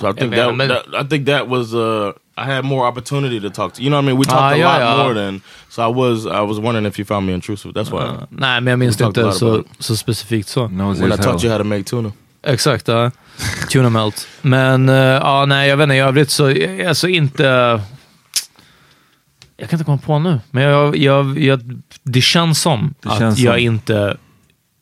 So 0.00 0.10
I 0.10 0.12
think 0.14 0.34
that, 0.34 0.54
man, 0.56 0.68
that 0.68 1.04
I 1.04 1.08
think 1.08 1.26
that 1.26 1.48
was 1.48 1.74
uh, 1.74 2.12
I 2.42 2.54
had 2.54 2.64
more 2.64 2.88
opportunity 2.88 3.40
to 3.40 3.50
talk 3.50 3.72
to. 3.74 3.82
You 3.82 3.90
know 3.90 3.96
what 3.98 4.04
I 4.04 4.06
mean? 4.06 4.18
We 4.18 4.24
Ah, 4.28 4.30
talked 4.30 4.54
a 4.54 4.58
yeah, 4.58 4.72
lot 4.72 4.80
yeah. 4.80 5.04
more 5.04 5.14
than. 5.14 5.40
So 5.68 5.82
I 5.82 5.94
was 5.94 6.26
I 6.26 6.40
was 6.48 6.58
wondering 6.58 6.86
if 6.86 6.98
you 6.98 7.04
found 7.04 7.26
me 7.26 7.32
intrusive. 7.34 7.72
That's 7.72 7.90
why 7.90 7.98
Ja. 8.06 8.26
nej, 8.30 8.60
men 8.60 8.66
jag 8.70 8.78
minns 8.78 9.00
a 9.00 9.06
inte 9.06 9.32
så, 9.32 9.62
så 9.78 9.96
specifikt 9.96 10.48
så. 10.48 10.68
Nosy 10.68 11.02
when 11.02 11.12
I 11.12 11.16
taught 11.22 11.44
you 11.44 11.52
how 11.52 11.58
to 11.58 11.64
make 11.64 11.82
tuna. 11.84 12.12
Exakt, 12.46 12.88
ja. 12.88 13.10
Tuna 13.72 13.90
melt. 13.90 14.28
Men 14.42 14.88
eh, 14.88 14.94
ja, 14.96 15.44
nej, 15.46 15.68
jag 15.68 15.76
vet 15.76 15.84
inte. 15.84 15.94
I 15.94 15.98
övrigt 16.00 16.30
så, 16.30 16.54
alltså 16.88 17.08
inte... 17.08 17.80
Jag 19.56 19.70
kan 19.70 19.76
inte 19.76 19.84
komma 19.84 19.98
på 19.98 20.18
nu, 20.18 20.40
men 20.50 20.62
jag, 20.62 20.96
jag, 20.96 21.38
jag, 21.38 21.60
det 22.02 22.20
känns 22.20 22.60
som 22.60 22.94
Det 23.02 23.08
att 23.08 23.18
känns 23.18 23.38
jag 23.38 23.54
som. 23.54 23.64
inte 23.64 24.16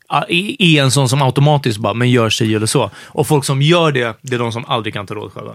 ja, 0.09 0.25
är 0.59 0.83
en 0.83 0.91
sån 0.91 1.09
som 1.09 1.23
automatiskt 1.23 1.79
bara, 1.79 1.95
men 1.95 2.11
gör 2.11 2.31
sig 2.31 2.55
eller 2.55 2.67
så. 2.67 2.91
Och 3.07 3.27
folk 3.27 3.45
som 3.45 3.63
gör 3.63 3.93
det, 3.93 4.17
det 4.23 4.35
är 4.35 4.39
de 4.39 4.53
som 4.53 4.65
aldrig 4.65 4.95
kan 4.95 5.07
ta 5.07 5.15
råd 5.15 5.33
själva. 5.33 5.55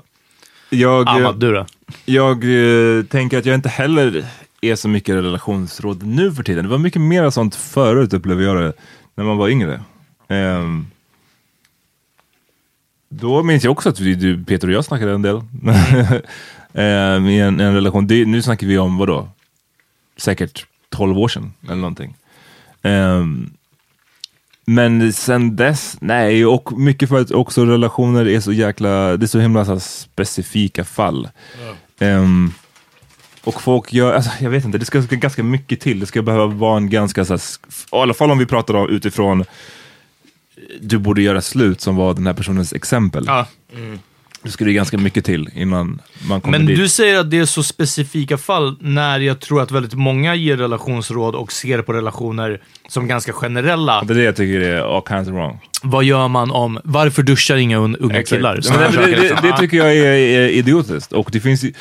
Jag, 0.73 1.07
eh, 1.07 1.13
Ahmad, 1.13 1.39
du 1.39 1.53
då? 1.53 1.65
jag 2.05 2.43
eh, 2.43 3.03
tänker 3.03 3.37
att 3.37 3.45
jag 3.45 3.55
inte 3.55 3.69
heller 3.69 4.25
är 4.61 4.75
så 4.75 4.87
mycket 4.87 5.15
relationsråd 5.15 6.03
nu 6.03 6.31
för 6.31 6.43
tiden. 6.43 6.63
Det 6.63 6.71
var 6.71 6.77
mycket 6.77 7.01
mer 7.01 7.29
sånt 7.29 7.55
förut 7.55 8.13
upplevde 8.13 8.43
jag 8.43 8.57
det, 8.57 8.73
när 9.15 9.23
man 9.23 9.37
var 9.37 9.49
yngre. 9.49 9.81
Ehm, 10.27 10.87
då 13.09 13.43
minns 13.43 13.63
jag 13.63 13.71
också 13.71 13.89
att 13.89 13.99
vi, 13.99 14.15
du, 14.15 14.43
Peter 14.43 14.67
och 14.67 14.73
jag 14.73 14.85
snackade 14.85 15.11
en 15.11 15.21
del. 15.21 15.35
Ehm, 16.73 17.27
I 17.27 17.39
en, 17.39 17.59
en 17.59 17.73
relation. 17.73 18.07
Det, 18.07 18.25
nu 18.25 18.41
snackar 18.41 18.67
vi 18.67 18.77
om, 18.77 18.97
vad 18.97 19.07
då? 19.07 19.29
Säkert 20.17 20.65
12 20.89 21.19
år 21.19 21.27
sedan 21.27 21.53
eller 21.63 21.75
någonting. 21.75 22.15
Ehm, 22.81 23.49
men 24.65 25.13
sen 25.13 25.55
dess, 25.55 25.97
nej, 26.01 26.45
och 26.45 26.79
mycket 26.79 27.09
för 27.09 27.21
att 27.21 27.31
också 27.31 27.65
relationer 27.65 28.27
är 28.27 28.39
så 28.39 28.53
jäkla, 28.53 29.17
det 29.17 29.25
är 29.25 29.27
så 29.27 29.39
himla 29.39 29.65
så 29.65 29.79
specifika 29.79 30.83
fall. 30.83 31.29
Ehm, 31.99 32.53
och 33.43 33.61
folk 33.61 33.93
gör, 33.93 34.13
alltså, 34.13 34.31
jag 34.39 34.49
vet 34.49 34.65
inte, 34.65 34.77
det 34.77 34.85
ska, 34.85 35.01
ska 35.03 35.15
ganska 35.15 35.43
mycket 35.43 35.79
till. 35.79 35.99
Det 35.99 36.05
ska 36.05 36.21
behöva 36.21 36.45
vara 36.45 36.77
en 36.77 36.89
ganska, 36.89 37.25
så 37.25 37.33
här, 37.33 37.39
i 37.39 38.01
alla 38.01 38.13
fall 38.13 38.31
om 38.31 38.37
vi 38.37 38.45
pratar 38.45 38.73
om 38.73 38.89
utifrån 38.89 39.45
du 40.81 40.97
borde 40.97 41.21
göra 41.21 41.41
slut 41.41 41.81
som 41.81 41.95
var 41.95 42.13
den 42.13 42.27
här 42.27 42.33
personens 42.33 42.73
exempel. 42.73 43.23
Ja. 43.27 43.47
Det 44.43 44.51
skulle 44.51 44.73
ganska 44.73 44.97
mycket 44.97 45.25
till 45.25 45.49
innan 45.55 46.01
man 46.27 46.41
kommer 46.41 46.57
Men 46.57 46.67
dit. 46.67 46.77
du 46.77 46.87
säger 46.87 47.19
att 47.19 47.31
det 47.31 47.37
är 47.37 47.45
så 47.45 47.63
specifika 47.63 48.37
fall 48.37 48.75
när 48.79 49.19
jag 49.19 49.39
tror 49.39 49.61
att 49.61 49.71
väldigt 49.71 49.93
många 49.93 50.35
ger 50.35 50.57
relationsråd 50.57 51.35
och 51.35 51.51
ser 51.51 51.81
på 51.81 51.93
relationer 51.93 52.61
som 52.89 53.07
ganska 53.07 53.33
generella. 53.33 54.03
Det 54.03 54.13
är 54.13 54.17
det 54.17 54.23
jag 54.23 54.35
tycker 54.35 54.59
är 54.61 54.95
all 54.97 55.03
kinds 55.07 55.29
of 55.29 55.33
wrong. 55.35 55.59
Vad 55.83 56.03
gör 56.03 56.27
man 56.27 56.51
om, 56.51 56.79
varför 56.83 57.23
duschar 57.23 57.55
inga 57.57 57.77
un- 57.77 57.97
unga 57.99 58.23
killar? 58.23 58.59
Men 58.69 58.91
det, 58.91 58.97
det, 58.97 59.15
det, 59.15 59.21
liksom. 59.21 59.57
tycker 59.59 59.77
jag 59.77 59.97
är, 59.97 60.05
är 60.05 60.49
idiotiskt. 60.49 61.13
Och 61.13 61.29
det 61.31 61.39
finns 61.39 61.63
ju, 61.63 61.73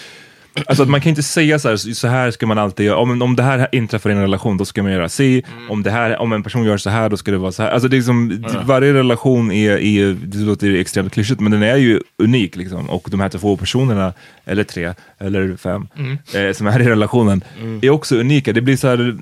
alltså 0.66 0.82
att 0.82 0.88
man 0.88 1.00
kan 1.00 1.10
inte 1.10 1.22
säga 1.22 1.58
så 1.58 1.68
här, 1.68 1.76
så 1.76 2.08
här 2.08 2.30
ska 2.30 2.46
man 2.46 2.58
alltid 2.58 2.86
göra. 2.86 2.96
Om, 2.96 3.22
om 3.22 3.36
det 3.36 3.42
här 3.42 3.68
inträffar 3.72 4.10
i 4.10 4.12
en 4.12 4.20
relation, 4.20 4.56
då 4.56 4.64
ska 4.64 4.82
man 4.82 4.92
göra 4.92 5.08
si. 5.08 5.42
Mm. 5.56 5.70
Om, 5.70 5.82
det 5.82 5.90
här, 5.90 6.18
om 6.18 6.32
en 6.32 6.42
person 6.42 6.64
gör 6.64 6.76
så 6.76 6.90
här, 6.90 7.08
då 7.08 7.16
ska 7.16 7.30
det 7.30 7.38
vara 7.38 7.52
så 7.52 7.62
här. 7.62 7.70
Alltså 7.70 7.88
det 7.88 7.94
är 7.96 7.98
liksom, 7.98 8.44
Varje 8.64 8.92
relation 8.94 9.52
är, 9.52 9.70
är, 9.78 10.16
det 10.24 10.38
låter 10.38 10.74
extremt 10.74 11.12
klyschigt, 11.12 11.40
men 11.40 11.52
den 11.52 11.62
är 11.62 11.76
ju 11.76 12.00
unik. 12.18 12.56
Liksom. 12.56 12.90
Och 12.90 13.08
de 13.10 13.20
här 13.20 13.28
två 13.28 13.56
personerna, 13.56 14.12
eller 14.44 14.64
tre, 14.64 14.94
eller 15.18 15.56
fem, 15.56 15.88
Mm. 15.98 16.18
eh, 16.48 16.52
som 16.54 16.66
är 16.66 16.80
i 16.82 16.84
relationen, 16.88 17.44
är 17.82 17.90
också 17.90 18.16
unika. 18.16 18.52
Det 18.52 18.60
blir 18.60 18.76
så 18.76 18.88
här, 18.88 19.16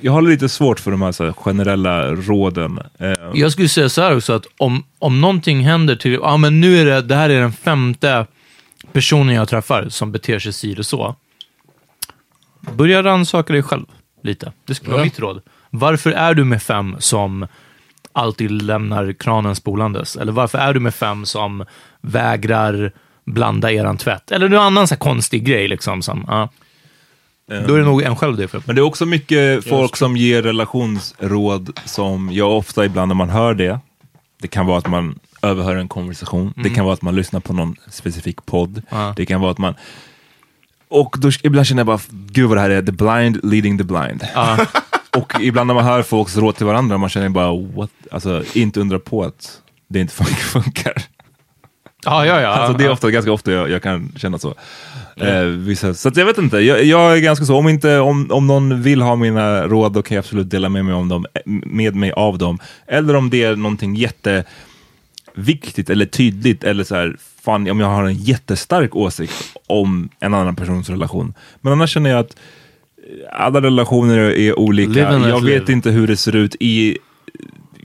jag 0.00 0.12
har 0.12 0.22
lite 0.22 0.48
svårt 0.48 0.80
för 0.80 0.90
de 0.90 1.02
här, 1.02 1.24
här 1.24 1.32
generella 1.32 2.10
råden. 2.14 2.78
Eh, 2.98 3.12
Jag 3.34 3.52
skulle 3.52 3.68
säga 3.68 3.88
så 3.88 4.02
här 4.02 4.16
också, 4.16 4.32
att 4.32 4.46
om, 4.56 4.82
om 4.98 5.20
någonting 5.20 5.60
händer 5.60 5.96
till, 5.96 6.12
ja 6.12 6.36
men 6.36 6.60
nu 6.60 6.78
är 6.78 6.84
det, 6.84 7.02
det 7.02 7.14
här 7.14 7.30
är 7.30 7.40
den 7.40 7.52
femte 7.52 8.26
personen 8.96 9.34
jag 9.34 9.48
träffar 9.48 9.88
som 9.88 10.12
beter 10.12 10.38
sig 10.38 10.52
si 10.52 10.72
eller 10.72 10.82
så. 10.82 11.16
Börja 12.60 13.02
rannsaka 13.02 13.52
dig 13.52 13.62
själv 13.62 13.84
lite. 14.22 14.52
Det 14.66 14.74
skulle 14.74 14.90
vara 14.92 15.00
Ja. 15.00 15.04
mitt 15.04 15.18
råd. 15.18 15.42
Varför 15.70 16.10
är 16.12 16.34
du 16.34 16.44
med 16.44 16.62
fem 16.62 16.96
som 16.98 17.46
alltid 18.12 18.50
lämnar 18.50 19.12
kranen 19.12 19.56
spolandes? 19.56 20.16
Eller 20.16 20.32
varför 20.32 20.58
är 20.58 20.74
du 20.74 20.80
med 20.80 20.94
fem 20.94 21.26
som 21.26 21.64
vägrar 22.00 22.92
blanda 23.24 23.72
eran 23.72 23.96
tvätt? 23.96 24.30
Eller 24.32 24.48
någon 24.48 24.60
annan 24.60 24.88
så 24.88 24.94
här 24.94 24.98
konstig 25.00 25.44
grej 25.44 25.68
liksom. 25.68 26.02
Som, 26.02 26.24
ja. 26.28 26.48
Då 27.66 27.74
är 27.74 27.78
det 27.78 27.84
nog 27.84 28.02
en 28.02 28.16
själv 28.16 28.36
det 28.36 28.48
på. 28.48 28.60
Men 28.66 28.76
det 28.76 28.80
är 28.80 28.84
också 28.86 29.06
mycket 29.06 29.68
folk 29.68 29.96
som 29.96 30.16
ger 30.16 30.42
relationsråd 30.42 31.80
som 31.84 32.32
jag 32.32 32.56
ofta 32.58 32.84
ibland 32.84 33.08
när 33.08 33.14
man 33.14 33.30
hör 33.30 33.54
det, 33.54 33.80
det 34.42 34.48
kan 34.48 34.66
vara 34.66 34.78
att 34.78 34.88
man 34.88 35.18
överhör 35.48 35.76
en 35.76 35.88
konversation, 35.88 36.52
det 36.56 36.70
kan 36.70 36.84
vara 36.84 36.94
att 36.94 37.02
man 37.02 37.16
lyssnar 37.16 37.40
på 37.40 37.52
någon 37.52 37.76
specifik 37.90 38.46
podd, 38.46 38.82
Ja. 38.90 39.12
det 39.16 39.26
kan 39.26 39.40
vara 39.40 39.50
att 39.50 39.58
man 39.58 39.74
och 40.88 41.16
då, 41.18 41.30
ibland 41.42 41.66
känner 41.66 41.80
jag 41.80 41.86
bara, 41.86 42.00
gud 42.10 42.48
vad 42.48 42.56
det 42.56 42.60
här 42.60 42.70
är 42.70 42.82
the 42.82 42.92
blind 42.92 43.40
leading 43.42 43.78
the 43.78 43.84
blind. 43.84 44.24
och 45.16 45.32
ibland 45.40 45.66
när 45.66 45.74
man 45.74 45.84
hör 45.84 46.02
folks 46.02 46.36
råd 46.36 46.56
till 46.56 46.66
varandra, 46.66 46.98
man 46.98 47.08
känner 47.08 47.28
bara, 47.28 47.56
what? 47.76 47.90
Alltså 48.10 48.44
inte 48.54 48.80
undra 48.80 48.98
på 48.98 49.24
att 49.24 49.60
det 49.88 50.00
inte 50.00 50.14
funkar. 50.52 51.02
Ja, 52.04 52.26
ja, 52.26 52.40
ja. 52.40 52.48
Alltså 52.48 52.78
det 52.78 52.84
är 52.84 52.90
ofta, 52.90 53.10
ganska 53.10 53.32
ofta 53.32 53.52
jag, 53.52 53.70
jag 53.70 53.82
kan 53.82 54.12
känna 54.16 54.38
så. 54.38 54.54
Eh, 55.16 55.42
vissa, 55.42 55.94
så 55.94 56.10
jag 56.14 56.26
vet 56.26 56.38
inte, 56.38 56.58
jag, 56.58 56.84
jag 56.84 57.16
är 57.16 57.20
ganska 57.20 57.44
så, 57.44 57.56
om, 57.56 57.68
inte, 57.68 57.98
om, 57.98 58.30
om 58.30 58.46
någon 58.46 58.82
vill 58.82 59.02
ha 59.02 59.16
mina 59.16 59.66
råd 59.66 59.92
då 59.92 60.02
kan 60.02 60.14
jag 60.14 60.22
absolut 60.22 60.50
dela 60.50 60.68
med 60.68 60.84
mig, 60.84 60.94
om 60.94 61.08
dem, 61.08 61.26
med 61.46 61.94
mig 61.94 62.12
av 62.12 62.38
dem. 62.38 62.58
Eller 62.86 63.16
om 63.16 63.30
det 63.30 63.42
är 63.42 63.56
någonting 63.56 63.96
jätteviktigt 65.36 65.90
eller 65.90 66.06
tydligt 66.06 66.64
eller 66.64 66.84
så 66.84 66.94
här, 66.94 67.16
fan 67.44 67.70
om 67.70 67.80
jag 67.80 67.86
har 67.86 68.04
en 68.04 68.14
jättestark 68.14 68.96
åsikt 68.96 69.32
om 69.66 70.08
en 70.20 70.34
annan 70.34 70.56
persons 70.56 70.90
relation. 70.90 71.34
Men 71.60 71.72
annars 71.72 71.90
känner 71.90 72.10
jag 72.10 72.18
att 72.18 72.36
alla 73.32 73.60
relationer 73.60 74.18
är 74.18 74.58
olika. 74.58 75.00
Jag 75.00 75.40
vet 75.40 75.42
live. 75.42 75.72
inte 75.72 75.90
hur 75.90 76.06
det 76.06 76.16
ser 76.16 76.36
ut 76.36 76.56
i 76.60 76.98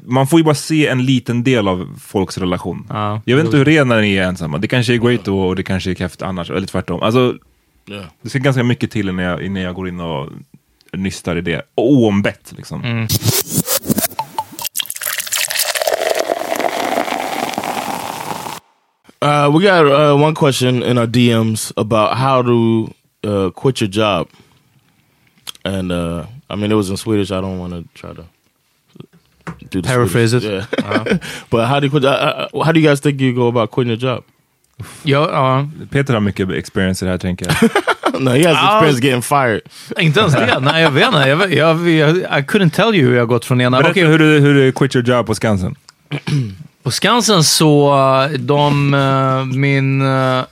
man 0.05 0.27
får 0.27 0.39
ju 0.39 0.43
bara 0.43 0.55
se 0.55 0.87
en 0.87 1.05
liten 1.05 1.43
del 1.43 1.67
av 1.67 1.99
folks 2.01 2.37
relation. 2.37 2.87
Ja. 2.89 3.21
Jag 3.25 3.37
vet 3.37 3.45
inte 3.45 3.57
hur 3.57 3.65
det 3.65 3.77
är 3.77 3.85
när 3.85 4.01
ni 4.01 4.15
är 4.15 4.23
ensamma. 4.23 4.57
Det 4.57 4.67
kanske 4.67 4.93
är 4.93 4.97
great 4.97 5.25
då 5.25 5.41
och 5.41 5.55
det 5.55 5.63
kanske 5.63 5.91
är 5.91 5.95
keft 5.95 6.21
annars, 6.21 6.49
eller 6.49 6.67
tvärtom. 6.67 7.01
Alltså, 7.01 7.37
Yeah. 7.89 8.05
det 8.21 8.29
ska 8.29 8.39
ganska 8.39 8.63
mycket 8.63 8.91
till 8.91 9.09
innan 9.09 9.25
jag, 9.25 9.41
innan 9.41 9.63
jag 9.63 9.75
går 9.75 9.87
in 9.87 9.99
och 9.99 10.29
nystar 10.93 11.35
i 11.35 11.41
det. 11.41 11.61
Oombett 11.75 12.53
liksom. 12.57 12.83
Mm. 12.83 13.07
Uh, 19.31 19.49
we 19.49 19.63
got 19.63 19.85
uh, 19.85 20.13
one 20.17 20.35
question 20.35 20.83
in 20.83 20.97
our 20.97 21.07
DMs 21.07 21.71
about 21.77 22.17
how 22.17 22.41
to 22.41 22.93
uh, 23.23 23.49
quit 23.51 23.79
your 23.79 23.87
job, 23.87 24.27
and 25.63 25.89
uh, 25.89 26.25
I 26.49 26.55
mean 26.57 26.69
it 26.69 26.75
was 26.75 26.89
in 26.89 26.97
Swedish. 26.97 27.31
I 27.31 27.39
don't 27.39 27.57
want 27.57 27.71
to 27.71 27.85
try 27.93 28.13
to 28.13 28.25
do 29.69 29.81
the 29.81 29.87
Paraphrase 29.87 30.31
Swedish. 30.31 30.67
it. 30.69 30.79
Yeah. 30.79 31.19
but 31.49 31.67
how 31.67 31.79
do 31.79 31.85
you 31.87 31.91
quit? 31.91 32.03
Uh, 32.03 32.49
uh, 32.53 32.63
how 32.65 32.73
do 32.73 32.81
you 32.81 32.85
guys 32.85 32.99
think 32.99 33.21
you 33.21 33.33
go 33.33 33.47
about 33.47 33.71
quitting 33.71 33.91
your 33.91 33.97
job? 33.97 34.23
Ja, 35.03 35.29
ja. 35.31 35.67
Peter 35.91 36.13
har 36.13 36.19
mycket 36.19 36.49
experience 36.49 37.01
i 37.01 37.05
det 37.05 37.11
här 37.11 37.17
tänker 37.17 37.45
jag. 37.45 37.71
no, 38.21 38.31
he 38.31 38.43
has 38.43 38.57
experience 38.57 38.99
getting 38.99 39.21
fired. 39.21 39.61
Inte 39.99 40.19
ens 40.19 40.33
det. 40.33 40.59
Nej, 40.59 40.81
jag 40.81 40.91
vet 40.91 41.07
inte. 41.07 41.29
Jag, 41.29 41.53
jag, 41.53 41.89
jag, 41.89 42.17
I 42.17 42.43
couldn't 42.43 42.69
tell 42.71 42.95
you 42.95 43.07
hur 43.07 43.13
jag 43.13 43.21
har 43.21 43.27
gått 43.27 43.45
från 43.45 43.61
ena... 43.61 43.77
Berätta 43.77 43.91
Okej, 43.91 44.05
hur, 44.05 44.19
du, 44.19 44.39
hur 44.39 44.53
du 44.53 44.71
quit 44.71 44.95
your 44.95 45.09
job 45.09 45.25
på 45.25 45.35
Skansen. 45.35 45.75
På 46.83 46.91
Skansen 46.91 47.43
så, 47.43 47.93
eh, 48.23 48.29
de, 48.29 48.93
eh, 48.93 49.45
min, 49.45 50.01
eh, 50.01 50.43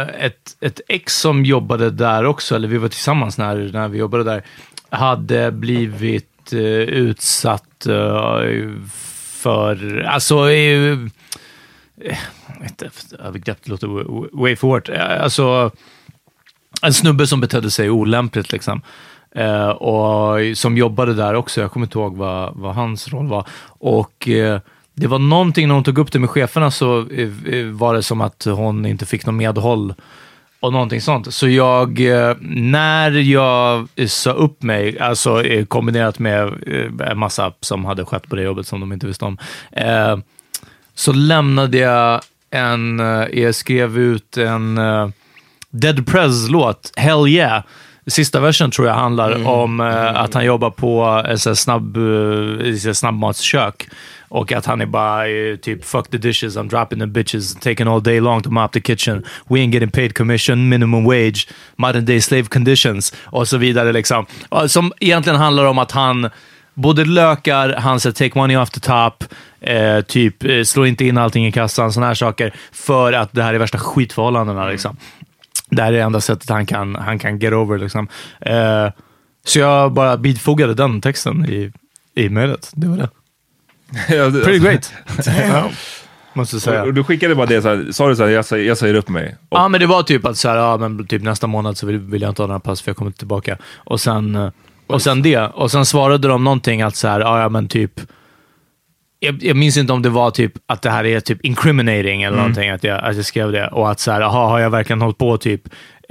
ett, 0.00 0.56
ett 0.60 0.80
ex 0.88 1.20
som 1.20 1.44
jobbade 1.44 1.90
där 1.90 2.24
också, 2.24 2.54
eller 2.54 2.68
vi 2.68 2.78
var 2.78 2.88
tillsammans 2.88 3.38
när, 3.38 3.70
när 3.72 3.88
vi 3.88 3.98
jobbade 3.98 4.24
där, 4.24 4.42
hade 4.90 5.50
blivit 5.50 6.52
utsatt 6.52 7.86
för, 9.42 10.04
alltså, 10.08 10.50
inte 10.50 11.10
övergrepp, 13.18 13.58
det 13.64 13.70
låter 13.70 13.86
way 14.42 14.56
for 14.56 14.78
it, 14.78 14.98
Alltså, 14.98 15.70
en 16.82 16.94
snubbe 16.94 17.26
som 17.26 17.40
betedde 17.40 17.70
sig 17.70 17.90
olämpligt 17.90 18.52
liksom. 18.52 18.82
Eh, 19.34 19.68
och 19.68 20.56
som 20.56 20.76
jobbade 20.76 21.14
där 21.14 21.34
också. 21.34 21.60
Jag 21.60 21.72
kommer 21.72 21.86
inte 21.86 21.98
ihåg 21.98 22.16
vad, 22.16 22.56
vad 22.56 22.74
hans 22.74 23.08
roll 23.08 23.28
var. 23.28 23.46
Och 23.66 24.28
eh, 24.28 24.60
det 24.98 25.06
var 25.06 25.18
någonting 25.18 25.68
när 25.68 25.74
hon 25.74 25.84
tog 25.84 25.98
upp 25.98 26.12
det 26.12 26.18
med 26.18 26.30
cheferna 26.30 26.70
så 26.70 27.10
eh, 27.10 27.28
eh, 27.46 27.66
var 27.66 27.94
det 27.94 28.02
som 28.02 28.20
att 28.20 28.44
hon 28.44 28.86
inte 28.86 29.06
fick 29.06 29.26
någon 29.26 29.36
medhåll 29.36 29.94
och 30.60 30.72
någonting 30.72 31.00
sånt. 31.00 31.34
Så 31.34 31.48
jag, 31.48 32.00
eh, 32.00 32.36
när 32.40 33.10
jag 33.10 33.88
sa 34.06 34.30
upp 34.30 34.62
mig, 34.62 34.98
alltså 34.98 35.42
kombinerat 35.68 36.18
med 36.18 36.52
en 37.10 37.18
massa 37.18 37.52
som 37.60 37.84
hade 37.84 38.04
skett 38.04 38.28
på 38.28 38.36
det 38.36 38.42
jobbet 38.42 38.66
som 38.66 38.80
de 38.80 38.92
inte 38.92 39.06
visste 39.06 39.24
om, 39.24 39.38
så 40.94 41.12
lämnade 41.12 41.78
jag 41.78 42.20
en, 42.50 42.98
jag 43.32 43.54
skrev 43.54 43.98
ut 43.98 44.36
en 44.36 44.80
Dead 45.70 46.06
Prez-låt, 46.06 46.92
Hell 46.96 47.28
Yeah. 47.28 47.62
Sista 48.08 48.40
versen 48.40 48.70
tror 48.70 48.88
jag 48.88 48.94
handlar 48.94 49.46
om 49.48 49.80
eh, 49.80 50.20
att 50.20 50.34
han 50.34 50.44
jobbar 50.44 50.70
på 50.70 51.24
snabb, 51.36 51.96
eh, 51.96 52.02
här 52.02 52.92
snabbmatskök. 52.92 53.88
Och 54.28 54.52
att 54.52 54.66
han 54.66 54.80
är 54.80 54.86
bara 54.86 55.28
eh, 55.28 55.56
typ 55.56 55.84
fuck 55.84 56.10
the 56.10 56.18
dishes, 56.18 56.56
I'm 56.56 56.68
dropping 56.68 56.98
the 56.98 57.06
bitches, 57.06 57.54
taking 57.54 57.88
all 57.88 58.02
day 58.02 58.20
long 58.20 58.42
to 58.42 58.50
mop 58.50 58.72
the 58.72 58.80
kitchen. 58.80 59.24
We 59.48 59.58
ain't 59.58 59.72
getting 59.72 59.90
paid 59.90 60.14
commission, 60.14 60.68
minimum 60.68 61.04
wage, 61.04 61.48
modern 61.76 62.04
day 62.04 62.20
slave 62.20 62.42
conditions 62.44 63.14
och 63.24 63.48
så 63.48 63.56
vidare. 63.56 63.92
Liksom. 63.92 64.26
Som 64.66 64.92
egentligen 65.00 65.38
handlar 65.38 65.64
om 65.64 65.78
att 65.78 65.92
han 65.92 66.30
både 66.74 67.04
lökar, 67.04 67.74
han 67.74 68.00
säger 68.00 68.14
take 68.14 68.38
money 68.38 68.56
off 68.56 68.70
the 68.70 68.80
top, 68.80 69.24
eh, 69.60 70.00
typ 70.00 70.44
eh, 70.44 70.62
slå 70.62 70.86
inte 70.86 71.04
in 71.04 71.18
allting 71.18 71.46
i 71.46 71.52
kassan, 71.52 71.92
sådana 71.92 72.06
här 72.06 72.14
saker. 72.14 72.54
För 72.72 73.12
att 73.12 73.32
det 73.32 73.42
här 73.42 73.54
är 73.54 73.58
värsta 73.58 73.78
skitförhållandena. 73.78 74.68
Liksom. 74.68 74.96
Det 75.70 75.82
här 75.82 75.92
är 75.92 75.96
det 75.96 76.02
enda 76.02 76.20
sättet 76.20 76.50
han 76.50 76.66
kan, 76.66 76.94
han 76.94 77.18
kan 77.18 77.38
get 77.38 77.52
over. 77.52 77.78
Liksom. 77.78 78.08
Eh, 78.40 78.88
så 79.44 79.58
jag 79.58 79.92
bara 79.92 80.16
bidfogade 80.16 80.74
den 80.74 81.00
texten 81.00 81.44
i, 81.44 81.72
i 82.14 82.28
mejlet. 82.28 82.70
Det 82.74 82.86
var 82.86 82.96
det. 82.96 83.08
Pretty 84.44 84.58
great. 84.58 84.92
ja, 85.26 85.70
måste 86.32 86.60
säga. 86.60 86.82
Och 86.82 86.94
du 86.94 87.04
skickade 87.04 87.34
bara 87.34 87.46
det, 87.46 87.62
så 87.62 87.68
här, 87.68 87.86
sa 87.92 88.08
du 88.08 88.16
så 88.16 88.22
här, 88.24 88.30
jag, 88.30 88.44
säger- 88.44 88.68
jag 88.68 88.78
säger 88.78 88.94
upp 88.94 89.08
mig. 89.08 89.36
Och, 89.48 89.58
Ja, 89.58 89.68
men 89.68 89.80
det 89.80 89.86
var 89.86 90.02
typ 90.02 90.24
att 90.26 90.36
så 90.36 90.48
här, 90.48 90.56
ja, 90.56 90.76
men 90.76 91.06
typ 91.06 91.22
nästa 91.22 91.46
månad 91.46 91.76
så 91.78 91.86
vill, 91.86 91.98
vill 91.98 92.22
jag 92.22 92.30
inte 92.30 92.42
ha 92.42 92.46
några 92.46 92.60
pass 92.60 92.82
för 92.82 92.90
jag 92.90 92.96
kommer 92.96 93.08
inte 93.08 93.18
tillbaka. 93.18 93.56
Och 93.76 94.00
sen, 94.00 94.34
eh, 94.34 94.50
och 94.86 95.02
sen 95.02 95.22
det. 95.22 95.38
Och 95.38 95.70
sen 95.70 95.86
svarade 95.86 96.28
de 96.28 96.44
någonting 96.44 96.82
att 96.82 96.96
så 96.96 97.08
här, 97.08 97.20
ja, 97.20 97.48
men 97.48 97.68
typ, 97.68 98.00
jag, 99.20 99.42
jag 99.42 99.56
minns 99.56 99.76
inte 99.76 99.92
om 99.92 100.02
det 100.02 100.08
var 100.08 100.30
typ 100.30 100.52
att 100.66 100.82
det 100.82 100.90
här 100.90 101.04
är 101.06 101.20
typ 101.20 101.44
incriminating 101.44 102.22
eller 102.22 102.36
någonting, 102.36 102.70
att 102.70 102.84
jag, 102.84 103.04
att 103.04 103.16
jag 103.16 103.24
skrev 103.24 103.52
det. 103.52 103.68
Och 103.68 103.90
att 103.90 104.00
så 104.00 104.12
här, 104.12 104.20
aha, 104.20 104.48
har 104.48 104.58
jag 104.58 104.70
verkligen 104.70 105.00
hållit 105.02 105.18
på 105.18 105.36
typ 105.38 105.62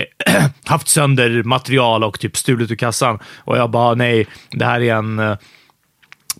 haft 0.65 0.88
sönder 0.88 1.43
material 1.43 2.03
och 2.03 2.19
typ 2.19 2.38
stulit 2.38 2.71
ur 2.71 2.75
kassan? 2.75 3.19
Och 3.38 3.57
jag 3.57 3.69
bara, 3.71 3.93
nej, 3.95 4.28
det 4.51 4.65
här 4.65 4.82
är 4.82 4.93
en 4.95 5.19
eh, 5.19 5.38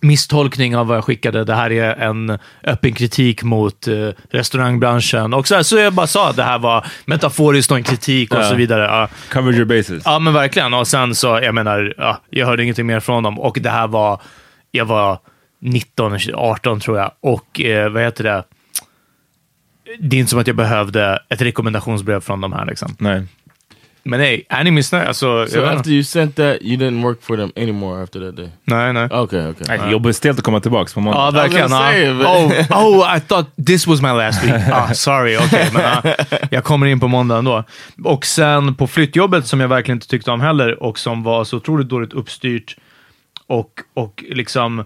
misstolkning 0.02 0.76
av 0.76 0.86
vad 0.86 0.96
jag 0.96 1.04
skickade. 1.04 1.44
Det 1.44 1.54
här 1.54 1.72
är 1.72 1.94
en 1.94 2.38
öppen 2.64 2.92
kritik 2.92 3.42
mot 3.42 3.88
eh, 3.88 3.94
restaurangbranschen. 4.30 5.34
Och 5.34 5.48
så, 5.48 5.54
här, 5.54 5.62
så 5.62 5.76
jag 5.78 5.92
bara 5.92 6.06
sa 6.06 6.28
att 6.30 6.36
det 6.36 6.42
här 6.42 6.58
var 6.58 6.86
metaforiskt 7.04 7.70
och 7.70 7.76
en 7.76 7.82
kritik 7.84 8.34
och 8.34 8.40
Ja. 8.40 8.44
så 8.48 8.54
vidare. 8.54 8.82
Ja. 8.82 9.08
covered 9.32 9.54
your 9.56 9.64
bases. 9.64 10.02
ja, 10.04 10.18
men 10.18 10.32
verkligen. 10.32 10.74
Och 10.74 10.88
sen 10.88 11.14
så, 11.14 11.26
jag 11.42 11.54
menar, 11.54 11.94
ja, 11.98 12.20
jag 12.30 12.46
hörde 12.46 12.62
ingenting 12.62 12.86
mer 12.86 13.00
från 13.00 13.22
dem. 13.22 13.40
Och 13.40 13.58
det 13.60 13.70
här 13.70 13.86
var, 13.86 14.20
jag 14.70 14.84
var 14.84 15.18
19, 15.60 16.18
18 16.34 16.80
tror 16.80 16.98
jag. 16.98 17.10
Och 17.20 17.60
eh, 17.60 17.90
vad 17.92 18.02
heter 18.02 18.24
det? 18.24 18.44
Det 20.00 20.16
är 20.16 20.20
inte 20.20 20.30
som 20.30 20.38
att 20.40 20.46
jag 20.46 20.56
behövde 20.56 21.18
ett 21.28 21.42
rekommendationsbrev 21.42 22.20
från 22.20 22.40
de 22.40 22.52
här. 22.52 22.66
Liksom. 22.66 22.96
Nej. 22.98 23.22
Men 24.08 24.20
nej, 24.20 24.46
är 24.48 24.64
ni 24.64 24.70
missnöjda? 24.70 25.08
Alltså, 25.08 25.46
So 25.46 25.60
after 25.64 25.76
inte. 25.76 25.90
you 25.90 26.02
sent 26.02 26.36
that, 26.36 26.56
you 26.60 26.76
didn't 26.76 27.02
work 27.02 27.22
for 27.22 27.36
them 27.36 27.52
anymore 27.56 28.02
after 28.02 28.20
that 28.20 28.36
day? 28.36 28.48
nej, 28.64 28.92
nej. 28.92 29.04
Okay, 29.04 29.46
okay. 29.46 29.78
Nej, 29.78 29.92
jobbigt 29.92 30.16
stelt 30.16 30.38
att 30.38 30.44
komma 30.44 30.60
tillbaka 30.60 30.90
på 30.94 31.00
måndag. 31.00 31.20
Ja, 31.20 31.30
verkligen. 31.30 31.72
oh, 31.72 32.50
oh, 33.00 33.16
I 33.16 33.20
thought 33.20 33.46
this 33.66 33.86
was 33.86 34.02
my 34.02 34.08
last 34.08 34.44
week. 34.44 34.54
Ah, 34.72 34.94
sorry, 34.94 35.36
okej. 35.36 35.68
men 35.72 35.82
ah, 35.84 36.14
jag 36.50 36.64
kommer 36.64 36.86
in 36.86 37.00
på 37.00 37.08
måndag 37.08 37.38
ändå. 37.38 37.64
Och 38.04 38.26
sen 38.26 38.74
på 38.74 38.86
flyttjobbet, 38.86 39.46
som 39.46 39.60
jag 39.60 39.68
verkligen 39.68 39.96
inte 39.96 40.08
tyckte 40.08 40.30
om 40.30 40.40
heller 40.40 40.82
och 40.82 40.98
som 40.98 41.22
var 41.22 41.44
så 41.44 41.56
otroligt 41.56 41.88
dåligt 41.88 42.12
uppstyrt 42.12 42.76
och, 43.46 43.70
och 43.94 44.24
liksom... 44.30 44.84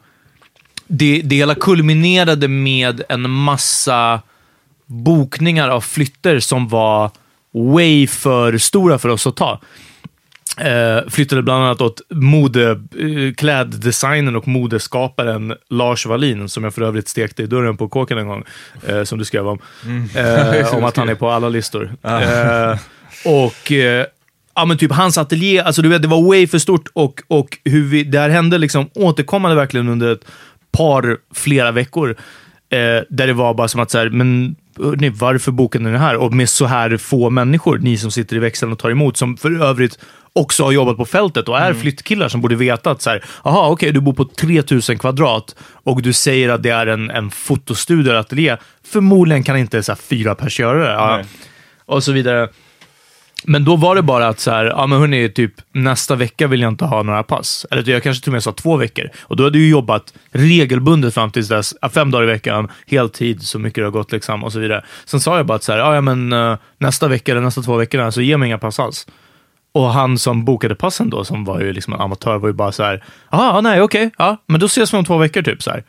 Det, 0.86 1.20
det 1.24 1.36
hela 1.36 1.54
kulminerade 1.54 2.48
med 2.48 3.02
en 3.08 3.30
massa 3.30 4.20
bokningar 4.86 5.68
av 5.68 5.80
flytter 5.80 6.40
som 6.40 6.68
var 6.68 7.10
way 7.52 8.06
för 8.06 8.58
stora 8.58 8.98
för 8.98 9.08
oss 9.08 9.26
att 9.26 9.36
ta. 9.36 9.60
Eh, 10.60 11.08
flyttade 11.10 11.42
bland 11.42 11.64
annat 11.64 11.80
åt 11.80 12.00
mode, 12.10 12.70
eh, 12.70 14.36
och 14.36 14.48
modeskaparen 14.48 15.54
Lars 15.70 16.06
Wallin, 16.06 16.48
som 16.48 16.64
jag 16.64 16.74
för 16.74 16.82
övrigt 16.82 17.08
stekte 17.08 17.42
i 17.42 17.46
dörren 17.46 17.76
på 17.76 17.88
kåken 17.88 18.18
en 18.18 18.28
gång, 18.28 18.44
eh, 18.86 19.02
som 19.02 19.18
du 19.18 19.24
skrev 19.24 19.48
om. 19.48 19.58
Eh, 20.14 20.74
om 20.74 20.84
att 20.84 20.96
han 20.96 21.08
är 21.08 21.14
på 21.14 21.30
alla 21.30 21.48
listor. 21.48 21.92
Eh, 22.02 22.78
och 23.24 23.72
eh, 23.72 24.06
ja, 24.54 24.64
men 24.64 24.78
typ 24.78 24.92
hans 24.92 25.18
ateljé, 25.18 25.60
alltså 25.60 25.82
du 25.82 25.88
vet, 25.88 26.02
det 26.02 26.08
var 26.08 26.22
way 26.22 26.46
för 26.46 26.58
stort 26.58 26.88
och, 26.92 27.22
och 27.28 27.58
hur 27.64 27.84
vi, 27.84 28.04
det 28.04 28.18
här 28.18 28.28
hände 28.28 28.58
liksom 28.58 28.90
återkommande 28.94 29.56
verkligen 29.56 29.88
under 29.88 30.12
ett 30.12 30.24
par, 30.72 31.18
flera 31.34 31.70
veckor. 31.70 32.10
Eh, 32.70 32.78
där 33.08 33.26
det 33.26 33.32
var 33.32 33.54
bara 33.54 33.68
som 33.68 33.80
att 33.80 33.90
så 33.90 33.98
här, 33.98 34.08
men 34.10 34.56
hörni, 34.78 35.08
varför 35.08 35.52
bokar 35.52 35.80
ni 35.80 35.90
det 35.90 35.98
här? 35.98 36.16
Och 36.16 36.32
med 36.32 36.48
så 36.48 36.66
här 36.66 36.96
få 36.96 37.30
människor, 37.30 37.78
ni 37.78 37.96
som 37.96 38.10
sitter 38.10 38.36
i 38.36 38.38
växeln 38.38 38.72
och 38.72 38.78
tar 38.78 38.90
emot, 38.90 39.16
som 39.16 39.36
för 39.36 39.62
övrigt 39.62 39.98
också 40.32 40.64
har 40.64 40.72
jobbat 40.72 40.96
på 40.96 41.04
fältet 41.04 41.48
och 41.48 41.58
är 41.58 41.74
flyttkillar 41.74 42.28
som 42.28 42.40
borde 42.40 42.56
veta 42.56 42.90
att 42.90 43.02
så 43.02 43.10
här, 43.10 43.24
aha, 43.42 43.68
okej, 43.68 43.92
du 43.92 44.00
bor 44.00 44.12
på 44.12 44.24
3000 44.24 44.98
kvadrat 44.98 45.56
och 45.84 46.02
du 46.02 46.12
säger 46.12 46.48
att 46.48 46.62
det 46.62 46.70
är 46.70 46.86
en, 46.86 47.10
en 47.10 47.30
fotostudio 47.30 48.10
eller 48.10 48.20
ateljé. 48.20 48.56
Förmodligen 48.84 49.42
kan 49.42 49.56
inte 49.56 49.82
så 49.82 49.94
fyra 49.94 50.34
pers 50.34 50.60
göra 50.60 50.78
det. 50.78 50.92
Ja. 50.92 51.22
Och 51.86 52.04
så 52.04 52.12
vidare. 52.12 52.48
Men 53.44 53.64
då 53.64 53.76
var 53.76 53.94
det 53.94 54.02
bara 54.02 54.28
att 54.28 54.40
så 54.40 54.50
här, 54.50 54.64
ja 54.64 54.86
men 54.86 55.00
hörni, 55.00 55.28
typ 55.28 55.52
nästa 55.72 56.14
vecka 56.14 56.46
vill 56.46 56.60
jag 56.60 56.68
inte 56.68 56.84
ha 56.84 57.02
några 57.02 57.22
pass. 57.22 57.66
Eller 57.70 57.90
jag 57.90 58.02
kanske 58.02 58.24
till 58.24 58.30
och 58.30 58.32
med 58.32 58.42
sa 58.42 58.52
två 58.52 58.76
veckor. 58.76 59.08
Och 59.20 59.36
då 59.36 59.44
hade 59.44 59.58
jag 59.58 59.64
ju 59.64 59.70
jobbat 59.70 60.14
regelbundet 60.30 61.14
fram 61.14 61.30
tills 61.30 61.48
dess, 61.48 61.74
ja, 61.80 61.88
fem 61.88 62.10
dagar 62.10 62.24
i 62.24 62.26
veckan, 62.26 62.68
heltid, 62.86 63.42
så 63.42 63.58
mycket 63.58 63.76
det 63.76 63.84
har 63.84 63.90
gått 63.90 64.12
liksom 64.12 64.44
och 64.44 64.52
så 64.52 64.58
vidare. 64.58 64.84
Sen 65.04 65.20
sa 65.20 65.36
jag 65.36 65.46
bara 65.46 65.54
att 65.54 65.62
så 65.62 65.72
här, 65.72 65.78
ja, 65.78 66.00
men 66.00 66.32
eh, 66.32 66.56
nästa 66.78 67.08
vecka 67.08 67.32
eller 67.32 67.42
nästa 67.42 67.62
två 67.62 67.76
veckorna 67.76 68.12
så 68.12 68.20
ge 68.20 68.36
mig 68.36 68.46
inga 68.46 68.58
pass 68.58 68.80
alls. 68.80 69.06
Och 69.74 69.92
han 69.92 70.18
som 70.18 70.44
bokade 70.44 70.74
passen 70.74 71.10
då, 71.10 71.24
som 71.24 71.44
var 71.44 71.60
ju 71.60 71.72
liksom 71.72 71.92
en 71.92 72.00
amatör, 72.00 72.38
var 72.38 72.48
ju 72.48 72.54
bara 72.54 72.72
så 72.72 72.82
här, 72.82 73.04
ja 73.30 73.60
nej 73.60 73.80
okej, 73.80 74.10
ja, 74.18 74.36
men 74.46 74.60
då 74.60 74.66
ses 74.66 74.94
vi 74.94 74.98
om 74.98 75.04
två 75.04 75.18
veckor 75.18 75.42
typ 75.42 75.62
så 75.62 75.70
här. 75.70 75.84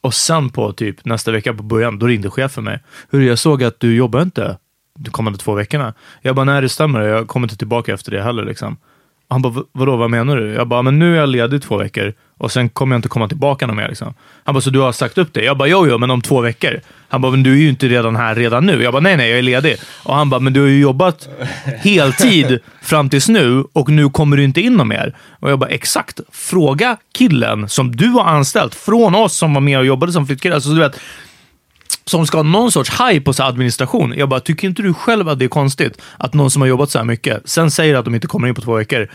Och 0.00 0.14
sen 0.14 0.50
på 0.50 0.72
typ 0.72 1.04
nästa 1.04 1.32
vecka 1.32 1.54
på 1.54 1.62
början, 1.62 1.98
då 1.98 2.06
ringde 2.06 2.30
chefen 2.30 2.64
mig. 2.64 2.80
Hur 3.10 3.20
jag 3.20 3.38
såg 3.38 3.64
att 3.64 3.80
du 3.80 3.96
jobbar 3.96 4.22
inte 4.22 4.56
de 4.98 5.10
kommande 5.10 5.38
två 5.38 5.54
veckorna. 5.54 5.94
Jag 6.22 6.36
bara, 6.36 6.44
nej 6.44 6.62
det 6.62 6.68
stämmer, 6.68 7.00
jag 7.00 7.28
kommer 7.28 7.46
inte 7.46 7.56
tillbaka 7.56 7.94
efter 7.94 8.10
det 8.10 8.22
heller. 8.22 8.44
Liksom. 8.44 8.76
Han 9.30 9.42
bara, 9.42 9.54
vadå, 9.72 9.96
vad 9.96 10.10
menar 10.10 10.36
du? 10.36 10.52
Jag 10.52 10.68
bara, 10.68 10.82
men 10.82 10.98
nu 10.98 11.14
är 11.14 11.20
jag 11.20 11.28
ledig 11.28 11.62
två 11.62 11.76
veckor 11.76 12.14
och 12.38 12.52
sen 12.52 12.68
kommer 12.68 12.94
jag 12.94 12.98
inte 12.98 13.08
komma 13.08 13.28
tillbaka 13.28 13.66
någon 13.66 13.76
mer. 13.76 13.88
Liksom. 13.88 14.14
Han 14.44 14.54
bara, 14.54 14.60
så 14.60 14.70
du 14.70 14.78
har 14.78 14.92
sagt 14.92 15.18
upp 15.18 15.32
det? 15.32 15.44
Jag 15.44 15.58
bara, 15.58 15.68
jo, 15.68 15.86
jo, 15.88 15.98
men 15.98 16.10
om 16.10 16.22
två 16.22 16.40
veckor. 16.40 16.80
Han 17.08 17.20
bara, 17.20 17.32
men 17.32 17.42
du 17.42 17.52
är 17.52 17.56
ju 17.56 17.68
inte 17.68 17.88
redan 17.88 18.16
här 18.16 18.34
redan 18.34 18.66
nu. 18.66 18.82
Jag 18.82 18.92
bara, 18.92 19.02
nej, 19.02 19.16
nej, 19.16 19.30
jag 19.30 19.38
är 19.38 19.42
ledig. 19.42 19.76
Och 20.02 20.14
han 20.14 20.30
bara, 20.30 20.40
men 20.40 20.52
du 20.52 20.60
har 20.60 20.68
ju 20.68 20.80
jobbat 20.80 21.28
heltid 21.64 22.58
fram 22.82 23.08
tills 23.08 23.28
nu 23.28 23.64
och 23.72 23.88
nu 23.88 24.10
kommer 24.10 24.36
du 24.36 24.44
inte 24.44 24.60
in 24.60 24.72
någon 24.74 24.88
mer. 24.88 25.16
Och 25.40 25.50
jag 25.50 25.58
bara, 25.58 25.70
exakt. 25.70 26.20
Fråga 26.32 26.96
killen 27.12 27.68
som 27.68 27.96
du 27.96 28.08
har 28.08 28.24
anställt 28.24 28.74
från 28.74 29.14
oss 29.14 29.36
som 29.36 29.54
var 29.54 29.60
med 29.60 29.78
och 29.78 29.86
jobbade 29.86 30.12
som 30.12 30.26
flyttkille. 30.26 30.54
Alltså, 30.54 30.70
du 30.70 30.80
vet, 30.80 31.00
som 32.08 32.26
ska 32.26 32.38
ha 32.38 32.42
någon 32.42 32.72
sorts 32.72 32.90
haj 32.90 33.20
på 33.20 33.32
så 33.32 33.42
administration. 33.42 34.14
Jag 34.16 34.28
bara, 34.28 34.40
tycker 34.40 34.68
inte 34.68 34.82
du 34.82 34.94
själv 34.94 35.28
att 35.28 35.38
det 35.38 35.44
är 35.44 35.48
konstigt 35.48 36.02
att 36.16 36.34
någon 36.34 36.50
som 36.50 36.62
har 36.62 36.68
jobbat 36.68 36.90
så 36.90 36.98
här 36.98 37.04
mycket, 37.04 37.42
sen 37.44 37.70
säger 37.70 37.94
att 37.94 38.04
de 38.04 38.14
inte 38.14 38.26
kommer 38.26 38.48
in 38.48 38.54
på 38.54 38.60
två 38.60 38.74
veckor, 38.74 39.08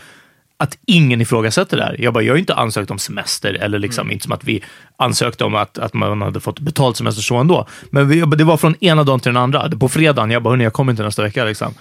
att 0.56 0.78
ingen 0.86 1.20
ifrågasätter 1.20 1.76
det 1.76 1.82
här. 1.82 1.96
Jag 1.98 2.14
bara, 2.14 2.24
jag 2.24 2.32
har 2.32 2.38
inte 2.38 2.54
ansökt 2.54 2.90
om 2.90 2.98
semester, 2.98 3.54
eller 3.54 3.78
liksom 3.78 4.10
inte 4.10 4.24
som 4.24 4.32
att 4.32 4.44
vi 4.44 4.62
ansökte 4.96 5.44
om 5.44 5.54
att, 5.54 5.78
att 5.78 5.94
man 5.94 6.22
hade 6.22 6.40
fått 6.40 6.60
betalt 6.60 6.96
semester 6.96 7.22
så 7.22 7.36
ändå. 7.36 7.66
Men 7.90 8.08
vi, 8.08 8.26
bara, 8.26 8.36
det 8.36 8.44
var 8.44 8.56
från 8.56 8.74
ena 8.80 9.04
dagen 9.04 9.20
till 9.20 9.32
den 9.32 9.42
andra. 9.42 9.70
På 9.70 9.88
fredagen, 9.88 10.30
jag 10.30 10.42
bara, 10.42 10.50
hörni, 10.50 10.64
jag 10.64 10.72
kommer 10.72 10.92
inte 10.92 11.02
nästa 11.02 11.22
vecka. 11.22 11.44
Liksom. 11.44 11.74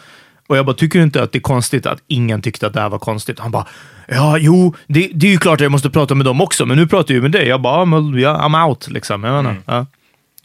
Och 0.47 0.57
jag 0.57 0.65
bara, 0.65 0.75
tycker 0.75 0.99
du 0.99 1.03
inte 1.03 1.23
att 1.23 1.31
det 1.31 1.37
är 1.37 1.41
konstigt 1.41 1.85
att 1.85 1.99
ingen 2.07 2.41
tyckte 2.41 2.67
att 2.67 2.73
det 2.73 2.81
här 2.81 2.89
var 2.89 2.99
konstigt? 2.99 3.39
Han 3.39 3.51
bara, 3.51 3.65
ja, 4.07 4.37
jo, 4.37 4.75
det, 4.87 5.09
det 5.13 5.27
är 5.27 5.31
ju 5.31 5.37
klart 5.37 5.53
att 5.53 5.63
jag 5.63 5.71
måste 5.71 5.89
prata 5.89 6.15
med 6.15 6.25
dem 6.25 6.41
också, 6.41 6.65
men 6.65 6.77
nu 6.77 6.87
pratar 6.87 7.13
jag 7.13 7.15
ju 7.15 7.21
med 7.21 7.31
dig. 7.31 7.47
Jag 7.47 7.61
bara, 7.61 7.85
I'm 7.85 8.67
out, 8.67 8.87
liksom. 8.89 9.23
Jag 9.23 9.33
menar, 9.33 9.57
ja. 9.65 9.85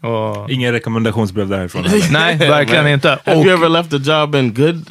Och... 0.00 0.50
Ingen 0.50 0.72
rekommendationsbrev 0.72 1.48
därifrån. 1.48 1.84
Nej, 2.10 2.36
verkligen 2.36 2.88
inte. 2.88 3.18
Have 3.24 3.38
Och, 3.38 3.46
you 3.46 3.54
ever 3.54 3.68
left 3.68 3.92
a 3.92 3.98
job 4.04 4.34
in 4.34 4.54
good 4.54 4.90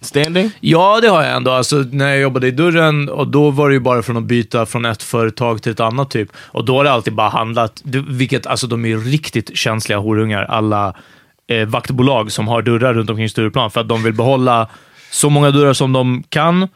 standing? 0.00 0.50
ja, 0.60 0.98
det 1.02 1.08
har 1.08 1.22
jag 1.22 1.36
ändå. 1.36 1.50
Alltså, 1.50 1.76
när 1.76 2.08
jag 2.08 2.20
jobbade 2.20 2.46
i 2.46 2.50
dörren, 2.50 3.08
och 3.08 3.28
då 3.28 3.50
var 3.50 3.68
det 3.68 3.74
ju 3.74 3.80
bara 3.80 4.02
från 4.02 4.16
att 4.16 4.24
byta 4.24 4.66
från 4.66 4.84
ett 4.84 5.02
företag 5.02 5.62
till 5.62 5.72
ett 5.72 5.80
annat 5.80 6.10
typ. 6.10 6.28
Och 6.36 6.64
då 6.64 6.76
har 6.76 6.84
det 6.84 6.92
alltid 6.92 7.14
bara 7.14 7.28
handlat, 7.28 7.82
vilket, 8.08 8.46
alltså 8.46 8.66
de 8.66 8.84
är 8.84 8.88
ju 8.88 9.00
riktigt 9.00 9.56
känsliga 9.56 9.98
horungar, 9.98 10.44
alla 10.44 10.94
eh, 11.46 11.68
vaktbolag 11.68 12.32
som 12.32 12.48
har 12.48 12.62
dörrar 12.62 12.94
runt 12.94 13.10
omkring 13.10 13.28
Stureplan, 13.28 13.70
för 13.70 13.80
att 13.80 13.88
de 13.88 14.02
vill 14.02 14.14
behålla 14.14 14.68
så 15.10 15.30
många 15.30 15.50
dörrar 15.50 15.72
som 15.72 15.92
de 15.92 16.22
kan. 16.28 16.68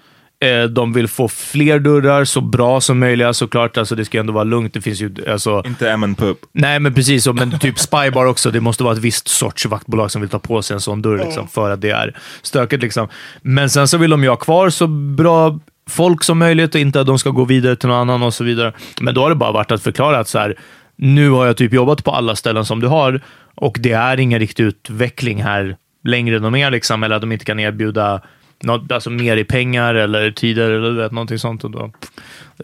Eh, 0.43 0.64
de 0.64 0.93
vill 0.93 1.09
få 1.09 1.28
fler 1.28 1.78
dörrar, 1.78 2.24
så 2.24 2.40
bra 2.40 2.80
som 2.80 2.99
möjligt 2.99 3.36
såklart. 3.36 3.76
Alltså, 3.76 3.95
det 3.95 4.05
ska 4.05 4.18
ju 4.18 4.20
ändå 4.20 4.32
vara 4.32 4.45
lugnt. 4.45 4.74
Det 4.74 4.80
finns 4.80 5.01
ju, 5.01 5.14
alltså, 5.28 5.62
Inte 5.66 5.90
M. 5.90 6.16
Nej, 6.53 6.80
men 6.80 6.95
precis. 6.95 7.26
Men 7.26 7.59
typ 7.59 7.78
Spybar 7.78 8.26
också. 8.26 8.51
Det 8.51 8.61
måste 8.61 8.84
vara 8.84 8.95
ett 8.95 9.01
visst 9.01 9.28
sorts 9.28 9.66
vaktbolag 9.66 10.11
som 10.11 10.20
vill 10.20 10.30
ta 10.30 10.38
på 10.38 10.62
sig 10.62 10.74
en 10.74 10.80
sån 10.80 11.03
dörr 11.03 11.18
liksom, 11.18 11.49
för 11.49 11.70
att 11.70 11.80
det 11.80 11.90
är 11.90 12.16
stökigt. 12.43 12.82
Liksom. 12.82 13.09
Men 13.43 13.70
sen 13.70 13.88
så 13.88 13.99
vill 13.99 14.11
de 14.11 14.22
ju 14.22 14.28
ha 14.28 14.36
kvar 14.36 14.70
så 14.70 14.86
bra 14.86 15.59
folk 15.90 16.24
som 16.24 16.38
möjligt 16.38 16.74
och 16.74 16.80
inte 16.80 17.01
att 17.01 17.07
de 17.07 17.18
ska 17.18 17.30
gå 17.30 17.45
vidare 17.45 17.76
till 17.76 17.88
någon 17.88 17.99
annan 17.99 18.22
och 18.22 18.34
så 18.34 18.45
vidare. 18.45 18.72
Men 19.01 19.14
då 19.14 19.22
har 19.22 19.28
det 19.28 19.36
bara 19.36 19.53
varit 19.53 19.72
att 19.72 19.82
förklara 19.82 20.18
att 20.18 20.28
så 20.28 20.38
här, 20.38 20.57
nu 20.97 21.30
har 21.30 21.47
jag 21.47 21.57
typ 21.57 21.72
jobbat 21.72 22.05
på 22.05 22.11
alla 22.11 22.36
ställen 22.36 22.64
som 22.64 22.80
du 22.80 22.86
har 22.86 23.20
och 23.55 23.76
det 23.80 23.93
är 23.93 24.20
ingen 24.20 24.38
riktig 24.38 24.64
utveckling 24.64 25.43
här 25.43 25.76
längre 26.05 26.36
än 26.36 26.53
mer, 26.53 26.70
liksom, 26.70 27.03
eller 27.03 27.16
att 27.16 27.22
de 27.22 27.32
inte 27.32 27.45
kan 27.45 27.61
erbjuda 27.61 28.20
något, 28.63 28.93
alltså 28.93 29.11
mer 29.11 29.37
i 29.37 29.45
pengar 29.45 29.95
eller 29.95 30.31
tider 30.31 30.71
eller 30.71 30.91
du 30.91 30.97
vet, 30.97 31.13
någonting 31.13 31.39
sånt. 31.39 31.65
Och 31.65 31.71
då, 31.71 31.91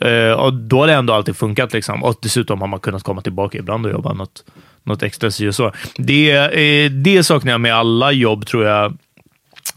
Eh, 0.00 0.32
och 0.32 0.54
då 0.54 0.80
har 0.80 0.86
det 0.86 0.92
ändå 0.94 1.12
alltid 1.12 1.36
funkat. 1.36 1.72
Liksom. 1.72 2.04
Och 2.04 2.18
dessutom 2.22 2.60
har 2.60 2.68
man 2.68 2.80
kunnat 2.80 3.02
komma 3.02 3.20
tillbaka 3.20 3.58
ibland 3.58 3.86
och 3.86 3.92
jobba 3.92 4.12
något, 4.12 4.44
något 4.84 5.02
extra 5.02 5.30
si 5.30 5.48
och 5.48 5.54
så. 5.54 5.72
Det, 5.96 6.30
eh, 6.30 6.90
det 6.90 7.24
saknar 7.24 7.52
jag 7.52 7.60
med 7.60 7.74
alla 7.74 8.12
jobb, 8.12 8.46
tror 8.46 8.64
jag. 8.64 8.98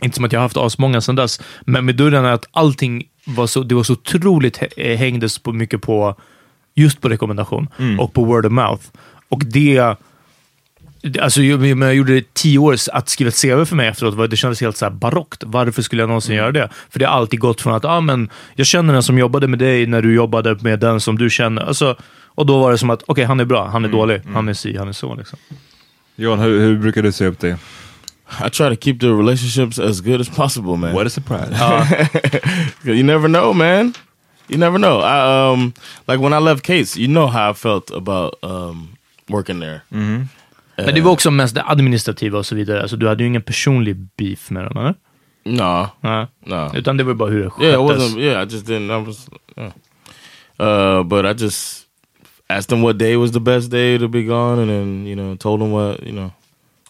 Inte 0.02 0.16
som 0.16 0.26
att 0.26 0.32
jag 0.32 0.40
har 0.40 0.46
haft 0.46 0.58
asmånga 0.58 1.02
sedan 1.02 1.16
dess, 1.16 1.42
men 1.66 1.86
med 1.86 1.96
dörren 1.96 2.26
är 2.26 2.32
att 2.32 2.46
allting 2.52 3.04
var 3.26 3.48
så, 3.48 3.64
det 3.64 3.76
var 3.76 3.84
så 3.84 3.94
otroligt 3.94 4.58
hä- 4.60 4.96
hängdes 4.96 5.40
på 5.40 5.54
mycket 5.54 5.82
på 5.82 6.16
just 6.76 7.02
på 7.02 7.10
rekommendation 7.10 7.68
och 8.00 8.14
på 8.14 8.24
word 8.24 8.46
of 8.46 8.52
mouth. 8.52 8.84
Och 9.30 9.42
det 9.46 9.96
Alltså, 11.22 11.42
jag, 11.42 11.60
men 11.60 11.82
jag 11.82 11.96
gjorde 11.96 12.14
det 12.14 12.34
tio 12.34 12.58
år, 12.58 12.76
att 12.94 13.10
skriva 13.10 13.30
ett 13.30 13.42
CV 13.42 13.66
för 13.66 13.76
mig 13.76 13.88
efteråt, 13.88 14.30
det 14.30 14.38
kändes 14.38 14.62
helt 14.62 14.78
så 14.78 14.86
här 14.86 14.92
barockt. 14.92 15.44
Varför 15.46 15.82
skulle 15.82 16.02
jag 16.02 16.08
någonsin 16.08 16.36
göra 16.36 16.52
det? 16.52 16.70
För 16.90 17.00
det 17.00 17.06
har 17.06 17.14
alltid 17.14 17.40
gått 17.40 17.62
från 17.62 17.74
att 17.74 17.86
ah, 17.86 18.02
men, 18.02 18.30
jag 18.56 18.68
känner 18.68 18.94
den 18.94 19.04
som 19.04 19.18
jobbade 19.18 19.48
med 19.48 19.60
dig 19.60 19.86
när 19.86 20.02
du 20.02 20.14
jobbade 20.14 20.58
med 20.62 20.80
den 20.80 21.00
som 21.00 21.18
du 21.18 21.30
känner. 21.30 21.62
Alltså, 21.62 21.96
och 22.26 22.46
då 22.46 22.60
var 22.60 22.72
det 22.72 22.78
som 22.78 22.90
att, 22.90 23.04
okej, 23.06 23.24
han 23.24 23.40
är 23.40 23.46
bra, 23.46 23.68
han 23.68 23.86
är 23.86 23.90
dålig, 23.90 24.22
han 24.34 24.50
är 24.50 24.54
si, 24.54 24.78
han 24.78 24.88
är 24.88 24.94
så. 24.94 25.16
Liksom. 25.16 25.40
Johan, 26.16 26.40
hur, 26.40 26.60
hur 26.60 26.78
brukar 26.78 27.04
du 27.04 27.12
se 27.12 27.26
upp 27.26 27.40
dig? 27.40 27.56
I 28.46 28.50
try 28.50 28.70
to 28.70 28.76
keep 28.76 29.00
the 29.00 29.08
relationships 29.08 29.80
as 29.80 30.02
good 30.02 30.22
as 30.22 30.30
possible, 30.30 30.78
man. 30.78 30.94
What 30.94 31.08
a 31.08 31.10
surprise. 31.10 31.50
you 32.84 33.04
never 33.04 33.28
know, 33.28 33.54
man. 33.54 33.94
You 34.48 34.58
never 34.58 34.78
know. 34.78 35.00
I, 35.00 35.52
um, 35.52 35.74
like 36.08 36.20
when 36.20 36.34
I 36.34 36.40
left 36.40 36.64
Case, 36.64 36.98
you 36.98 37.08
know 37.08 37.28
how 37.28 37.50
I 37.50 37.54
felt 37.54 37.92
about 37.92 38.38
um, 38.44 38.98
working 39.30 39.60
there. 39.60 39.84
Men 40.86 40.96
det 40.96 41.02
var 41.02 41.12
också 41.12 41.32
mest 41.32 41.56
det 41.56 41.64
administrativa 41.68 42.38
och 42.40 42.46
så 42.46 42.56
vidare. 42.56 42.82
Alltså, 42.82 42.98
du 42.98 43.08
hade 43.08 43.24
ju 43.24 43.28
ingen 43.28 43.42
personlig 43.42 43.96
beef 44.18 44.50
med 44.50 44.64
dem, 44.66 44.78
eller? 44.78 44.96
No, 45.46 45.90
Nej. 46.02 46.28
no. 46.46 46.78
Utan 46.78 46.98
det 46.98 47.04
var 47.04 47.14
bara 47.14 47.30
hur 47.30 47.44
det 47.60 47.66
Yeah, 47.66 47.84
it 47.84 47.90
sköttes. 47.90 48.14
wasn't. 48.14 48.20
Yeah, 48.20 48.44
I 48.48 48.54
just 48.54 48.66
didn't. 48.68 49.02
I 49.02 49.06
was. 49.06 49.28
Yeah. 49.58 49.72
Uh, 50.60 51.04
but 51.04 51.26
I 51.26 51.44
just 51.44 51.86
asked 52.48 52.68
them 52.70 52.82
what 52.82 52.98
day 52.98 53.16
was 53.18 53.32
the 53.32 53.40
best 53.40 53.72
day 53.72 53.98
to 54.00 54.08
be 54.08 54.24
gone, 54.24 54.62
and 54.62 54.70
then 54.70 55.08
you 55.08 55.16
know 55.16 55.36
told 55.36 55.62
them 55.62 55.72
what 55.72 56.00
you 56.04 56.12
know. 56.12 56.32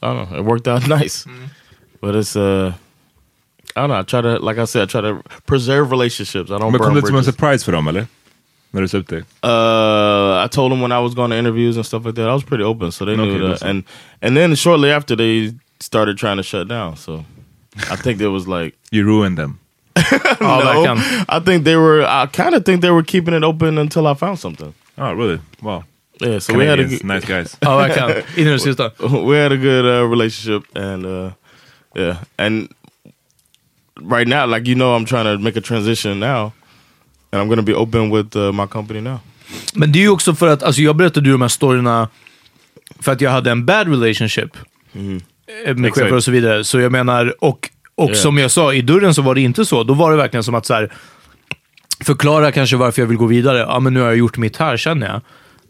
I 0.01 0.07
don't 0.07 0.29
know. 0.29 0.39
It 0.39 0.45
worked 0.45 0.67
out 0.67 0.87
nice, 0.99 1.25
but 2.01 2.15
it's 2.15 2.35
uh. 2.35 2.73
I 3.75 3.79
don't 3.79 3.87
know. 3.89 3.99
I 3.99 4.03
try 4.03 4.21
to, 4.21 4.39
like 4.39 4.57
I 4.61 4.65
said, 4.65 4.81
I 4.83 4.85
try 4.85 5.01
to 5.01 5.23
preserve 5.45 5.91
relationships. 5.91 6.49
I 6.51 6.53
don't 6.57 6.71
Men 6.71 6.79
kom 6.81 6.95
det 6.95 7.07
som 7.07 7.15
en 7.15 7.23
surprise 7.23 7.65
för 7.65 7.71
dem, 7.71 7.87
eller? 7.87 8.05
När 8.71 8.81
du 8.81 8.87
sa 8.87 8.97
upp 8.97 9.07
dig? 9.07 9.23
Uh, 9.43 10.45
I 10.45 10.47
told 10.47 10.71
them 10.71 10.81
when 10.81 10.91
I 10.91 10.99
was 10.99 11.13
going 11.13 11.31
to 11.31 11.37
interviews 11.37 11.75
and 11.77 11.85
stuff 11.85 12.05
like 12.05 12.15
that. 12.15 12.29
I 12.29 12.33
was 12.33 12.43
pretty 12.43 12.63
open, 12.63 12.91
so 12.91 13.05
they 13.05 13.13
Okay, 13.13 13.21
knew 13.25 13.47
that's 13.47 13.59
that. 13.61 13.69
And 13.69 13.83
and 14.21 14.37
then 14.37 14.55
shortly 14.55 14.91
after, 14.91 15.15
they 15.15 15.53
started 15.79 16.17
trying 16.17 16.37
to 16.37 16.43
shut 16.43 16.67
down. 16.67 16.95
So 16.95 17.25
I 17.91 17.95
think 17.97 18.17
there 18.17 18.31
was 18.31 18.47
like 18.47 18.73
You 18.91 19.05
ruined 19.05 19.37
them. 19.37 19.59
Ja, 19.95 20.17
no. 20.41 20.61
verkligen. 20.61 20.97
I 21.29 21.39
think 21.39 21.63
they 21.63 21.75
were. 21.75 22.05
I 22.05 22.27
kind 22.27 22.55
of 22.55 22.63
think 22.63 22.81
they 22.81 22.91
were 22.91 23.03
keeping 23.03 23.33
it 23.33 23.43
open 23.43 23.77
until 23.77 24.07
I 24.07 24.13
found 24.13 24.39
something. 24.39 24.73
Oh 24.97 25.13
really? 25.13 25.39
Wow. 25.61 25.83
Yeah, 26.21 26.39
so 26.39 26.53
we 26.53 26.65
had 26.65 26.79
a 26.79 26.85
good, 26.85 27.03
nice 27.03 27.25
guys. 27.25 27.57
Ja, 27.61 27.77
verkligen. 27.77 28.23
In 28.37 28.47
i 28.47 28.57
det 28.57 28.91
we 29.25 29.37
had 29.37 29.51
a 29.51 29.57
good 29.57 29.85
uh, 29.85 30.07
relationship, 30.07 30.63
and 30.75 31.05
uh, 31.05 31.31
yeah, 31.95 32.17
and 32.37 32.69
right 34.01 34.27
now, 34.27 34.45
like 34.45 34.67
you 34.67 34.75
know, 34.75 34.95
I'm 34.95 35.05
trying 35.05 35.25
to 35.25 35.37
make 35.43 35.55
a 35.57 35.61
transition 35.61 36.19
now, 36.19 36.53
and 37.31 37.41
I'm 37.51 37.55
to 37.55 37.61
be 37.61 37.73
open 37.73 38.15
with 38.17 38.37
uh, 38.37 38.51
my 38.51 38.67
company 38.67 39.01
now. 39.01 39.19
Men 39.73 39.91
det 39.91 39.99
är 39.99 40.01
ju 40.01 40.09
också 40.09 40.35
för 40.35 40.47
att, 40.47 40.63
alltså 40.63 40.81
jag 40.81 40.95
berättade 40.95 41.25
ju 41.25 41.31
de 41.31 41.41
här 41.41 41.49
storyna 41.49 42.09
för 42.99 43.11
att 43.11 43.21
jag 43.21 43.31
hade 43.31 43.51
en 43.51 43.65
bad 43.65 43.87
relationship 43.87 44.57
eh, 45.65 45.75
med 45.75 45.93
chefer 45.93 46.13
och 46.13 46.23
så 46.23 46.31
vidare. 46.31 46.63
Så 46.63 46.79
jag 46.79 46.91
menar, 46.91 47.35
och, 47.43 47.69
och 47.95 48.09
Yeah. 48.09 48.21
som 48.21 48.37
jag 48.37 48.51
sa, 48.51 48.73
i 48.73 48.81
dörren 48.81 49.13
så 49.13 49.21
var 49.21 49.35
det 49.35 49.41
inte 49.41 49.65
så. 49.65 49.83
Då 49.83 49.93
var 49.93 50.11
det 50.11 50.17
verkligen 50.17 50.43
som 50.43 50.55
att 50.55 50.65
så 50.65 50.73
här, 50.73 50.91
förklara 52.03 52.51
kanske 52.51 52.75
varför 52.75 53.01
jag 53.01 53.07
vill 53.07 53.17
gå 53.17 53.25
vidare. 53.25 53.57
Ja, 53.57 53.79
men 53.79 53.93
nu 53.93 53.99
har 53.99 54.07
jag 54.07 54.17
gjort 54.17 54.37
mitt 54.37 54.57
här 54.57 54.77
känner 54.77 55.07
jag. 55.07 55.21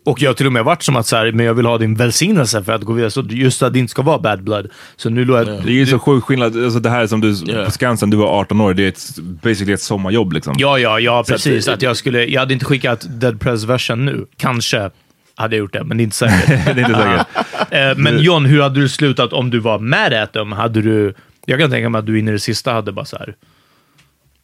Och 0.03 0.21
jag 0.21 0.29
har 0.29 0.33
till 0.33 0.45
och 0.45 0.53
med 0.53 0.63
varit 0.65 0.83
som 0.83 0.95
att 0.95 1.07
så 1.07 1.15
här, 1.15 1.31
men 1.31 1.45
jag 1.45 1.53
vill 1.53 1.65
ha 1.65 1.77
din 1.77 1.95
välsignelse 1.95 2.63
för 2.63 2.73
att 2.73 2.81
gå 2.81 2.93
vidare. 2.93 3.11
Så 3.11 3.21
just 3.29 3.63
att 3.63 3.73
det 3.73 3.79
inte 3.79 3.91
ska 3.91 4.01
vara 4.01 4.19
bad 4.19 4.43
blood. 4.43 4.67
Så 4.95 5.09
nu 5.09 5.25
låter 5.25 5.51
jag... 5.51 5.63
Det 5.65 5.69
är 5.71 5.73
ju 5.73 5.85
så 5.85 5.99
sjuk 5.99 6.23
skillnad. 6.23 6.63
Alltså 6.63 6.79
det 6.79 6.89
här 6.89 7.07
som 7.07 7.21
du, 7.21 7.31
Yeah. 7.47 7.65
på 7.65 7.71
Skansen, 7.71 8.09
du 8.09 8.17
var 8.17 8.39
18 8.39 8.61
år. 8.61 8.73
Det 8.73 8.83
är 8.83 8.87
ett, 8.87 9.15
basically 9.19 9.73
ett 9.73 9.81
sommarjobb 9.81 10.33
liksom. 10.33 10.55
Ja, 10.57 10.79
ja, 10.79 10.99
ja, 10.99 11.11
Så 11.13 11.19
att 11.33 11.37
precis. 11.37 11.65
det- 11.65 11.73
Att, 11.73 11.81
jag 11.81 11.97
skulle, 11.97 12.25
jag 12.25 12.39
hade 12.39 12.53
inte 12.53 12.65
skickat 12.65 13.05
Dead 13.09 13.39
Press-versen 13.41 14.05
nu. 14.05 14.25
Kanske 14.37 14.89
hade 15.35 15.55
jag 15.55 15.59
gjort 15.59 15.73
det, 15.73 15.83
men 15.83 15.97
det 15.97 16.01
är 16.01 16.05
inte 16.05 16.15
säkert. 16.15 16.47
det 16.75 16.81
är 16.81 16.89
inte 16.89 17.25
säkert. 17.33 17.71
Eh, 17.71 17.97
men 18.03 18.19
John, 18.23 18.45
hur 18.45 18.61
hade 18.61 18.79
du 18.81 18.89
slutat 18.89 19.33
om 19.33 19.49
du 19.49 19.59
var 19.59 19.79
mad 19.79 20.13
at 20.13 20.33
them? 20.33 20.51
Hade 20.51 20.81
du... 20.81 21.13
Jag 21.45 21.59
kan 21.59 21.69
tänka 21.71 21.89
mig 21.89 21.99
att 21.99 22.05
du 22.05 22.19
in 22.19 22.27
i 22.27 22.31
det 22.31 22.39
sista 22.39 22.73
hade 22.73 22.91
bara 22.91 23.05
så 23.05 23.17
här... 23.17 23.35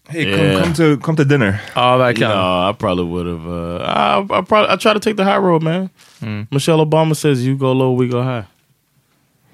Hey, 0.10 0.26
Yeah. 0.26 0.38
come, 0.38 0.64
come, 0.64 0.74
to, 0.74 0.98
come 0.98 1.16
to 1.18 1.26
dinner. 1.26 1.60
Ja, 1.76 1.98
verkligen. 1.98 2.30
No, 2.30 2.70
I 2.70 2.74
probably 2.74 3.04
would 3.06 3.28
have. 3.28 3.46
Uh, 3.48 3.84
I, 3.84 4.20
I 4.40 4.42
probably 4.42 4.70
I 4.74 4.76
try 4.78 4.94
to 4.94 5.00
take 5.00 5.16
the 5.18 5.24
high 5.26 5.38
road, 5.38 5.62
man. 5.64 5.90
Michelle 6.52 6.80
Obama 6.86 7.16
says, 7.16 7.46
"You 7.46 7.56
go 7.58 7.72
low, 7.74 7.92
we 7.92 8.08
go 8.08 8.22
high." 8.24 8.46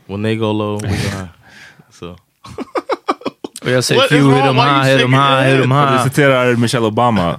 When 0.07 0.21
they 0.21 0.35
go 0.35 0.51
low, 0.51 0.75
we 0.75 0.81
go 0.89 1.09
high. 1.09 1.29
So 1.91 2.15
Och 3.63 3.69
jag 3.71 3.83
säger 3.83 4.01
What 4.01 4.11
is 4.11 4.17
few, 4.17 4.29
hur 4.29 4.41
wrong? 4.41 4.47
de 4.47 4.55
Why 4.55 4.63
you 4.63 4.69
här, 4.69 4.83
hur 4.85 4.97
de 4.97 4.99
shaking 4.99 5.13
här, 5.13 5.43
hur 5.45 5.51
de 5.51 5.57
your 5.57 5.67
Du 5.67 5.97
här. 5.97 6.03
citerar 6.03 6.55
Michelle 6.55 6.85
Obama 6.87 7.37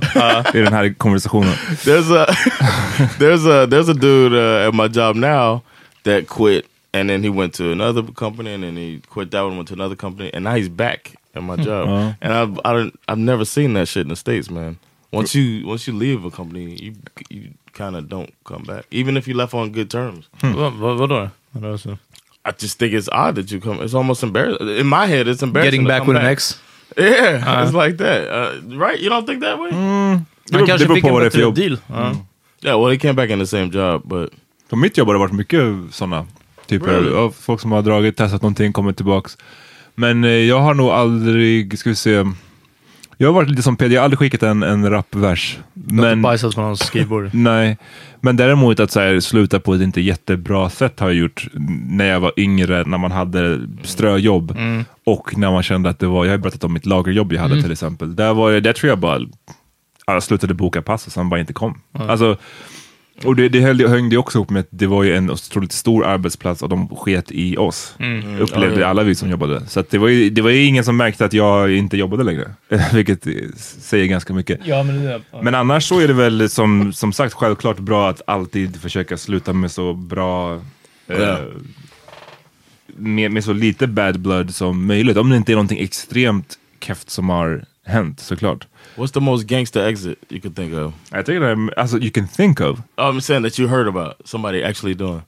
i 0.54 0.58
den 0.60 0.72
här 0.72 0.94
konversationen. 0.98 1.54
there's 1.84 2.10
a 2.10 2.26
there's 3.18 3.46
a 3.46 3.66
there's 3.66 3.88
a 3.88 3.94
dude 3.94 4.32
uh, 4.34 4.68
at 4.68 4.74
my 4.74 4.88
job 4.88 5.16
now 5.16 5.60
that 6.04 6.26
quit, 6.28 6.64
and 6.92 7.08
then 7.10 7.22
he 7.22 7.28
went 7.30 7.52
to 7.54 7.72
another 7.72 8.02
company, 8.14 8.54
and 8.54 8.62
then 8.64 8.76
he 8.76 9.00
quit 9.08 9.30
that 9.30 9.42
one, 9.44 9.56
went 9.56 9.68
to 9.68 9.74
another 9.74 9.96
company, 9.96 10.30
and 10.34 10.44
now 10.44 10.54
he's 10.54 10.68
back 10.70 11.14
at 11.34 11.42
my 11.42 11.56
job. 11.56 11.88
Uh-huh. 11.88 12.12
And 12.20 12.32
I've 12.32 12.58
I 12.64 12.72
don't, 12.72 12.94
I've 13.08 13.18
never 13.18 13.44
seen 13.44 13.74
that 13.74 13.88
shit 13.88 14.02
in 14.02 14.08
the 14.08 14.16
states, 14.16 14.50
man. 14.50 14.76
Once 15.12 15.34
you 15.38 15.66
once 15.68 15.88
you 15.88 15.98
leave 15.98 16.24
a 16.26 16.30
company, 16.30 16.76
you 16.82 16.92
you 17.30 17.42
kind 17.78 17.96
of 17.96 18.08
don't 18.08 18.30
come 18.44 18.62
back, 18.66 18.84
even 18.90 19.16
if 19.16 19.28
you 19.28 19.34
left 19.36 19.54
on 19.54 19.72
good 19.72 19.90
terms. 19.90 20.24
Va, 20.42 20.70
va, 20.70 20.94
vadå? 20.94 21.30
Vadå 21.52 21.78
så? 21.78 21.90
I 22.46 22.52
just 22.62 22.78
think 22.78 22.92
it's 22.92 23.08
odd 23.12 23.34
that 23.36 23.50
you 23.52 23.60
come. 23.60 23.84
It's 23.84 23.94
almost 23.94 24.22
embarrassing. 24.22 24.68
In 24.80 24.86
my 24.86 25.06
head, 25.06 25.28
it's 25.28 25.42
embarrassing. 25.42 25.70
Getting 25.70 25.86
back 25.88 26.02
come 26.04 26.14
with 26.14 26.24
an 26.24 26.30
ex? 26.32 26.60
Yeah, 26.96 27.62
it's 27.64 27.72
like 27.86 27.96
that. 27.98 28.20
Uh, 28.28 28.78
right? 28.78 29.00
You 29.02 29.10
don't 29.10 29.26
think 29.26 29.40
that 29.42 29.58
way? 29.58 29.70
Han 29.72 30.26
beror- 30.52 30.66
kanske 30.66 30.84
det 30.84 30.88
beror 30.88 31.00
på 31.00 31.08
vad 31.12 31.22
det 31.22 31.26
är 31.26 31.30
för 31.30 31.38
bättre 31.38 31.42
jobb. 31.42 31.54
deal. 31.54 31.78
Ja. 31.88 32.16
Yeah. 32.62 32.80
Well, 32.80 32.90
he 32.92 32.98
came 32.98 33.14
back 33.14 33.30
in 33.30 33.38
the 33.38 33.46
same 33.46 33.70
job, 33.72 34.02
but 34.04 34.30
På 34.68 34.76
mitt 34.76 34.96
jobb 34.98 35.06
har 35.08 35.14
det 35.14 35.18
varit 35.20 35.32
mycket 35.32 35.60
sådana 35.90 36.26
typer 36.66 36.86
Really? 36.86 37.14
av 37.14 37.30
folk 37.30 37.60
som 37.60 37.72
har 37.72 37.82
dragit, 37.82 38.16
testat 38.16 38.42
någonting, 38.42 38.72
kommit 38.72 38.96
tillbaks. 38.96 39.38
Men 39.94 40.24
eh, 40.24 40.30
jag 40.30 40.60
har 40.60 40.74
nog 40.74 40.88
aldrig, 40.90 41.78
ska 41.78 41.90
vi 41.90 41.96
se, 41.96 42.24
jag 43.18 43.28
har 43.28 43.32
varit 43.32 43.50
lite 43.50 43.62
som 43.62 43.76
Peder, 43.76 43.94
jag 43.94 44.00
har 44.00 44.04
aldrig 44.04 44.18
skickat 44.18 44.42
en, 44.42 44.62
en 44.62 44.90
rapvers. 44.90 45.58
Men... 45.72 45.96
Men, 45.96 46.22
Bajsat 46.22 46.54
på 46.54 46.60
hans 46.60 46.80
skrivbord. 46.86 47.30
nej, 47.34 47.78
men 48.20 48.36
däremot 48.36 48.80
att 48.80 48.90
så 48.90 49.00
här, 49.00 49.20
sluta 49.20 49.60
på 49.60 49.74
ett 49.74 49.80
inte 49.80 50.00
jättebra 50.00 50.70
sätt 50.70 51.00
har 51.00 51.06
jag 51.08 51.16
gjort 51.16 51.48
när 51.88 52.04
jag 52.04 52.20
var 52.20 52.32
yngre, 52.36 52.84
när 52.84 52.98
man 52.98 53.12
hade 53.12 53.60
ströjobb. 53.82 54.50
Mm. 54.50 54.84
Och 55.04 55.38
när 55.38 55.50
man 55.50 55.62
kände 55.62 55.88
att 55.90 55.98
det 55.98 56.06
var, 56.06 56.24
jag 56.24 56.32
har 56.32 56.38
berättat 56.38 56.64
om 56.64 56.72
mitt 56.72 56.86
lagerjobb 56.86 57.32
jag 57.32 57.40
hade 57.40 57.62
till 57.62 57.72
exempel. 57.72 58.16
Där, 58.16 58.34
var, 58.34 58.52
det- 58.52 58.60
där 58.60 58.72
tror 58.72 58.88
jag 58.88 58.98
bara, 58.98 59.20
jag 60.06 60.22
slutade 60.22 60.54
boka 60.54 60.82
pass 60.82 61.06
och 61.06 61.12
sen 61.12 61.28
bara 61.28 61.40
inte 61.40 61.52
kom. 61.52 61.80
Alltså, 61.92 62.36
och 63.24 63.36
det, 63.36 63.48
det 63.48 63.60
hängde 63.60 64.14
ju 64.14 64.16
också 64.16 64.38
ihop 64.38 64.50
med 64.50 64.60
att 64.60 64.66
det 64.70 64.86
var 64.86 65.02
ju 65.02 65.16
en 65.16 65.30
otroligt 65.30 65.72
stor 65.72 66.04
arbetsplats 66.06 66.62
och 66.62 66.68
de 66.68 66.88
sket 66.96 67.24
i 67.32 67.56
oss. 67.56 67.94
Upplevde 68.40 68.74
Ja, 68.74 68.80
ja. 68.80 68.86
alla 68.86 69.02
vi 69.02 69.14
som 69.14 69.30
jobbade. 69.30 69.66
Så 69.66 69.80
att 69.80 69.90
det, 69.90 69.98
var 69.98 70.08
ju, 70.08 70.30
det 70.30 70.42
var 70.42 70.50
ju 70.50 70.64
ingen 70.64 70.84
som 70.84 70.96
märkte 70.96 71.24
att 71.24 71.32
jag 71.32 71.72
inte 71.72 71.96
jobbade 71.96 72.24
längre. 72.24 72.50
Vilket 72.92 73.26
säger 73.56 74.06
ganska 74.06 74.32
mycket. 74.32 74.60
Ja, 74.64 74.82
men 74.82 75.04
det 75.04 75.20
Men 75.42 75.54
annars 75.54 75.84
så 75.88 76.00
är 76.00 76.08
det 76.08 76.14
väl 76.14 76.48
som, 76.50 76.92
som 76.92 77.12
sagt 77.12 77.34
självklart 77.34 77.78
bra 77.78 78.08
att 78.10 78.22
alltid 78.26 78.76
försöka 78.80 79.16
sluta 79.16 79.52
med 79.52 79.70
så 79.70 79.92
bra 79.92 80.54
eh, 81.06 81.18
Ja. 81.20 81.38
med, 82.96 83.30
med 83.30 83.44
så 83.44 83.52
lite 83.52 83.86
bad 83.86 84.20
blood 84.20 84.54
som 84.54 84.86
möjligt. 84.86 85.16
Om 85.16 85.30
det 85.30 85.36
inte 85.36 85.52
är 85.52 85.56
någonting 85.56 85.78
extremt 85.82 86.58
keft 86.80 87.10
som 87.10 87.28
har 87.28 87.64
hänt 87.86 88.20
såklart. 88.20 88.66
what's 88.96 89.12
the 89.12 89.20
most 89.20 89.46
gangster 89.46 89.88
exit 89.88 90.18
you 90.28 90.40
could 90.40 90.56
think 90.56 90.72
of? 90.74 90.92
I 91.12 91.22
think 91.22 91.26
det 91.40 91.48
är, 91.50 91.78
alltså 91.78 91.98
you 91.98 92.10
can 92.10 92.28
think 92.28 92.60
of. 92.60 92.78
Oh, 92.96 93.04
I'm 93.14 93.20
saying 93.20 93.42
that 93.44 93.58
you 93.58 93.68
heard 93.68 93.88
about 93.88 94.12
somebody 94.24 94.62
actually 94.64 94.94
doing. 94.94 95.22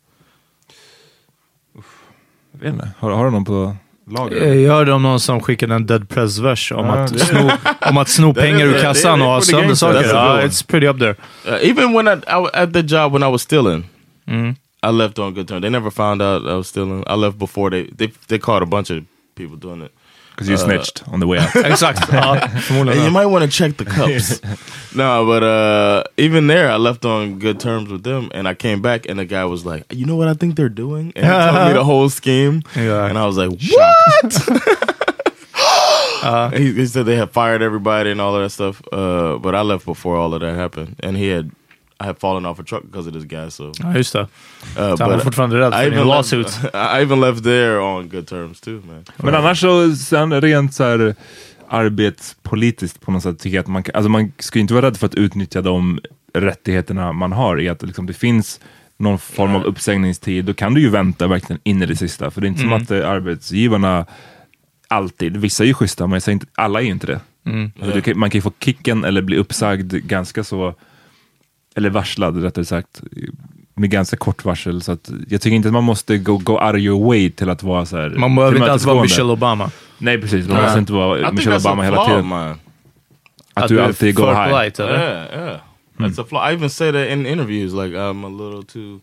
Jag 2.53 2.61
vet 2.61 2.73
inte, 2.75 2.91
har, 2.99 3.11
har 3.11 3.25
du 3.25 3.31
någon 3.31 3.45
på 3.45 3.77
lager? 4.11 4.43
Eh, 4.43 4.55
Jag 4.55 4.73
hörde 4.73 4.93
om 4.93 5.03
någon 5.03 5.21
som 5.21 5.41
skickade 5.41 5.75
en 5.75 5.87
Dead 5.87 6.09
Press-vers 6.09 6.73
om, 6.73 6.87
Ja, 6.87 6.93
att 6.95 7.21
sno, 7.21 7.51
om 7.81 7.97
att 7.97 8.09
sno 8.09 8.35
pengar 8.35 8.67
ur 8.67 8.83
kassan 8.83 9.23
och 9.23 9.29
ha 9.29 9.41
sönder 9.41 9.75
saker. 9.75 9.99
That's 9.99 10.01
a 10.01 10.03
good 10.03 10.15
Ja, 10.15 10.33
one. 10.35 10.43
it's 10.47 10.67
pretty 10.67 10.87
up 10.87 10.99
there. 10.99 11.17
Uh, 11.49 11.71
even 11.71 11.93
when 11.93 12.07
I, 12.09 12.23
I 12.37 12.37
was 12.41 12.51
at 12.55 12.73
the 12.73 12.83
job 12.83 13.13
when 13.13 13.23
I 13.23 13.33
was 13.33 13.43
stealing, 13.43 13.85
Mm. 14.29 14.57
I 14.83 14.91
left 14.91 15.19
on 15.19 15.35
good 15.35 15.49
terms. 15.49 15.61
They 15.63 15.71
never 15.71 15.91
found 15.91 16.21
out 16.23 16.43
I 16.43 16.55
was 16.57 16.69
stealing. 16.69 17.05
I 17.07 17.15
left 17.15 17.39
before 17.39 17.71
they 17.71 17.91
they 17.97 18.13
they 18.29 18.39
caught 18.39 18.63
a 18.63 18.67
bunch 18.67 18.91
of 18.91 19.05
people 19.37 19.57
doing 19.57 19.83
it. 19.83 19.93
Because 20.37 20.49
you 20.51 20.55
Uh, 20.57 20.59
snitched 20.59 21.03
on 21.13 21.21
the 21.21 21.27
way 21.27 21.39
out. 21.39 21.57
Exakt. 21.57 22.13
Ja, 22.13 22.37
förmodligen. 22.61 23.05
you 23.05 23.11
might 23.11 23.27
want 23.27 23.45
to 23.45 23.51
check 23.51 23.77
the 23.79 23.85
cups. 23.87 24.41
no, 24.95 25.25
but 25.25 25.43
uh, 25.43 26.03
even 26.19 26.47
there, 26.47 26.71
I 26.71 26.77
left 26.77 27.05
on 27.07 27.39
good 27.39 27.59
terms 27.59 27.89
with 27.91 28.03
them, 28.03 28.29
and 28.35 28.47
I 28.47 28.55
came 28.55 28.83
back, 28.83 29.09
and 29.09 29.19
the 29.19 29.25
guy 29.25 29.45
was 29.47 29.65
like, 29.65 29.85
"You 29.91 30.05
know 30.05 30.17
what 30.17 30.29
I 30.29 30.35
think 30.35 30.55
they're 30.57 30.69
doing?" 30.75 31.13
And 31.17 31.25
he 31.25 31.33
told 31.33 31.67
me 31.69 31.73
the 31.73 31.85
whole 31.93 32.11
scheme, 32.11 32.63
Yeah. 32.77 33.09
and 33.09 33.17
I 33.19 33.25
was 33.27 33.37
like, 33.39 33.51
"What?" 33.51 34.49
Uh, 36.23 36.51
he, 36.51 36.73
he 36.73 36.87
said 36.87 37.07
they 37.07 37.15
had 37.17 37.31
fired 37.31 37.63
everybody 37.63 38.11
and 38.11 38.21
all 38.21 38.35
of 38.35 38.43
that 38.43 38.51
stuff, 38.51 38.83
uh, 38.93 39.39
but 39.39 39.55
I 39.55 39.61
left 39.61 39.85
before 39.85 40.17
all 40.17 40.35
of 40.35 40.41
that 40.41 40.57
happened, 40.57 40.97
and 41.01 41.17
he 41.17 41.29
had. 41.29 41.51
I 42.01 42.05
had 42.05 42.19
fallen 42.19 42.47
off 42.47 42.61
a 42.61 42.63
truck 42.67 42.83
because 42.83 43.09
of 43.09 43.15
this 43.15 43.25
guy, 43.25 43.51
so 43.51 43.73
Ja, 43.79 43.97
just 43.97 44.13
det. 44.13 44.21
uh, 44.21 44.29
han 44.77 44.99
var 44.99 45.19
fortfarande 45.19 45.59
rädd 45.59 45.73
för 45.73 45.91
left, 45.91 46.07
lawsuit. 46.07 46.61
I 46.75 47.03
even 47.03 47.21
left 47.21 47.45
there 47.45 47.79
on 47.79 48.09
good 48.09 48.27
terms 48.27 48.61
too, 48.61 48.83
man. 48.87 49.05
Men 49.17 49.35
annars 49.35 49.61
så, 49.61 49.97
sen 49.97 50.41
rent 50.41 50.75
så 50.75 50.85
här 50.85 51.15
arbetspolitiskt 51.69 53.01
på 53.01 53.11
något 53.11 53.23
sätt, 53.23 53.39
tycker 53.39 53.57
jag 53.57 53.63
att 53.63 53.69
man, 53.69 53.85
alltså 53.95 54.09
man 54.09 54.33
ska 54.39 54.59
ju 54.59 54.61
inte 54.61 54.75
vara 54.75 54.87
rädd 54.87 54.97
för 54.97 55.07
att 55.07 55.15
utnyttja 55.15 55.63
de 55.63 56.01
rättigheterna 56.35 57.13
man 57.13 57.33
har 57.33 57.61
i 57.61 57.69
att 57.69 57.83
liksom, 57.83 58.07
det 58.07 58.13
finns 58.13 58.61
någon 58.99 59.19
form 59.19 59.55
av 59.55 59.65
uppsägningstid, 59.65 60.45
då 60.45 60.55
kan 60.55 60.75
du 60.75 60.81
ju 60.81 60.89
vänta 60.89 61.27
verkligen 61.27 61.61
in 61.65 61.83
i 61.83 61.87
det 61.87 61.97
sista. 61.97 62.31
För 62.31 62.41
det 62.41 62.47
är 62.47 62.49
inte 62.49 62.61
som 62.61 62.73
att 62.73 62.91
eh, 62.91 63.09
arbetsgivarna 63.11 64.07
alltid, 64.89 65.37
vissa 65.37 65.63
är 65.63 65.67
ju 65.67 65.75
schyssta, 65.75 66.07
men 66.07 66.13
jag 66.13 66.23
säger 66.23 66.35
inte, 66.35 66.47
alla 66.55 66.81
är 66.81 66.85
ju 66.85 66.91
inte 66.91 67.07
det. 67.07 67.21
Alltså, 67.81 67.95
du 67.95 68.01
kan, 68.03 68.19
man 68.19 68.31
kan 68.31 68.39
ju 68.39 68.43
få 68.43 68.53
kicken 68.61 69.05
eller 69.05 69.23
bli 69.23 69.37
uppsagd 69.37 69.93
ganska 69.93 70.45
så, 70.45 70.75
eller 71.77 71.91
varslad 71.91 72.43
rättare 72.43 72.65
sagt, 72.65 73.03
med 73.75 73.91
ganska 73.91 74.17
kort 74.17 74.45
varsel. 74.45 74.83
Så 74.83 74.93
att 74.93 75.11
jag 75.29 75.41
tycker 75.41 75.57
inte 75.57 75.69
att 75.69 75.73
man 75.73 75.85
måste 75.85 76.19
go, 76.19 76.39
go 76.39 76.53
out 76.53 76.75
of 76.75 76.81
your 76.81 77.07
way 77.07 77.31
till 77.31 77.51
att 77.51 77.63
vara 77.63 77.87
så 77.87 77.97
här 77.97 78.09
Man 78.09 78.37
behöver 78.37 78.57
inte 78.57 78.73
alls 78.73 78.85
vara. 78.85 79.03
Michelle 79.03 79.33
Obama. 79.33 79.71
Nej 79.99 80.21
precis, 80.21 80.49
man 80.49 80.63
måste 80.63 80.79
inte 80.79 80.93
vara 80.93 81.33
Michelle 81.33 81.57
Obama 81.57 81.83
hela 81.83 82.05
tiden. 82.05 82.29
mine. 82.29 82.55
Att 83.55 83.69
du 83.69 83.81
alltid 83.81 84.15
går 84.15 84.35
high. 84.35 84.59
polite? 84.59 84.83
Yeah, 84.83 85.47
yeah. 85.47 85.61
That's 85.99 86.21
a 86.21 86.25
flaw. 86.29 86.51
I 86.51 86.55
even 86.55 86.71
say 86.71 86.93
that 86.93 87.09
in 87.09 87.27
interviews, 87.27 87.73
like 87.73 87.97
I'm 87.97 88.25
a 88.25 88.29
little 88.29 88.63
too, 88.63 89.01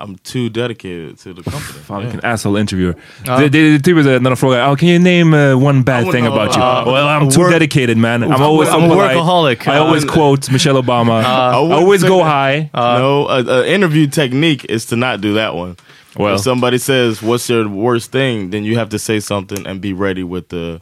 I'm 0.00 0.16
too 0.22 0.48
dedicated 0.48 1.18
to 1.18 1.34
the 1.34 1.42
company. 1.42 1.80
Fan 1.86 2.00
Yeah. 2.00 2.10
vilken 2.12 2.30
asshole 2.30 2.60
interviewer. 2.60 2.94
Ja. 3.24 3.38
Det, 3.38 3.48
det 3.48 3.58
är 3.58 3.78
typiskt 3.78 4.22
när 4.22 4.30
de 4.30 4.36
frågar, 4.36 4.70
oh, 4.70 4.76
can 4.76 4.88
you 4.88 4.98
name 4.98 5.52
uh, 5.52 5.64
one 5.66 5.82
bad 5.82 6.02
I 6.08 6.12
thing 6.12 6.24
know, 6.24 6.32
about 6.38 6.56
you? 6.56 6.62
uh, 6.62 6.84
well, 6.92 7.08
I'm 7.08 7.30
too 7.30 7.40
work- 7.40 7.52
dedicated 7.52 7.96
man. 7.96 8.22
I'm 8.22 8.42
always 8.42 8.68
I'm 8.68 8.90
a 8.90 8.94
workaholic. 8.94 9.66
I 9.66 9.78
always 9.78 10.04
Uh, 10.04 10.12
quote 10.12 10.52
Michelle 10.52 10.82
Obama. 10.82 11.22
I 11.24 11.50
I 11.50 11.74
always 11.74 12.02
go 12.04 12.22
high. 12.22 12.70
no, 12.74 13.26
a, 13.28 13.42
a 13.44 13.66
interview 13.66 14.06
technique 14.06 14.64
is 14.68 14.86
to 14.86 14.96
not 14.96 15.20
do 15.20 15.34
that 15.34 15.54
one. 15.54 15.74
Well. 16.16 16.34
if 16.34 16.40
somebody 16.40 16.78
says, 16.78 17.22
"What's 17.22 17.48
your 17.50 17.68
worst 17.68 18.10
thing?" 18.12 18.50
then 18.50 18.64
you 18.64 18.78
have 18.78 18.88
to 18.88 18.98
say 18.98 19.20
something 19.20 19.66
and 19.66 19.80
be 19.80 19.92
ready 19.92 20.22
with 20.24 20.48
the 20.48 20.80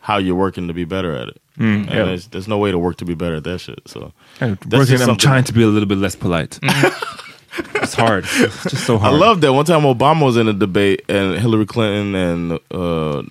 how 0.00 0.18
you're 0.20 0.38
working 0.38 0.68
to 0.68 0.74
be 0.74 0.84
better 0.84 1.12
at 1.22 1.28
it. 1.28 1.36
Mm, 1.58 1.64
and 1.64 1.86
yeah. 1.88 2.04
there's, 2.04 2.26
there's 2.28 2.48
no 2.48 2.56
way 2.58 2.70
to 2.72 2.78
work 2.78 2.96
to 2.96 3.04
be 3.04 3.14
better 3.14 3.36
at 3.36 3.44
that 3.44 3.60
shit. 3.60 3.78
So 3.86 4.12
And 4.40 4.56
working, 4.72 5.02
I'm 5.02 5.16
trying 5.16 5.44
to 5.44 5.52
be 5.52 5.62
a 5.62 5.66
little 5.66 5.88
bit 5.88 5.98
less 5.98 6.16
polite. 6.16 6.58
it's 7.74 7.94
hard. 7.94 8.24
It's 8.24 8.62
just 8.64 8.86
so 8.86 8.98
hard. 8.98 9.14
I 9.14 9.16
hard. 9.16 9.20
love 9.20 9.40
that. 9.40 9.52
One 9.52 9.64
time 9.64 9.82
Obama 9.82 10.24
was 10.24 10.36
in 10.36 10.48
a 10.48 10.52
debate 10.52 11.02
and 11.08 11.38
Hillary 11.38 11.66
Clinton 11.66 12.14
and 12.14 12.52
uh, 12.70 13.22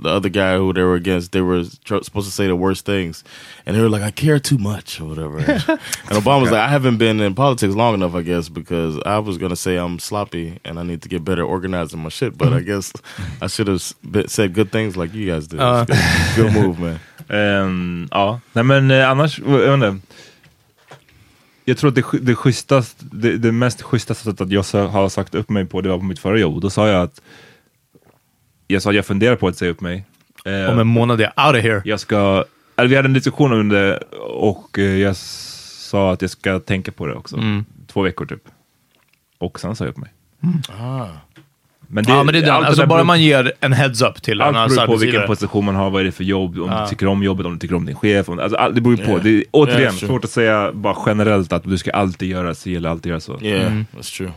the 0.00 0.08
other 0.08 0.28
guy 0.28 0.56
who 0.56 0.72
they 0.72 0.82
were 0.82 0.94
against, 0.94 1.32
they 1.32 1.40
were 1.40 1.64
tr- 1.84 2.02
supposed 2.02 2.26
to 2.26 2.32
say 2.32 2.46
the 2.46 2.54
worst 2.56 2.84
things. 2.86 3.24
And 3.66 3.74
they 3.76 3.80
were 3.80 3.88
like, 3.88 4.02
I 4.02 4.10
care 4.10 4.38
too 4.38 4.58
much 4.58 5.00
or 5.00 5.04
whatever. 5.06 5.38
and 5.38 5.48
Obama 6.10 6.42
was 6.42 6.50
like, 6.50 6.60
I 6.60 6.68
haven't 6.68 6.96
been 6.98 7.20
in 7.20 7.34
politics 7.34 7.74
long 7.74 7.94
enough, 7.94 8.14
I 8.14 8.22
guess, 8.22 8.48
because 8.48 8.98
I 9.04 9.18
was 9.18 9.36
going 9.38 9.50
to 9.50 9.56
say 9.56 9.76
I'm 9.76 9.98
sloppy 9.98 10.58
and 10.64 10.78
I 10.78 10.82
need 10.84 11.02
to 11.02 11.08
get 11.08 11.24
better 11.24 11.42
at 11.42 11.48
organizing 11.48 12.00
my 12.00 12.08
shit. 12.10 12.36
But 12.38 12.52
I 12.52 12.60
guess 12.60 12.92
I 13.42 13.46
should 13.48 13.66
have 13.68 13.76
s- 13.76 13.94
said 14.32 14.54
good 14.54 14.70
things 14.70 14.96
like 14.96 15.12
you 15.14 15.26
guys 15.30 15.48
did. 15.48 15.60
Uh. 15.60 15.84
Good. 15.84 15.96
good 16.36 16.52
move, 16.52 16.78
man. 16.78 17.00
Ehm, 17.30 18.08
ja, 18.12 18.40
nej 18.52 18.64
men 18.64 18.90
eh, 18.90 19.10
annars, 19.10 19.38
jag 19.38 19.46
vet 19.58 19.74
inte. 19.74 19.96
Jag 21.64 21.78
tror 21.78 21.88
att 21.88 21.94
det, 21.94 22.04
det, 22.20 22.34
schysstast, 22.34 22.96
det, 23.00 23.36
det 23.38 23.52
mest 23.52 23.82
schyssta 23.82 24.14
sättet 24.14 24.40
att 24.40 24.50
jag 24.50 24.62
har 24.88 25.08
sagt 25.08 25.34
upp 25.34 25.50
mig 25.50 25.64
på, 25.64 25.80
det 25.80 25.88
var 25.88 25.98
på 25.98 26.04
mitt 26.04 26.18
förra 26.18 26.38
jobb. 26.38 26.60
Då 26.60 26.70
sa 26.70 26.88
jag 26.88 27.02
att 27.02 27.20
jag 28.66 28.82
sa 28.82 28.90
att 28.90 28.96
jag 28.96 29.06
funderar 29.06 29.36
på 29.36 29.48
att 29.48 29.56
säga 29.56 29.70
upp 29.70 29.80
mig. 29.80 30.04
Eh, 30.44 30.70
Om 30.72 30.78
en 30.78 30.86
månad 30.86 31.20
är 31.20 31.32
jag 31.36 31.46
out 31.46 31.56
of 31.56 31.62
here. 31.62 31.82
jag 31.84 32.00
ska, 32.00 32.44
eller 32.76 32.88
vi 32.88 32.96
hade 32.96 33.06
en 33.08 33.12
diskussion 33.12 33.52
om 33.52 33.68
det 33.68 33.96
och 34.20 34.78
eh, 34.78 34.84
jag 34.84 35.16
sa 35.16 36.12
att 36.12 36.22
jag 36.22 36.30
ska 36.30 36.60
tänka 36.60 36.92
på 36.92 37.06
det 37.06 37.14
också. 37.14 37.36
Mm. 37.36 37.64
Två 37.86 38.02
veckor 38.02 38.26
typ. 38.26 38.42
Och 39.38 39.60
sen 39.60 39.76
sa 39.76 39.84
jag 39.84 39.90
upp 39.90 39.96
mig. 39.96 40.12
Ah. 40.80 41.06
Men 41.94 42.04
ja, 42.08 42.22
men 42.24 42.32
det 42.32 42.38
är 42.38 42.42
den. 42.42 42.50
allt 42.50 42.62
det 42.62 42.68
Alltså, 42.68 42.86
bara 42.86 43.04
man 43.04 43.22
ger 43.22 43.52
en 43.60 43.72
heads-up 43.72 44.22
till 44.22 44.40
en 44.40 44.56
allt 44.56 44.74
beror 44.74 44.86
på 44.86 44.92
vilken 44.92 45.08
arbetsgivare. 45.08 45.26
position 45.26 45.64
man 45.64 45.74
har, 45.74 45.90
vad 45.90 46.00
är 46.00 46.04
det 46.04 46.12
för 46.12 46.24
jobb, 46.24 46.58
om 46.58 46.68
Ja. 46.70 46.82
du 46.82 46.88
tycker 46.88 47.06
om 47.06 47.22
jobbet, 47.22 47.46
om 47.46 47.52
du 47.52 47.58
tycker 47.58 47.74
om 47.74 47.86
din 47.86 47.96
chef. 47.96 48.28
Om, 48.28 48.38
alltså, 48.38 48.56
all, 48.58 48.74
det 48.74 48.80
beror 48.80 48.96
ju 48.96 49.04
på. 49.04 49.10
Yeah. 49.10 49.22
Det 49.22 49.30
är, 49.30 49.44
återigen, 49.50 49.80
Yeah, 49.80 49.94
svårt 49.94 50.24
att 50.24 50.30
säga 50.30 50.72
bara 50.72 50.96
generellt 51.06 51.52
att 51.52 51.62
du 51.64 51.78
ska 51.78 51.90
alltid 51.90 52.28
göra 52.28 52.54
si 52.54 52.76
eller 52.76 52.88
alltid 52.88 53.10
göra 53.10 53.20
så. 53.20 53.38
Yeah, 53.42 53.66
Mm. 53.66 53.86
that's 53.98 54.16
true. 54.16 54.32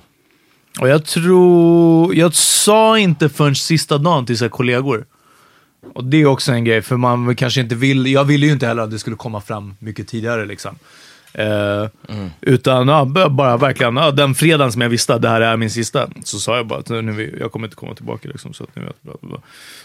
Och 0.79 0.89
jag 0.89 1.05
tror... 1.05 2.15
Jag 2.15 2.33
sa 2.33 2.97
inte 2.99 3.29
förrän 3.29 3.55
sista 3.55 3.97
dagen 3.97 4.25
till 4.25 4.37
sina 4.37 4.49
kollegor. 4.49 5.05
Och 5.93 6.03
det 6.03 6.21
är 6.21 6.25
också 6.25 6.51
en 6.51 6.63
grej, 6.65 6.81
för 6.81 6.97
man 6.97 7.35
kanske 7.35 7.61
inte 7.61 7.75
vill... 7.75 8.07
Jag 8.07 8.23
ville 8.23 8.45
ju 8.45 8.51
inte 8.51 8.67
heller 8.67 8.83
att 8.83 8.91
det 8.91 8.99
skulle 8.99 9.15
komma 9.15 9.41
fram 9.41 9.73
mycket 9.79 10.07
tidigare 10.07 10.45
liksom. 10.45 10.75
Eh, 11.38 11.88
Utan 12.41 12.88
ja, 12.88 13.05
bara 13.29 13.57
verkligen, 13.57 13.95
ja, 13.95 14.11
den 14.11 14.35
fredagen 14.35 14.71
som 14.71 14.81
jag 14.81 14.89
visste 14.89 15.13
att 15.15 15.21
det 15.21 15.29
här 15.29 15.41
är 15.41 15.57
min 15.57 15.69
sista, 15.69 16.07
så 16.23 16.39
sa 16.39 16.55
jag 16.55 16.67
bara 16.67 16.79
att 16.79 16.89
nu, 16.89 17.38
jag 17.39 17.51
kommer 17.51 17.67
inte 17.67 17.75
komma 17.75 17.95
tillbaka. 17.95 18.27
Liksom, 18.27 18.53
så 18.53 18.63
att 18.63 18.75
ni 18.75 18.81
vet, 18.81 19.03
bla, 19.03 19.13
bla. 19.21 19.38